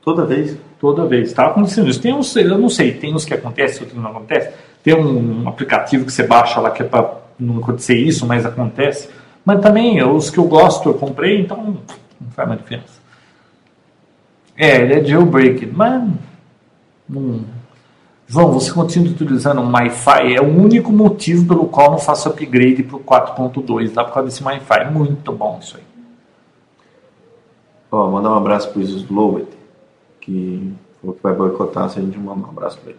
Toda 0.00 0.24
vez? 0.24 0.56
Toda 0.78 1.06
vez. 1.06 1.28
Está 1.28 1.46
acontecendo 1.46 1.88
isso. 1.88 2.00
Tem 2.00 2.12
uns, 2.12 2.34
eu 2.36 2.58
não 2.58 2.68
sei, 2.68 2.92
tem 2.92 3.14
uns 3.14 3.24
que 3.24 3.34
acontece, 3.34 3.80
outros 3.80 4.00
não 4.00 4.10
acontece. 4.10 4.50
Tem 4.82 4.94
um 4.94 5.48
aplicativo 5.48 6.04
que 6.04 6.12
você 6.12 6.22
baixa 6.22 6.60
lá 6.60 6.70
que 6.70 6.82
é 6.82 6.86
para 6.86 7.14
não 7.38 7.58
acontecer 7.58 7.96
isso, 7.96 8.26
mas 8.26 8.44
acontece. 8.44 9.08
Mas 9.44 9.60
também, 9.60 10.02
os 10.02 10.30
que 10.30 10.38
eu 10.38 10.44
gosto, 10.44 10.88
eu 10.88 10.94
comprei, 10.94 11.40
então 11.40 11.78
não 12.20 12.30
faz 12.30 12.48
mais 12.48 12.60
diferença. 12.60 13.00
É, 14.56 14.76
ele 14.82 14.94
é 14.94 15.04
jailbreak, 15.04 15.66
mas 15.66 16.08
não. 17.08 17.44
João, 18.26 18.52
você 18.52 18.72
continua 18.72 19.12
utilizando 19.12 19.60
o 19.60 19.66
MiFi, 19.66 20.34
é 20.34 20.40
o 20.40 20.48
único 20.48 20.90
motivo 20.90 21.46
pelo 21.46 21.68
qual 21.68 21.92
não 21.92 21.98
faço 21.98 22.28
upgrade 22.28 22.82
para 22.82 22.96
o 22.96 23.00
4.2, 23.00 23.94
lá 23.94 24.04
por 24.04 24.14
causa 24.14 24.28
desse 24.28 24.44
MiFi. 24.44 24.90
Muito 24.92 25.30
bom 25.30 25.58
isso 25.62 25.76
aí. 25.76 25.82
Ó, 27.92 28.10
mandar 28.10 28.30
um 28.30 28.36
abraço 28.36 28.70
pro 28.70 28.82
Slowet, 28.82 29.46
que 30.26 30.74
falou 31.00 31.14
que 31.14 31.22
vai 31.22 31.32
boicotar 31.32 31.88
se 31.88 32.00
a 32.00 32.02
gente 32.02 32.18
mandar 32.18 32.48
um 32.48 32.50
abraço 32.50 32.78
pra 32.80 32.90
ele. 32.90 32.98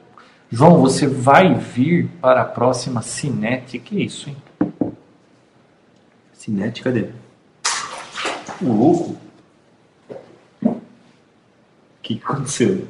João, 0.49 0.81
você 0.81 1.05
vai 1.05 1.53
vir 1.53 2.07
para 2.21 2.41
a 2.41 2.45
próxima 2.45 3.01
Cinete. 3.01 3.77
Que 3.77 4.01
isso, 4.01 4.29
hein? 4.29 4.37
Cinete, 6.31 6.81
cadê? 6.81 7.09
O 8.61 8.71
louco? 8.71 9.17
O 10.63 10.81
que 12.01 12.21
aconteceu? 12.23 12.87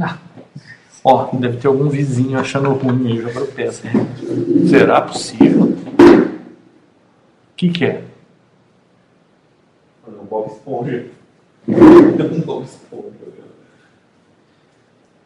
Ah, 0.00 0.18
ó, 1.04 1.30
deve 1.36 1.58
ter 1.58 1.68
algum 1.68 1.88
vizinho 1.88 2.36
achando 2.36 2.72
ruim 2.72 3.12
aí 3.12 3.20
jogar 3.20 3.42
o 3.42 3.46
peça. 3.46 3.86
Será 4.68 5.02
possível? 5.02 5.66
O 5.66 7.54
que, 7.54 7.68
que 7.70 7.84
é? 7.84 8.04
Bob 10.32 10.50
Esponja. 10.50 11.10
um 11.68 12.40
Bob 12.40 12.64
Esponja. 12.64 13.12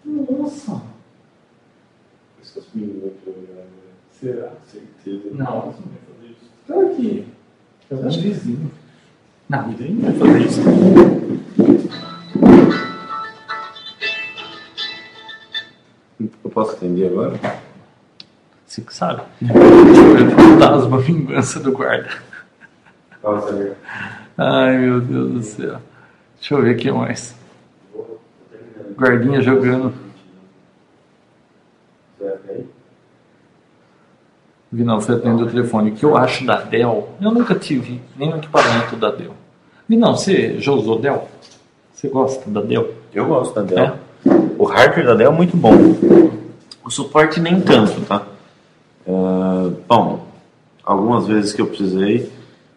Nossa! 0.04 0.82
Essas 2.42 2.64
meninas 2.74 3.12
que 3.22 3.30
olharam, 3.30 3.66
né? 3.66 3.92
Será? 4.10 4.50
Certeza. 4.66 5.28
Não, 5.30 5.44
não 5.44 5.62
vai 5.62 5.72
fazer 5.72 6.32
isso. 6.32 6.50
Será 6.66 6.88
que 6.88 7.26
é 7.88 7.94
um 7.94 8.08
vizinho? 8.08 8.70
Não, 9.48 9.68
ninguém 9.68 10.00
vai 10.00 10.12
fazer 10.12 10.40
isso. 10.40 10.60
Eu 16.42 16.50
posso 16.50 16.72
atender 16.72 17.12
agora? 17.12 17.38
Você 18.66 18.80
que 18.80 18.92
sabe. 18.92 19.22
O 19.42 20.36
fantasma, 20.36 20.98
vingança 20.98 21.60
do 21.60 21.70
guarda. 21.70 22.10
Samir. 23.22 23.76
Ai, 24.38 24.76
meu 24.76 25.00
Deus 25.00 25.32
do 25.32 25.42
céu. 25.42 25.78
Deixa 26.38 26.54
eu 26.54 26.62
ver 26.62 26.74
o 26.74 26.78
que 26.78 26.92
mais. 26.92 27.34
Guardinha 28.96 29.40
jogando. 29.40 29.94
Vi 34.70 34.84
não, 34.84 35.00
foi 35.00 35.14
atendendo 35.14 35.44
o 35.44 35.50
telefone. 35.50 35.90
O 35.90 35.94
que 35.94 36.04
eu 36.04 36.16
acho 36.16 36.44
da 36.44 36.60
Dell? 36.60 37.08
Eu 37.20 37.30
nunca 37.30 37.54
tive 37.54 38.02
nenhum 38.16 38.36
equipamento 38.36 38.96
da 38.96 39.10
Dell. 39.10 39.32
Vi 39.88 39.96
não, 39.96 40.14
você 40.14 40.58
já 40.58 40.72
usou 40.72 40.98
Dell? 40.98 41.28
Você 41.94 42.08
gosta 42.08 42.50
da 42.50 42.60
Dell? 42.60 42.92
Eu 43.14 43.26
gosto 43.26 43.54
da 43.54 43.62
Dell. 43.62 43.96
O 44.58 44.64
hardware 44.64 45.06
da 45.06 45.14
Dell 45.14 45.32
é 45.32 45.34
muito 45.34 45.56
bom. 45.56 45.72
O 46.84 46.90
suporte 46.90 47.40
nem 47.40 47.60
tanto, 47.60 48.00
tá? 48.02 48.26
Ah, 49.08 49.70
bom, 49.88 50.26
algumas 50.84 51.26
vezes 51.26 51.54
que 51.54 51.62
eu 51.62 51.66
precisei 51.66 52.30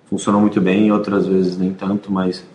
funcionou 0.10 0.42
muito 0.42 0.60
bem, 0.60 0.92
outras 0.92 1.28
vezes 1.28 1.58
nem 1.58 1.74
tanto, 1.74 2.12
mas 2.12 2.46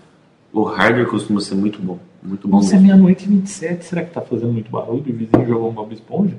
o 0.53 0.65
hardware 0.65 1.07
costuma 1.07 1.41
ser 1.41 1.55
muito 1.55 1.81
bom. 1.81 1.99
Muito 2.23 2.49
bom 2.49 2.57
Nossa, 2.57 2.77
é 2.77 2.79
meia-noite 2.79 3.27
e 3.27 3.29
27. 3.29 3.85
Será 3.85 4.03
que 4.03 4.13
tá 4.13 4.21
fazendo 4.21 4.53
muito 4.53 4.71
barulho? 4.71 5.01
O 5.01 5.03
vizinho 5.03 5.47
jogou 5.47 5.71
um 5.71 5.73
Bob 5.73 5.93
Esponja? 5.93 6.37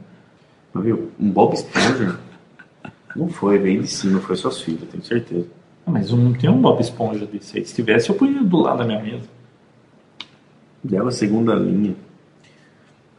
Mas, 0.73 0.83
Viu? 0.83 1.11
Um 1.19 1.29
Bob 1.29 1.53
Esponja? 1.53 2.19
Não 3.15 3.29
foi, 3.29 3.57
veio 3.57 3.81
de 3.81 3.87
cima, 3.87 4.19
foi 4.19 4.35
suas 4.35 4.59
filhas, 4.61 4.89
tenho 4.89 5.03
certeza. 5.03 5.47
Ah, 5.85 5.91
mas 5.91 6.11
não 6.11 6.33
tem 6.33 6.49
um 6.49 6.59
Bob 6.59 6.81
Esponja 6.81 7.25
desse 7.25 7.57
aí. 7.57 7.65
Se 7.65 7.73
tivesse, 7.73 8.09
eu 8.09 8.15
punha 8.15 8.43
do 8.43 8.57
lado 8.57 8.79
da 8.79 8.85
minha 8.85 9.01
mesa. 9.01 9.29
Dell 10.83 11.05
é 11.05 11.07
a 11.07 11.11
segunda 11.11 11.55
linha. 11.55 11.95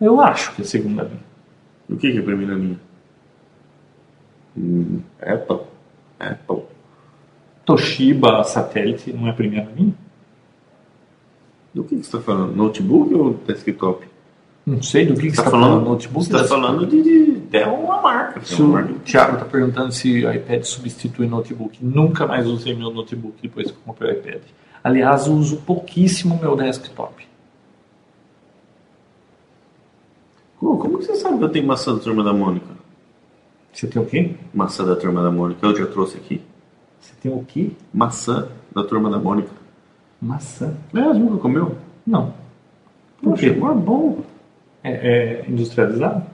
Eu 0.01 0.21
acho 0.21 0.55
que 0.55 0.63
é 0.63 0.65
a 0.65 0.69
segunda 0.69 1.03
linha. 1.05 1.25
O 1.89 1.97
que 1.97 2.11
que 2.11 2.19
é 2.19 2.21
a 2.21 2.25
primeira 2.25 2.55
linha? 2.55 2.79
Hum, 4.57 5.01
Apple. 5.21 5.61
Apple. 6.19 6.63
Toshiba 7.67 8.43
satélite 8.45 9.13
não 9.13 9.27
é 9.27 9.31
a 9.31 9.35
primeira 9.35 9.69
linha? 9.77 9.93
Do 11.75 11.83
que, 11.85 11.91
que 11.97 12.03
você 12.07 12.17
está 12.17 12.21
falando? 12.21 12.57
Notebook 12.57 13.13
ou 13.15 13.35
desktop? 13.47 14.07
Não 14.65 14.81
sei 14.83 15.05
do 15.07 15.15
que, 15.15 15.23
que 15.23 15.27
Você 15.27 15.33
está 15.33 15.43
está 15.43 15.51
falando, 15.51 15.71
falando. 15.73 15.89
Notebook 15.91 16.25
você 16.27 16.33
tá 16.33 16.39
da- 16.43 16.49
falando 16.49 16.87
de, 16.87 17.03
de 17.03 17.33
Dell, 17.51 17.75
uma 17.75 18.01
marca. 18.01 18.41
Se 18.45 18.63
uma 18.63 18.75
marca. 18.81 18.93
o 18.93 18.99
Thiago 19.01 19.33
está 19.35 19.45
perguntando 19.45 19.93
se 19.93 20.25
o 20.25 20.33
iPad 20.33 20.63
substitui 20.65 21.27
notebook. 21.29 21.85
Nunca 21.85 22.27
mais 22.27 22.47
usei 22.47 22.75
meu 22.75 22.91
notebook 22.91 23.37
depois 23.43 23.71
que 23.71 23.77
comprei 23.85 24.13
o 24.13 24.15
iPad. 24.19 24.41
Aliás, 24.83 25.27
uso 25.29 25.59
pouquíssimo 25.59 26.39
meu 26.41 26.57
desktop. 26.57 27.27
Como 30.59 30.99
que 30.99 31.05
você 31.05 31.15
sabe 31.17 31.39
que 31.39 31.45
eu 31.45 31.49
tenho 31.49 31.67
maçã 31.67 31.95
da 31.95 32.01
turma 32.01 32.25
da 32.25 32.33
Mônica? 32.33 32.67
Você 33.73 33.87
tem 33.87 34.01
o 34.01 34.07
quê? 34.07 34.35
Maçã 34.55 34.85
da 34.85 34.97
turma 34.97 35.23
da 35.23 35.31
Mônica, 35.31 35.65
eu 35.67 35.77
já 35.77 35.87
trouxe 35.87 36.17
aqui. 36.17 36.41
Você 37.07 37.15
tem 37.21 37.33
o 37.33 37.45
quê? 37.45 37.71
Maçã 37.95 38.49
da 38.75 38.83
turma 38.83 39.09
da 39.09 39.17
Mônica. 39.17 39.51
Maçã. 40.21 40.77
É, 40.93 41.01
nunca 41.01 41.39
comeu? 41.39 41.79
Não. 42.05 42.35
Por 43.23 43.31
Poxa, 43.31 43.47
é 43.47 43.51
bom. 43.53 44.25
É, 44.83 44.91
é 44.91 45.45
industrializado? 45.49 46.27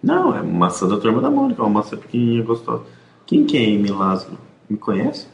Não, 0.00 0.34
é 0.34 0.42
maçã 0.42 0.86
da 0.86 0.96
turma 0.96 1.20
da 1.20 1.28
Mônica, 1.28 1.60
uma 1.60 1.80
maçã 1.80 1.96
pequenininha 1.96 2.44
gostosa. 2.44 2.84
Quem 3.26 3.44
que 3.44 3.56
é 3.56 3.74
Amy 3.74 3.88
Laszlo? 3.88 4.38
Me 4.70 4.76
conhece? 4.76 5.26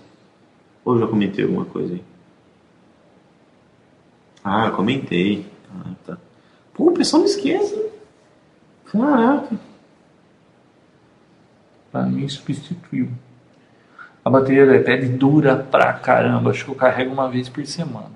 Ou 0.86 0.98
já 0.98 1.06
comentei 1.06 1.44
alguma 1.44 1.66
coisa 1.66 1.92
aí? 1.92 2.04
Ah, 4.42 4.70
comentei. 4.70 5.46
Ah, 5.70 5.90
tá. 6.06 6.18
Pô, 6.72 6.88
o 6.88 6.92
pessoal 6.92 7.20
não 7.20 7.28
esquece. 7.28 7.90
Caraca. 8.86 9.58
Pra 11.92 12.04
mim 12.04 12.26
substituiu. 12.26 13.10
A 14.24 14.30
bateria 14.30 14.64
do 14.64 14.74
iPad 14.74 15.04
dura 15.16 15.56
pra 15.56 15.92
caramba. 15.92 16.50
Acho 16.50 16.64
que 16.64 16.70
eu 16.70 16.74
carrego 16.74 17.12
uma 17.12 17.28
vez 17.28 17.48
por 17.48 17.64
semana. 17.66 18.10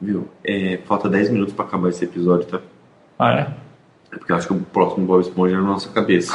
Viu? 0.00 0.28
É, 0.44 0.78
falta 0.86 1.08
10 1.08 1.30
minutos 1.30 1.52
pra 1.54 1.64
acabar 1.64 1.88
esse 1.88 2.04
episódio, 2.04 2.46
tá? 2.46 2.60
Ah, 3.18 3.32
é? 3.32 3.54
É 4.12 4.16
porque 4.16 4.30
eu 4.30 4.36
acho 4.36 4.46
que 4.46 4.52
o 4.52 4.60
próximo 4.60 5.04
Bob 5.06 5.20
Esponja 5.20 5.56
é 5.56 5.58
na 5.58 5.64
nossa 5.64 5.88
cabeça. 5.90 6.32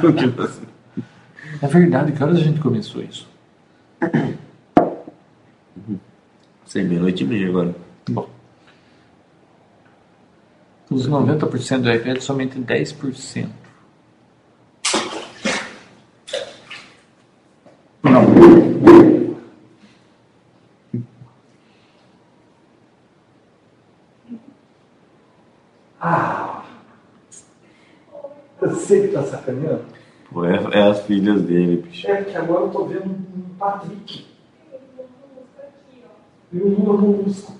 Continuar 0.00 0.44
assim. 0.44 0.66
É 1.62 1.66
verdade. 1.66 2.12
Que 2.12 2.22
horas 2.22 2.36
a 2.36 2.40
gente 2.42 2.60
começou 2.60 3.02
isso? 3.02 3.26
Sei, 6.66 6.84
meia-noite 6.84 7.24
e 7.24 7.26
meia 7.26 7.48
agora. 7.48 7.74
Bom. 8.10 8.28
Dos 10.90 11.08
90% 11.08 11.80
do 11.80 11.90
iPad, 11.90 12.18
somente 12.20 12.58
10%. 12.58 13.48
Sei 28.78 29.08
que 29.08 29.14
tá 29.14 29.22
sacaneando. 29.22 29.84
Pô, 30.30 30.44
é, 30.44 30.56
é 30.72 30.82
as 30.82 31.02
filhas 31.02 31.42
dele, 31.42 31.82
bicho. 31.86 32.06
É 32.08 32.22
que 32.22 32.36
agora 32.36 32.62
eu 32.62 32.68
tô 32.70 32.84
vendo 32.84 33.06
um 33.06 33.54
Patrick. 33.58 34.26
E 36.52 36.58
o 36.58 36.68
Lula 36.68 36.98
Molusco. 36.98 37.52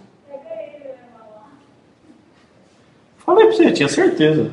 Falei 3.18 3.46
pra 3.46 3.56
você, 3.56 3.72
tinha 3.72 3.88
certeza. 3.88 4.50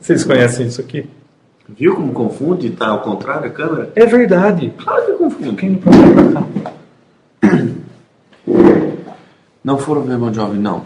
Vocês 0.00 0.22
conhecem 0.22 0.66
isso 0.66 0.80
aqui? 0.80 1.08
Viu 1.68 1.96
como 1.96 2.12
confunde? 2.12 2.70
Tá 2.70 2.88
ao 2.88 3.00
contrário 3.00 3.48
a 3.48 3.50
câmera? 3.50 3.92
É 3.96 4.04
verdade. 4.04 4.72
Claro 4.76 5.06
que 5.06 5.12
confunde. 5.12 5.56
Quem 5.56 5.70
não 5.70 5.78
pode 5.78 5.96
pra 5.96 6.42
cá? 6.42 6.73
Não 9.64 9.78
foram 9.78 10.02
ver 10.02 10.18
Bon 10.18 10.32
Jovi, 10.32 10.58
não. 10.58 10.82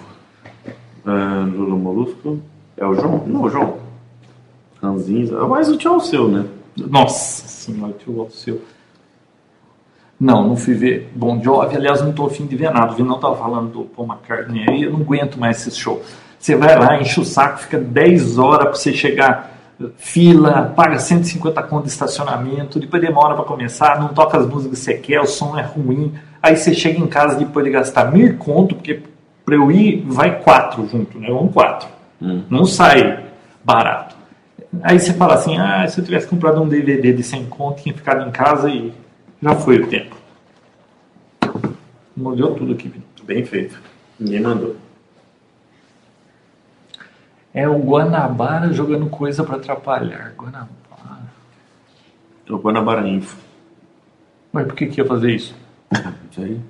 Ah, 1.04 1.44
Lula 1.44 1.74
Molusco. 1.74 2.38
É 2.76 2.86
o 2.86 2.94
João? 2.94 3.24
Não, 3.26 3.42
o 3.42 3.50
João. 3.50 3.78
Ranzinza. 4.80 5.44
Mas 5.48 5.68
o 5.68 5.76
tchau 5.76 5.94
é 5.94 5.96
o 5.96 6.00
seu, 6.00 6.28
né? 6.28 6.46
Nossa 6.76 7.48
senhora, 7.48 7.92
tio 7.94 8.20
Alceu. 8.20 8.62
Não, 10.20 10.46
não 10.46 10.56
fui 10.56 10.74
ver 10.74 11.10
Bon 11.14 11.42
Jovi. 11.42 11.74
Aliás, 11.74 12.00
não 12.02 12.12
tô 12.12 12.26
afim 12.26 12.46
de 12.46 12.54
ver 12.54 12.70
nada. 12.70 12.92
O 12.92 12.94
Vinão 12.94 13.18
tava 13.18 13.36
falando 13.36 13.72
do 13.72 13.84
Paul 13.84 14.06
McCartney 14.06 14.64
aí. 14.68 14.82
Eu 14.84 14.92
não 14.92 15.00
aguento 15.00 15.40
mais 15.40 15.66
esse 15.66 15.76
show. 15.76 16.00
Você 16.38 16.54
vai 16.54 16.78
lá, 16.78 17.00
enche 17.00 17.20
o 17.20 17.24
saco, 17.24 17.58
fica 17.58 17.78
10 17.78 18.38
horas 18.38 18.68
pra 18.68 18.74
você 18.74 18.92
chegar, 18.92 19.58
fila, 19.96 20.72
paga 20.76 20.96
150 20.96 21.60
conto 21.64 21.84
de 21.84 21.90
estacionamento, 21.90 22.78
depois 22.78 23.02
demora 23.02 23.34
pra 23.34 23.44
começar, 23.44 24.00
não 24.00 24.08
toca 24.08 24.38
as 24.38 24.46
músicas 24.46 24.78
que 24.78 24.84
você 24.84 24.94
quer, 24.94 25.20
o 25.20 25.26
som 25.26 25.58
é 25.58 25.62
ruim. 25.62 26.14
Aí 26.42 26.56
você 26.56 26.74
chega 26.74 26.98
em 26.98 27.06
casa 27.06 27.36
depois 27.36 27.64
de 27.64 27.70
gastar 27.70 28.12
mil 28.12 28.36
conto, 28.36 28.74
porque 28.74 29.02
pra 29.44 29.54
eu 29.54 29.70
ir, 29.70 30.02
vai 30.06 30.40
quatro 30.40 30.86
junto, 30.88 31.18
né? 31.18 31.28
Vão 31.28 31.48
quatro. 31.48 31.88
Não 32.50 32.64
sai 32.64 33.24
barato. 33.64 34.16
Aí 34.82 34.98
você 34.98 35.12
fala 35.14 35.34
assim, 35.34 35.56
ah, 35.58 35.86
se 35.88 36.00
eu 36.00 36.04
tivesse 36.04 36.26
comprado 36.26 36.60
um 36.60 36.68
DVD 36.68 37.12
de 37.12 37.22
100 37.22 37.46
conto, 37.46 37.82
tinha 37.82 37.94
ficado 37.94 38.28
em 38.28 38.30
casa 38.30 38.68
e 38.68 38.92
já 39.42 39.54
foi 39.54 39.80
o 39.80 39.86
tempo. 39.86 40.16
Molhou 42.16 42.54
tudo 42.54 42.72
aqui. 42.72 42.92
Bem 43.24 43.44
feito. 43.44 43.80
Ninguém 44.18 44.40
mandou. 44.40 44.76
É 47.54 47.68
o 47.68 47.78
Guanabara 47.78 48.72
jogando 48.72 49.08
coisa 49.08 49.42
pra 49.44 49.56
atrapalhar. 49.56 50.34
Guanabara. 50.36 50.68
Eu 52.46 52.58
vou 52.58 52.72
na 52.72 52.80
Bara 52.80 53.06
Info. 53.08 53.36
Mas 54.52 54.66
por 54.66 54.74
que, 54.74 54.86
que 54.86 55.00
ia 55.00 55.06
fazer 55.06 55.32
isso? 55.32 55.54
Isso 56.30 56.40
aí. 56.40 56.60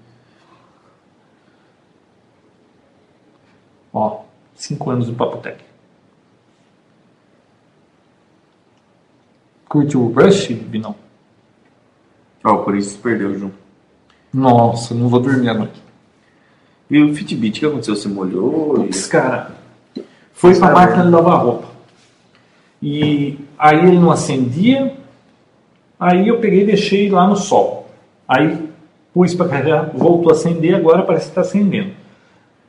Ó, 3.92 4.22
cinco 4.54 4.90
anos 4.90 5.06
do 5.06 5.14
Papo 5.14 5.38
Tech. 5.38 5.58
Curtiu 9.68 10.02
o 10.02 10.12
Rush, 10.12 10.48
Vinão? 10.48 10.94
Ó, 12.44 12.52
o 12.52 12.64
Corinthians 12.64 12.96
perdeu, 12.96 13.38
João. 13.38 13.52
Nossa, 14.32 14.94
não 14.94 15.08
vou 15.08 15.20
dormir 15.20 15.48
à 15.48 15.54
noite. 15.54 15.82
E 16.90 17.02
o 17.02 17.14
Fitbit, 17.14 17.58
o 17.58 17.60
que 17.60 17.66
aconteceu? 17.66 17.96
Você 17.96 18.08
molhou? 18.08 18.74
Putz, 18.74 19.06
cara, 19.06 19.52
foi 20.32 20.58
pra 20.58 20.70
máquina 20.70 21.04
de 21.04 21.10
lavar 21.10 21.44
roupa. 21.44 21.68
E 22.80 23.38
aí 23.58 23.78
ele 23.78 23.98
não 23.98 24.10
acendia, 24.10 24.96
aí 25.98 26.28
eu 26.28 26.40
peguei 26.40 26.62
e 26.62 26.66
deixei 26.66 27.10
lá 27.10 27.26
no 27.26 27.36
sol. 27.36 27.90
Aí 28.26 28.67
pus 29.18 29.34
para 29.34 29.48
carregar, 29.48 29.90
voltou 29.94 30.30
a 30.30 30.34
acender, 30.34 30.76
agora 30.76 31.02
parece 31.02 31.24
que 31.24 31.30
está 31.32 31.40
acendendo. 31.40 31.90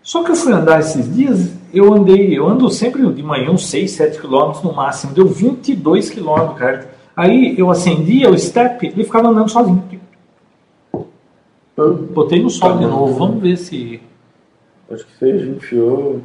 Só 0.01 0.23
que 0.23 0.31
eu 0.31 0.35
fui 0.35 0.51
andar 0.51 0.79
esses 0.79 1.13
dias, 1.13 1.53
eu 1.71 1.93
andei, 1.93 2.35
eu 2.35 2.47
ando 2.47 2.67
sempre 2.71 3.05
de 3.13 3.21
manhã 3.21 3.51
uns 3.51 3.67
6, 3.67 3.91
7 3.91 4.19
quilômetros 4.19 4.63
no 4.63 4.73
máximo, 4.73 5.13
deu 5.13 5.27
22 5.27 6.09
quilômetros, 6.09 6.57
cara. 6.57 6.89
Aí 7.15 7.53
eu 7.55 7.69
acendia 7.69 8.31
o 8.31 8.39
step 8.39 8.91
e 8.97 9.03
ficava 9.03 9.27
andando 9.27 9.47
sozinho. 9.47 9.83
Eu 11.77 11.93
botei 11.95 12.41
no 12.41 12.49
sol 12.49 12.79
de 12.79 12.85
novo, 12.85 13.13
vamos 13.13 13.43
ver 13.43 13.55
se 13.55 14.01
Acho 14.89 15.05
que 15.05 15.19
você 15.19 15.49
enfiou. 15.51 16.19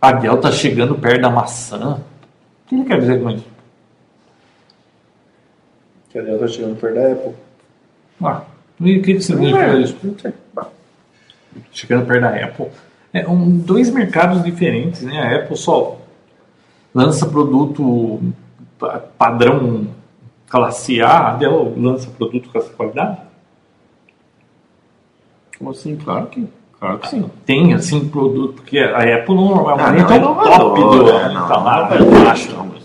a 0.00 0.10
Biel 0.14 0.40
tá 0.40 0.50
chegando 0.50 0.94
perto 0.94 1.20
da 1.20 1.28
maçã. 1.28 2.00
O 2.64 2.68
que 2.68 2.76
ele 2.76 2.84
quer 2.86 2.98
dizer 2.98 3.22
com 3.22 3.28
isso? 3.28 3.46
Que 6.08 6.18
aliás 6.18 6.40
tá 6.40 6.48
chegando 6.48 6.80
perto 6.80 6.94
da 6.94 7.12
Apple. 7.12 7.34
Ah, 8.24 8.42
e 8.86 8.98
o 8.98 9.02
que, 9.02 9.14
que 9.14 9.20
significa 9.22 9.74
isso? 9.78 9.96
Não 10.02 10.18
sei. 10.18 10.32
Chegando 11.72 12.06
perto 12.06 12.20
da 12.22 12.28
Apple. 12.44 12.66
É 13.12 13.28
um, 13.28 13.58
dois 13.58 13.90
mercados 13.90 14.42
diferentes, 14.42 15.02
né? 15.02 15.20
A 15.20 15.36
Apple 15.36 15.56
só 15.56 15.98
lança 16.94 17.26
produto 17.26 18.20
pa- 18.78 19.00
padrão 19.18 19.86
classe 20.48 21.00
A, 21.02 21.28
a 21.28 21.34
Dell 21.36 21.74
lança 21.76 22.10
produto 22.10 22.48
com 22.50 22.58
essa 22.58 22.70
qualidade. 22.70 23.18
Como 25.58 25.70
assim? 25.70 25.96
Claro 25.96 26.26
que, 26.26 26.46
claro 26.78 26.98
que 26.98 27.08
sim. 27.08 27.30
Tem, 27.46 27.74
assim, 27.74 28.08
produto, 28.08 28.54
porque 28.54 28.78
a 28.78 29.16
Apple 29.16 29.34
normalmente 29.34 30.12
Ah, 30.12 30.16
é 30.16 30.18
não, 30.18 30.32
o 30.32 30.42
top 30.44 30.80
do... 30.80 31.08
é, 31.10 31.32
não, 31.32 31.48
tá 31.48 31.56
lá, 31.58 31.90
não, 31.98 32.28
acho. 32.30 32.52
não, 32.54 32.66
mas 32.66 32.82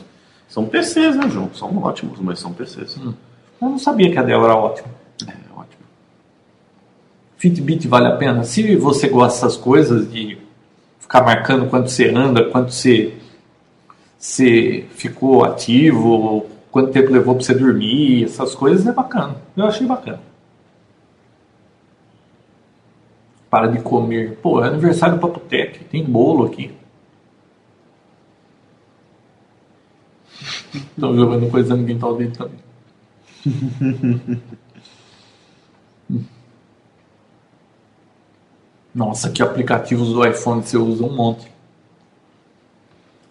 São 0.47 0.65
PCs, 0.65 1.15
né, 1.15 1.29
João? 1.29 1.49
São 1.53 1.77
ótimos, 1.83 2.19
mas 2.19 2.39
são 2.39 2.53
PCs. 2.53 2.97
Eu 2.97 3.13
não 3.61 3.79
sabia 3.79 4.11
que 4.11 4.17
a 4.17 4.23
Dell 4.23 4.43
era 4.43 4.55
ótima. 4.55 4.89
Fitbit 7.47 7.87
vale 7.87 8.07
a 8.07 8.15
pena? 8.17 8.43
Se 8.43 8.75
você 8.75 9.07
gosta 9.07 9.45
dessas 9.45 9.57
coisas 9.57 10.11
de 10.11 10.37
ficar 10.99 11.23
marcando 11.23 11.69
quanto 11.69 11.89
você 11.89 12.09
anda, 12.09 12.43
quanto 12.49 12.73
você, 12.73 13.13
você 14.17 14.85
ficou 14.91 15.45
ativo, 15.45 16.45
quanto 16.69 16.91
tempo 16.91 17.11
levou 17.11 17.35
para 17.35 17.45
você 17.45 17.53
dormir, 17.53 18.25
essas 18.25 18.53
coisas 18.53 18.85
é 18.85 18.91
bacana. 18.91 19.37
Eu 19.55 19.65
achei 19.65 19.87
bacana. 19.87 20.19
Para 23.49 23.67
de 23.67 23.79
comer. 23.79 24.37
Pô, 24.41 24.61
é 24.61 24.67
aniversário 24.67 25.15
do 25.15 25.21
Papotec, 25.21 25.85
tem 25.85 26.03
bolo 26.03 26.45
aqui. 26.45 26.73
Estão 30.73 31.15
jogando 31.15 31.49
coisa 31.49 31.75
no 31.77 31.85
quintal 31.87 32.17
dele 32.17 32.33
também. 32.35 32.59
Nossa, 38.97 39.29
que 39.29 39.43
aplicativos 39.43 40.09
do 40.11 40.25
iPhone 40.25 40.63
você 40.63 40.75
usa 40.75 41.03
um 41.05 41.15
monte. 41.15 41.47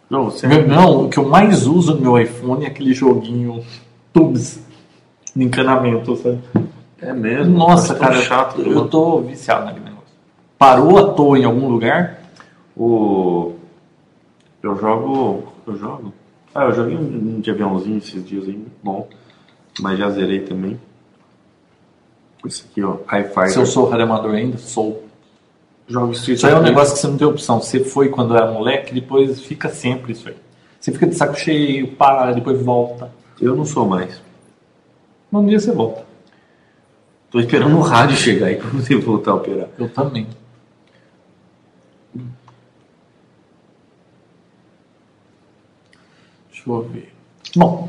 João, 0.08 0.26
você 0.30 0.46
Meu- 0.46 0.64
Não, 0.68 1.06
o 1.06 1.08
que 1.08 1.18
eu 1.18 1.28
mais 1.28 1.66
uso 1.66 1.96
no 1.96 2.00
meu 2.00 2.16
iPhone 2.20 2.64
é 2.64 2.68
aquele 2.68 2.94
joguinho 2.94 3.64
Tubes. 4.12 4.60
de 5.34 5.42
encanamento, 5.42 6.14
sabe? 6.16 6.38
É 7.02 7.12
mesmo. 7.12 7.58
Nossa, 7.58 7.96
cara, 7.96 8.22
chato. 8.22 8.62
eu 8.62 8.86
tô 8.86 9.20
viciado 9.22 9.64
naquele 9.64 9.86
negócio. 9.86 10.06
Parou 10.56 10.98
à 10.98 11.12
toa 11.14 11.36
em 11.36 11.44
algum 11.44 11.68
lugar? 11.68 12.20
O... 12.76 13.54
Eu 14.62 14.76
jogo. 14.78 15.52
Eu 15.66 15.76
jogo? 15.76 16.12
Ah, 16.54 16.66
eu 16.66 16.74
joguei 16.74 16.96
um, 16.96 17.00
um 17.36 17.40
de 17.40 17.50
aviãozinho 17.50 17.98
esses 17.98 18.24
dias 18.24 18.44
aí, 18.44 18.52
muito 18.52 18.70
bom. 18.84 19.08
Mas 19.80 19.98
já 19.98 20.08
zerei 20.10 20.40
também. 20.42 20.80
Esse 22.46 22.64
aqui, 22.70 22.84
ó, 22.84 22.98
High 23.08 23.24
Fighter. 23.24 23.50
Se 23.50 23.58
eu 23.58 23.66
sou 23.66 23.90
redemador 23.90 24.30
ainda, 24.32 24.56
sou. 24.58 25.04
Jogo 25.89 26.12
Street 26.12 26.39
Isso 26.39 26.47
aí 26.47 26.53
é 26.53 26.57
um 26.57 26.62
negócio 26.62 26.95
que 26.95 27.01
você 27.01 27.07
não 27.07 27.16
tem 27.16 27.26
opção. 27.26 27.61
Você 27.61 27.84
foi 27.84 28.09
quando 28.09 28.37
era 28.37 28.51
moleque, 28.51 28.93
depois 28.93 29.41
fica 29.41 29.68
sempre 29.68 30.12
isso 30.12 30.28
aí. 30.28 30.37
Você 30.80 30.93
fica 30.93 31.07
de 31.07 31.14
saco 31.14 31.39
cheio, 31.39 31.93
para, 31.93 32.32
depois 32.32 32.61
volta. 32.61 33.12
Eu 33.41 33.55
não 33.55 33.64
sou 33.64 33.87
mais. 33.87 34.20
Um 35.32 35.47
dia 35.47 35.61
você 35.61 35.72
volta. 35.72 36.05
Tô 37.30 37.41
esperando 37.41 37.76
o 37.76 37.82
rádio 37.82 38.16
chegar 38.16 38.47
aí 38.47 38.57
pra 38.57 38.68
você 38.70 38.97
voltar 38.97 39.32
a 39.32 39.34
operar. 39.34 39.68
Eu 39.78 39.89
também. 39.89 40.26
Deixa 46.51 46.62
eu 46.66 46.82
ver. 46.82 47.12
Bom, 47.55 47.89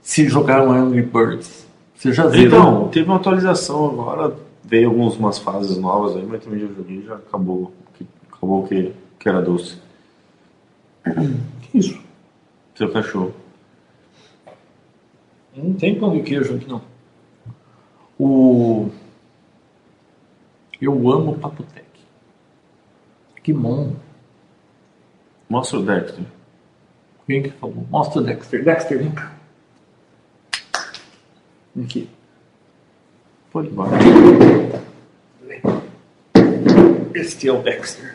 se 0.00 0.28
jogar 0.28 0.62
um 0.62 0.72
Angry 0.72 1.02
Birds, 1.02 1.66
você 1.94 2.12
já 2.12 2.28
zerou? 2.28 2.46
Então, 2.46 2.88
teve 2.88 3.06
uma 3.06 3.16
atualização 3.16 3.86
agora, 3.86 4.36
veio 4.64 4.88
algumas 4.88 5.16
umas 5.16 5.38
fases 5.38 5.76
novas 5.76 6.16
aí, 6.16 6.24
mas 6.24 6.42
também 6.44 6.60
já 6.60 6.66
joguei 6.68 7.02
já 7.02 7.16
acabou. 7.16 7.72
que- 7.94 8.06
Acabou 8.32 8.66
que, 8.66 8.92
que 9.20 9.28
era 9.28 9.40
doce. 9.40 9.78
que 11.62 11.78
isso? 11.78 12.00
Seu 12.74 12.90
cachorro. 12.92 13.32
Não 15.56 15.74
tem 15.74 15.98
pão 15.98 16.10
de 16.16 16.22
queijo 16.22 16.56
aqui 16.56 16.66
não. 16.68 16.80
O. 18.18 18.88
Eu 20.80 20.92
amo 21.12 21.38
Papotec. 21.38 21.86
Que 23.42 23.52
bom. 23.52 23.94
Mostra 25.48 25.78
o 25.78 25.82
Dexter. 25.84 26.24
Quem 27.26 27.42
que 27.42 27.50
falou? 27.50 27.86
Mostra 27.90 28.20
o 28.20 28.24
Dexter. 28.24 28.64
Dexter, 28.64 28.98
vem 28.98 29.10
cá. 29.12 29.32
Aqui. 31.80 32.08
Pode 33.52 33.68
ir 33.68 33.72
Este 37.14 37.48
é 37.48 37.52
o 37.52 37.62
Dexter. 37.62 38.14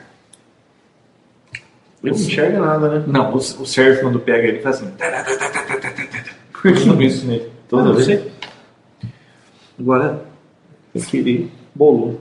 Ele 2.04 2.12
não 2.16 2.20
enxerga 2.22 2.60
nada, 2.60 2.90
né? 3.00 3.04
Não, 3.08 3.32
o, 3.34 3.36
o 3.38 3.66
Sérgio 3.66 4.02
quando 4.02 4.20
pega 4.20 4.48
ele 4.48 4.60
faz 4.62 4.78
assim. 4.78 4.92
Por 6.52 6.74
que 6.74 6.86
não 6.86 7.02
isso 7.02 7.26
nele? 7.28 7.52
Toda 7.70 7.90
Ah, 7.90 7.94
vez. 7.94 8.24
Agora, 9.80 10.26
aquele 10.96 11.52
bolou. 11.76 12.20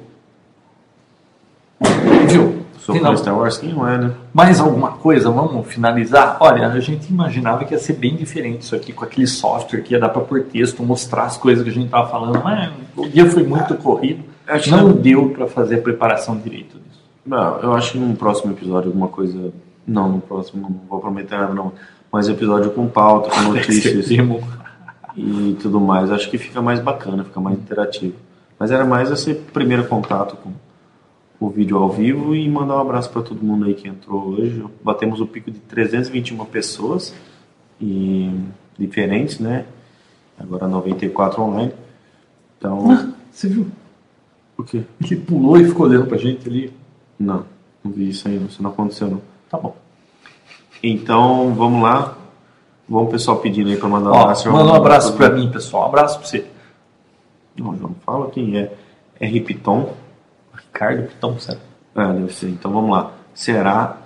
Sou 2.87 2.95
Tem 2.95 3.17
Star 3.17 3.37
Wars, 3.37 3.59
quem 3.59 3.73
não 3.75 3.89
é, 3.89 3.99
né? 3.99 4.13
Mais 4.33 4.61
alguma 4.61 4.93
coisa? 4.93 5.29
Vamos 5.29 5.67
finalizar? 5.67 6.37
Olha, 6.39 6.69
a 6.69 6.79
gente 6.79 7.09
imaginava 7.11 7.65
que 7.65 7.75
ia 7.75 7.81
ser 7.81 7.95
bem 7.95 8.15
diferente 8.15 8.63
isso 8.63 8.77
aqui, 8.77 8.93
com 8.93 9.05
aquele 9.05 9.27
software 9.27 9.81
que 9.83 9.93
ia 9.95 9.99
dar 9.99 10.09
para 10.11 10.23
pôr 10.23 10.43
texto, 10.45 10.85
mostrar 10.85 11.25
as 11.25 11.37
coisas 11.37 11.65
que 11.65 11.71
a 11.71 11.73
gente 11.73 11.87
estava 11.87 12.09
falando, 12.09 12.41
mas 12.45 12.71
o 12.97 13.09
dia 13.09 13.29
foi 13.29 13.43
muito 13.43 13.75
corrido, 13.75 14.23
Acho 14.47 14.71
não 14.71 14.93
que- 14.93 15.01
deu 15.01 15.31
para 15.31 15.49
fazer 15.49 15.77
a 15.77 15.83
preparação 15.83 16.37
direito 16.37 16.79
disso. 16.79 17.03
Não, 17.27 17.59
eu 17.59 17.73
acho 17.75 17.91
que 17.93 17.99
num 17.99 18.15
próximo 18.15 18.53
episódio 18.53 18.89
alguma 18.91 19.09
coisa. 19.09 19.53
Não, 19.85 20.09
no 20.09 20.21
próximo 20.21 20.63
não 20.63 20.81
vou 20.89 21.01
prometer 21.01 21.37
nada, 21.37 21.53
não. 21.53 21.73
Mas 22.13 22.29
episódio 22.29 22.71
com 22.71 22.87
pauta, 22.87 23.31
com 23.31 23.41
notícias 23.51 24.09
e 25.17 25.57
tudo 25.61 25.81
mais. 25.81 26.11
Acho 26.13 26.31
que 26.31 26.39
fica 26.39 26.63
mais 26.63 26.79
bacana, 26.79 27.25
fica 27.25 27.41
mais 27.41 27.59
interativo. 27.59 28.15
Mas 28.59 28.71
era 28.71 28.85
mais 28.85 29.11
esse 29.11 29.35
primeiro 29.35 29.85
contato 29.87 30.37
com 30.37 30.51
o 31.39 31.49
vídeo 31.51 31.77
ao 31.79 31.91
vivo 31.91 32.35
e 32.35 32.49
mandar 32.49 32.77
um 32.77 32.81
abraço 32.81 33.11
para 33.11 33.23
todo 33.23 33.43
mundo 33.45 33.67
aí 33.67 33.75
que 33.75 33.89
entrou 33.89 34.29
hoje. 34.31 34.65
Batemos 34.83 35.21
o 35.21 35.27
pico 35.27 35.51
de 35.51 35.59
321 35.61 36.45
pessoas 36.47 37.15
e 37.81 38.31
diferentes, 38.79 39.39
né? 39.39 39.67
Agora 40.39 40.67
94 40.67 41.43
online. 41.43 41.73
Então, 42.59 43.13
Você 43.31 43.49
viu? 43.49 43.67
o 44.57 44.63
quê? 44.65 44.83
Ele 45.03 45.17
pulou 45.17 45.59
e 45.59 45.65
ficou 45.67 45.87
olhando 45.87 46.07
pra 46.07 46.17
gente 46.17 46.49
ali. 46.49 46.73
Não, 47.19 47.45
não 47.85 47.93
vi 47.93 48.09
isso 48.09 48.27
aí, 48.29 48.37
isso 48.49 48.63
não 48.63 48.71
aconteceu 48.71 49.09
não. 49.09 49.21
Tá 49.51 49.59
bom. 49.59 49.77
Então, 50.83 51.55
vamos 51.55 51.83
lá. 51.83 52.17
Vamos 52.89 53.09
o 53.09 53.11
pessoal 53.11 53.39
pedindo 53.39 53.69
aí 53.71 53.77
para 53.77 53.89
mandar 53.89 54.11
um 54.11 54.15
Ó, 54.15 54.21
abraço. 54.23 54.51
manda 54.51 54.73
um 54.73 54.75
abraço 54.75 55.13
pra 55.17 55.29
mim, 55.31 55.51
pessoal. 55.51 55.85
Um 55.85 55.87
abraço 55.87 56.19
pra 56.19 56.27
você. 56.29 56.47
Não, 57.59 57.77
João, 57.77 57.95
fala 58.05 58.31
quem 58.31 58.57
é. 58.59 58.73
É 59.19 59.27
Ripiton. 59.27 59.93
Ricardo 60.77 61.09
Pitão, 61.09 61.39
certo? 61.41 61.63
Ah, 61.95 62.13
deve 62.13 62.33
ser. 62.35 62.51
Então 62.51 62.71
vamos 62.71 62.91
lá. 62.91 63.13
Será 63.35 63.97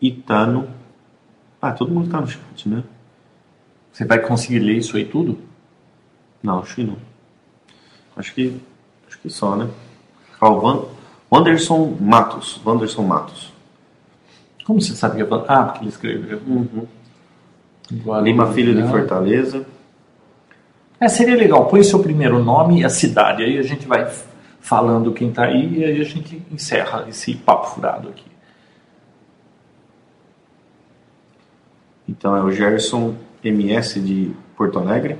Itano. 0.00 0.68
Ah, 1.60 1.72
todo 1.72 1.92
mundo 1.92 2.10
tá 2.10 2.22
no 2.22 2.26
chat, 2.26 2.66
né? 2.66 2.82
Você 3.92 4.06
vai 4.06 4.18
conseguir 4.18 4.60
ler 4.60 4.78
isso 4.78 4.96
aí 4.96 5.04
tudo? 5.04 5.38
Não, 6.42 6.60
acho 6.60 6.74
que 6.74 6.84
não. 6.84 6.96
Acho 8.16 8.32
que. 8.32 8.58
Acho 9.06 9.18
que 9.18 9.28
só, 9.28 9.54
né? 9.56 9.68
Ah, 10.40 10.48
o 10.48 10.60
Van... 10.60 10.84
Wanderson 11.30 11.96
Matos. 12.00 12.60
Wanderson 12.64 13.02
Matos. 13.02 13.52
Como 14.64 14.80
você 14.80 14.94
sabe 14.94 15.16
que 15.16 15.22
é 15.22 15.36
Ah, 15.48 15.64
porque 15.64 15.80
ele 15.80 15.90
escreveu. 15.90 16.40
Agora- 17.92 18.22
Lima 18.22 18.52
Filho 18.52 18.74
de. 18.74 18.88
Fortaleza. 18.88 19.66
É, 20.98 21.08
seria 21.08 21.36
legal. 21.36 21.66
Põe 21.66 21.82
seu 21.82 21.98
primeiro 21.98 22.42
nome 22.42 22.80
e 22.80 22.84
a 22.84 22.88
cidade. 22.88 23.42
Aí 23.42 23.58
a 23.58 23.62
gente 23.62 23.86
vai 23.86 24.10
falando 24.60 25.12
quem 25.12 25.32
tá 25.32 25.44
aí 25.44 25.78
e 25.78 25.84
aí 25.84 26.00
a 26.00 26.04
gente 26.04 26.42
encerra 26.50 27.06
esse 27.08 27.34
papo 27.34 27.66
furado 27.68 28.08
aqui. 28.08 28.24
Então 32.08 32.36
é 32.36 32.42
o 32.42 32.50
Gerson 32.50 33.14
MS 33.42 34.00
de 34.00 34.32
Porto 34.56 34.78
Alegre. 34.78 35.16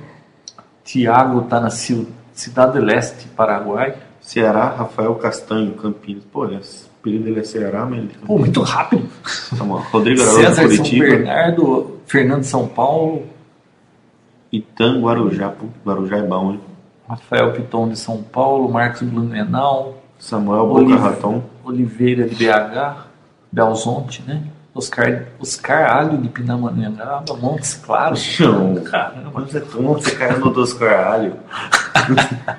Tiago 0.83 1.41
tá 1.43 1.59
na 1.59 1.69
Ci- 1.69 2.07
Cidade 2.33 2.79
Leste, 2.79 3.27
Paraguai. 3.29 3.95
Ceará, 4.19 4.69
Rafael 4.69 5.15
Castanho, 5.15 5.73
Campinas. 5.73 6.23
Pô, 6.25 6.45
é, 6.45 6.49
o 6.57 6.61
apelido 6.99 7.23
dele 7.23 7.39
é 7.39 7.43
Ceará, 7.43 7.85
mas 7.85 7.99
ele 7.99 8.09
Pô, 8.25 8.37
muito 8.37 8.61
rápido. 8.61 9.09
Lá. 9.59 9.79
Rodrigo 9.91 10.21
Araújo, 10.21 10.41
César 10.41 10.53
São 10.55 10.65
Curitiba. 10.77 11.05
Bernardo, 11.05 11.99
Fernando 12.05 12.43
São 12.43 12.67
Paulo, 12.67 13.25
Itã, 14.51 14.99
Guarujá. 15.01 15.49
Pô, 15.49 15.65
Guarujá 15.85 16.17
é 16.17 16.21
bom, 16.23 16.51
hein? 16.51 16.61
Rafael 17.11 17.51
Piton 17.51 17.89
de 17.89 17.99
São 17.99 18.23
Paulo, 18.23 18.71
Marcos 18.71 19.01
Blumenau, 19.01 20.01
Samuel 20.17 20.65
Boca 20.65 20.95
Raton. 20.95 21.43
Oliveira 21.61 22.25
de 22.25 22.35
BH, 22.35 22.95
Belzonte, 23.51 24.23
né? 24.25 24.43
Oscar, 24.73 25.23
Oscar 25.37 25.93
Alho 25.93 26.17
de 26.17 26.29
Pindamonhangaba, 26.29 27.35
Montes 27.35 27.73
Claros. 27.73 28.39
Não. 28.39 28.75
Caramba. 28.75 29.45
É 29.53 29.59
você 29.59 30.11
caiu 30.11 30.39
no 30.39 30.49
dos 30.51 30.71
caralho. 30.73 31.33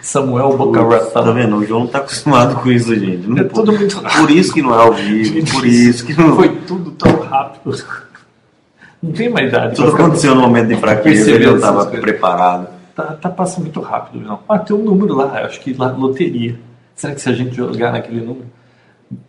Samuel 0.00 0.56
Boca 0.56 0.82
Tá 0.82 1.20
Raton. 1.20 1.34
vendo? 1.34 1.56
O 1.56 1.66
João 1.66 1.80
não 1.80 1.86
tá 1.88 1.98
acostumado 1.98 2.56
com 2.56 2.70
isso, 2.70 2.94
gente. 2.94 3.26
Não 3.26 3.36
É 3.38 3.44
tudo 3.44 3.72
muito 3.72 4.00
Por 4.00 4.30
isso 4.30 4.54
que 4.54 4.62
não 4.62 4.74
é 4.74 4.82
ao 4.82 4.92
vivo, 4.94 5.52
por 5.52 5.66
isso 5.66 6.06
que 6.06 6.18
não. 6.18 6.36
Foi 6.36 6.56
tudo 6.60 6.90
tão 6.92 7.20
rápido. 7.20 7.84
Não 9.02 9.12
tem 9.12 9.28
mais 9.28 9.48
idade. 9.48 9.76
Tudo 9.76 9.94
aconteceu 9.94 10.34
no 10.34 10.40
momento 10.40 10.68
de 10.68 10.76
fraqueza, 10.76 11.30
ele 11.30 11.46
não 11.46 11.56
estava 11.56 11.84
preparado. 11.86 12.73
Tá, 12.94 13.14
tá 13.14 13.28
passando 13.28 13.64
muito 13.64 13.80
rápido, 13.80 14.24
não. 14.24 14.40
Ah, 14.48 14.58
tem 14.58 14.76
um 14.76 14.84
número 14.84 15.14
lá, 15.14 15.44
acho 15.44 15.60
que 15.60 15.72
lá, 15.74 15.90
loteria. 15.90 16.58
Será 16.94 17.14
que 17.14 17.20
se 17.20 17.28
a 17.28 17.32
gente 17.32 17.56
jogar 17.56 17.92
naquele 17.92 18.20
número? 18.20 18.46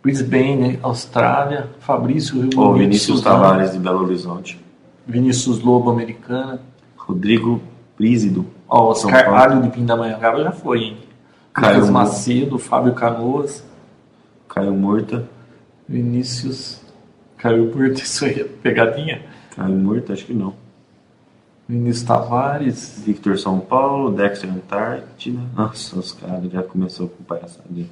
Brisbane, 0.02 0.78
Austrália, 0.82 1.68
Fabrício 1.80 2.40
Rio 2.40 2.50
Bonito, 2.50 2.78
Vinícius 2.78 3.20
Tavares 3.20 3.72
de 3.72 3.78
Belo 3.78 4.04
Horizonte. 4.04 4.60
Vinícius 5.06 5.60
Lobo, 5.60 5.90
Americana. 5.90 6.60
Rodrigo 6.96 7.60
Prísido. 7.96 8.46
Ó, 8.68 8.94
São 8.94 9.10
Oscar. 9.10 9.34
Alho 9.34 9.62
de 9.62 9.70
Pindamonhangaba 9.70 10.42
já 10.42 10.52
foi, 10.52 10.80
hein? 10.80 10.96
Caio 11.52 11.76
Lucas 11.76 11.90
Macedo, 11.90 12.58
Fábio 12.58 12.94
Canoas, 12.94 13.64
Caio 14.48 14.72
Murta. 14.72 15.28
Vinícius. 15.88 16.82
Caiu 17.38 17.68
por 17.68 17.86
isso 17.92 18.24
aí, 18.24 18.44
pegadinha. 18.44 19.22
Caio 19.54 19.74
Murta, 19.74 20.12
acho 20.12 20.26
que 20.26 20.34
não. 20.34 20.54
Vinícius 21.68 22.06
Tavares. 22.06 23.02
Victor 23.04 23.38
São 23.38 23.58
Paulo, 23.58 24.10
Dexter 24.12 24.50
Antártida. 24.50 25.40
Nossa, 25.54 25.98
os 25.98 26.12
caras 26.12 26.50
já 26.50 26.62
começou 26.62 27.08
com 27.08 27.24
palhaçadinha. 27.24 27.86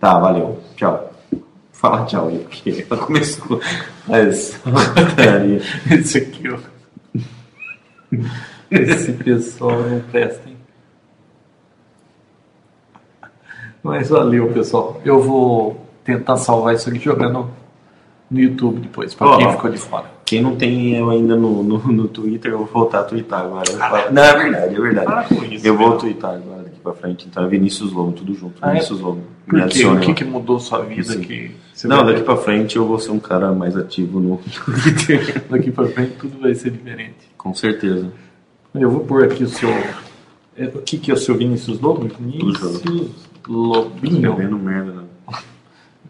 Tá, 0.00 0.18
valeu. 0.18 0.60
Tchau. 0.76 1.12
Fala 1.72 2.04
tchau 2.06 2.28
aí, 2.28 2.38
porque 2.38 2.86
ela 2.90 3.00
começou. 3.04 3.60
Mas. 4.06 4.58
putaria. 4.62 5.60
Esse 5.90 6.18
aqui, 6.18 6.48
ó. 6.48 6.58
Esse 8.70 9.12
pessoal 9.12 9.82
não 9.82 10.00
presta, 10.00 10.48
hein? 10.48 10.56
Mas 13.82 14.08
valeu, 14.08 14.50
pessoal. 14.52 15.00
Eu 15.04 15.20
vou 15.22 15.86
tentar 16.04 16.36
salvar 16.36 16.74
isso 16.74 16.88
aqui 16.88 16.98
jogando 16.98 17.50
no 18.30 18.40
YouTube 18.40 18.80
depois, 18.80 19.14
pra 19.14 19.26
Ó. 19.28 19.36
quem 19.36 19.50
ficou 19.52 19.70
de 19.70 19.78
fora. 19.78 20.13
Quem 20.24 20.40
não 20.42 20.56
tem 20.56 20.96
eu 20.96 21.10
ainda 21.10 21.36
no, 21.36 21.62
no, 21.62 21.78
no 21.92 22.08
Twitter, 22.08 22.52
eu 22.52 22.58
vou 22.58 22.66
voltar 22.66 23.00
a 23.00 23.04
twittar 23.04 23.40
agora. 23.44 23.64
Ah, 23.78 23.90
falo- 23.90 24.12
Não, 24.12 24.22
é 24.22 24.36
verdade, 24.42 24.74
é 24.74 24.80
verdade. 24.80 25.06
Para 25.06 25.24
com 25.24 25.44
isso, 25.44 25.66
eu 25.66 25.76
vou 25.76 25.84
Vidal. 25.86 25.98
twittar 25.98 26.34
agora 26.34 26.62
daqui 26.62 26.80
pra 26.80 26.92
frente. 26.94 27.26
Então 27.28 27.44
é 27.44 27.48
Vinícius 27.48 27.92
Lobo, 27.92 28.12
tudo 28.12 28.34
junto. 28.34 28.54
Ah, 28.62 28.68
é? 28.70 28.72
Vinícius 28.74 29.00
Lobo. 29.00 29.18
Me 29.18 29.24
Por 29.46 29.56
quê? 29.58 29.64
adicione 29.64 29.96
O 29.98 30.00
que, 30.00 30.14
que 30.14 30.24
mudou 30.24 30.58
sua 30.58 30.80
vida 30.82 31.16
que 31.18 31.54
você 31.74 31.86
Não, 31.86 32.04
daqui 32.06 32.22
pra 32.22 32.36
frente 32.36 32.76
eu 32.76 32.86
vou 32.86 32.98
ser 32.98 33.10
um 33.10 33.18
cara 33.18 33.52
mais 33.52 33.76
ativo 33.76 34.18
no 34.18 34.38
Twitter. 34.64 35.44
daqui 35.50 35.70
pra 35.70 35.84
frente 35.86 36.12
tudo 36.18 36.40
vai 36.40 36.54
ser 36.54 36.70
diferente. 36.70 37.28
Com 37.36 37.52
certeza. 37.54 38.10
Eu 38.74 38.90
vou 38.90 39.00
pôr 39.00 39.24
aqui 39.24 39.44
o 39.44 39.48
seu. 39.48 39.68
é, 40.56 40.64
O 40.74 40.80
que, 40.80 40.96
que 40.96 41.10
é 41.10 41.14
o 41.14 41.18
seu 41.18 41.36
Vinícius 41.36 41.78
Lobo? 41.80 42.08
Vinícius 42.18 42.82
Lobinho. 43.46 44.30
Escrevendo 44.30 44.58
merda, 44.58 44.92
né? 44.92 45.02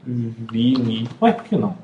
Vini. 0.07 1.09
Ué, 1.21 1.33
por 1.33 1.45
que 1.45 1.57
não? 1.57 1.77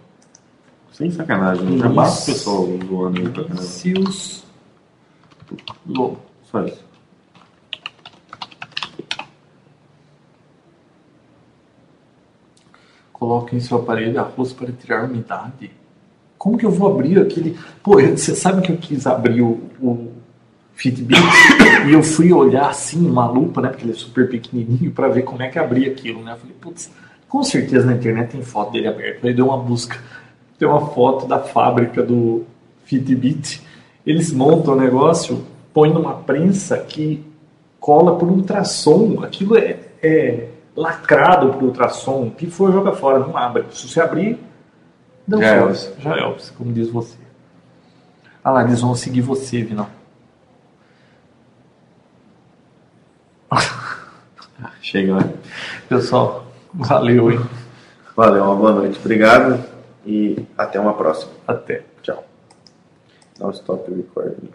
Sem 1.01 1.11
sacanagem. 1.11 1.79
Já 1.79 1.89
basta 1.89 2.31
o 2.31 2.35
pessoal 2.35 2.67
zoando 2.87 3.21
aí 3.21 3.29
pra 3.31 3.43
caramba. 3.43 3.55
Vinícius 3.55 4.45
Lobo. 5.87 6.19
Só 6.43 6.63
isso. 6.63 6.85
Coloque 13.15 13.57
em 13.57 13.61
seu 13.61 13.79
aparelho 13.79 14.21
arroz 14.21 14.53
para 14.53 14.71
tirar 14.73 15.07
umidade. 15.07 15.71
Como 16.37 16.59
que 16.59 16.67
eu 16.67 16.71
vou 16.71 16.93
abrir 16.93 17.19
aquele. 17.19 17.59
Pô, 17.83 17.99
você 17.99 18.37
sabe 18.37 18.61
que 18.61 18.71
eu 18.71 18.77
quis 18.77 19.07
abrir 19.07 19.41
o, 19.41 19.71
o 19.81 20.13
Fitbit 20.75 21.19
e 21.89 21.95
eu 21.95 22.03
fui 22.03 22.31
olhar 22.31 22.69
assim, 22.69 23.09
uma 23.09 23.27
lupa, 23.27 23.63
né? 23.63 23.71
Porque 23.71 23.85
ele 23.85 23.93
é 23.93 23.97
super 23.97 24.29
pequenininho, 24.29 24.91
para 24.93 25.09
ver 25.09 25.23
como 25.23 25.43
é 25.43 25.49
que 25.49 25.59
abria 25.59 25.91
aquilo, 25.91 26.23
né? 26.23 26.33
Eu 26.33 26.37
falei, 26.37 26.57
putz, 26.61 26.93
com 27.27 27.43
certeza 27.43 27.87
na 27.87 27.95
internet 27.95 28.33
tem 28.33 28.43
foto 28.43 28.73
dele 28.73 28.89
aberto. 28.89 29.27
Aí 29.27 29.33
deu 29.33 29.47
uma 29.47 29.57
busca, 29.57 29.99
tem 30.61 30.69
uma 30.69 30.89
foto 30.89 31.27
da 31.27 31.39
fábrica 31.39 32.03
do 32.03 32.45
Fitbit. 32.85 33.67
Eles 34.05 34.31
montam 34.31 34.75
o 34.75 34.77
negócio, 34.77 35.47
põem 35.73 35.91
numa 35.91 36.13
prensa 36.13 36.77
que 36.77 37.25
cola 37.81 38.19
por 38.19 38.29
ultrassom. 38.29 39.25
Aquilo 39.25 39.57
é, 39.57 39.79
é 40.03 40.49
lacrado 40.77 41.55
por 41.55 41.63
ultrassom. 41.63 42.29
Que 42.29 42.47
for, 42.47 42.71
joga 42.71 42.93
fora, 42.93 43.21
não 43.21 43.35
abre. 43.39 43.65
Se 43.71 43.89
você 43.89 44.03
abrir, 44.03 44.39
deu 45.27 45.41
Já 45.41 45.47
é. 45.47 45.75
Já 45.99 46.17
é 46.17 46.37
como 46.59 46.75
diz 46.75 46.91
você. 46.91 47.17
Ah 48.45 48.51
lá, 48.51 48.63
eles 48.63 48.83
vão 48.83 48.95
seguir 48.95 49.23
você, 49.23 49.63
Vinão. 49.63 49.89
Chega, 54.83 55.15
né? 55.17 55.33
Pessoal, 55.89 56.45
valeu, 56.75 57.31
hein? 57.31 57.41
Valeu, 58.15 58.45
uma 58.45 58.57
boa 58.57 58.73
noite. 58.73 58.99
Obrigado 58.99 59.70
e 60.05 60.47
até 60.57 60.79
uma 60.81 60.95
próxima. 60.95 61.33
Até. 61.47 61.85
Tchau. 62.03 62.25
Um 63.41 63.51
stop 63.51 63.91
recording. 63.91 64.51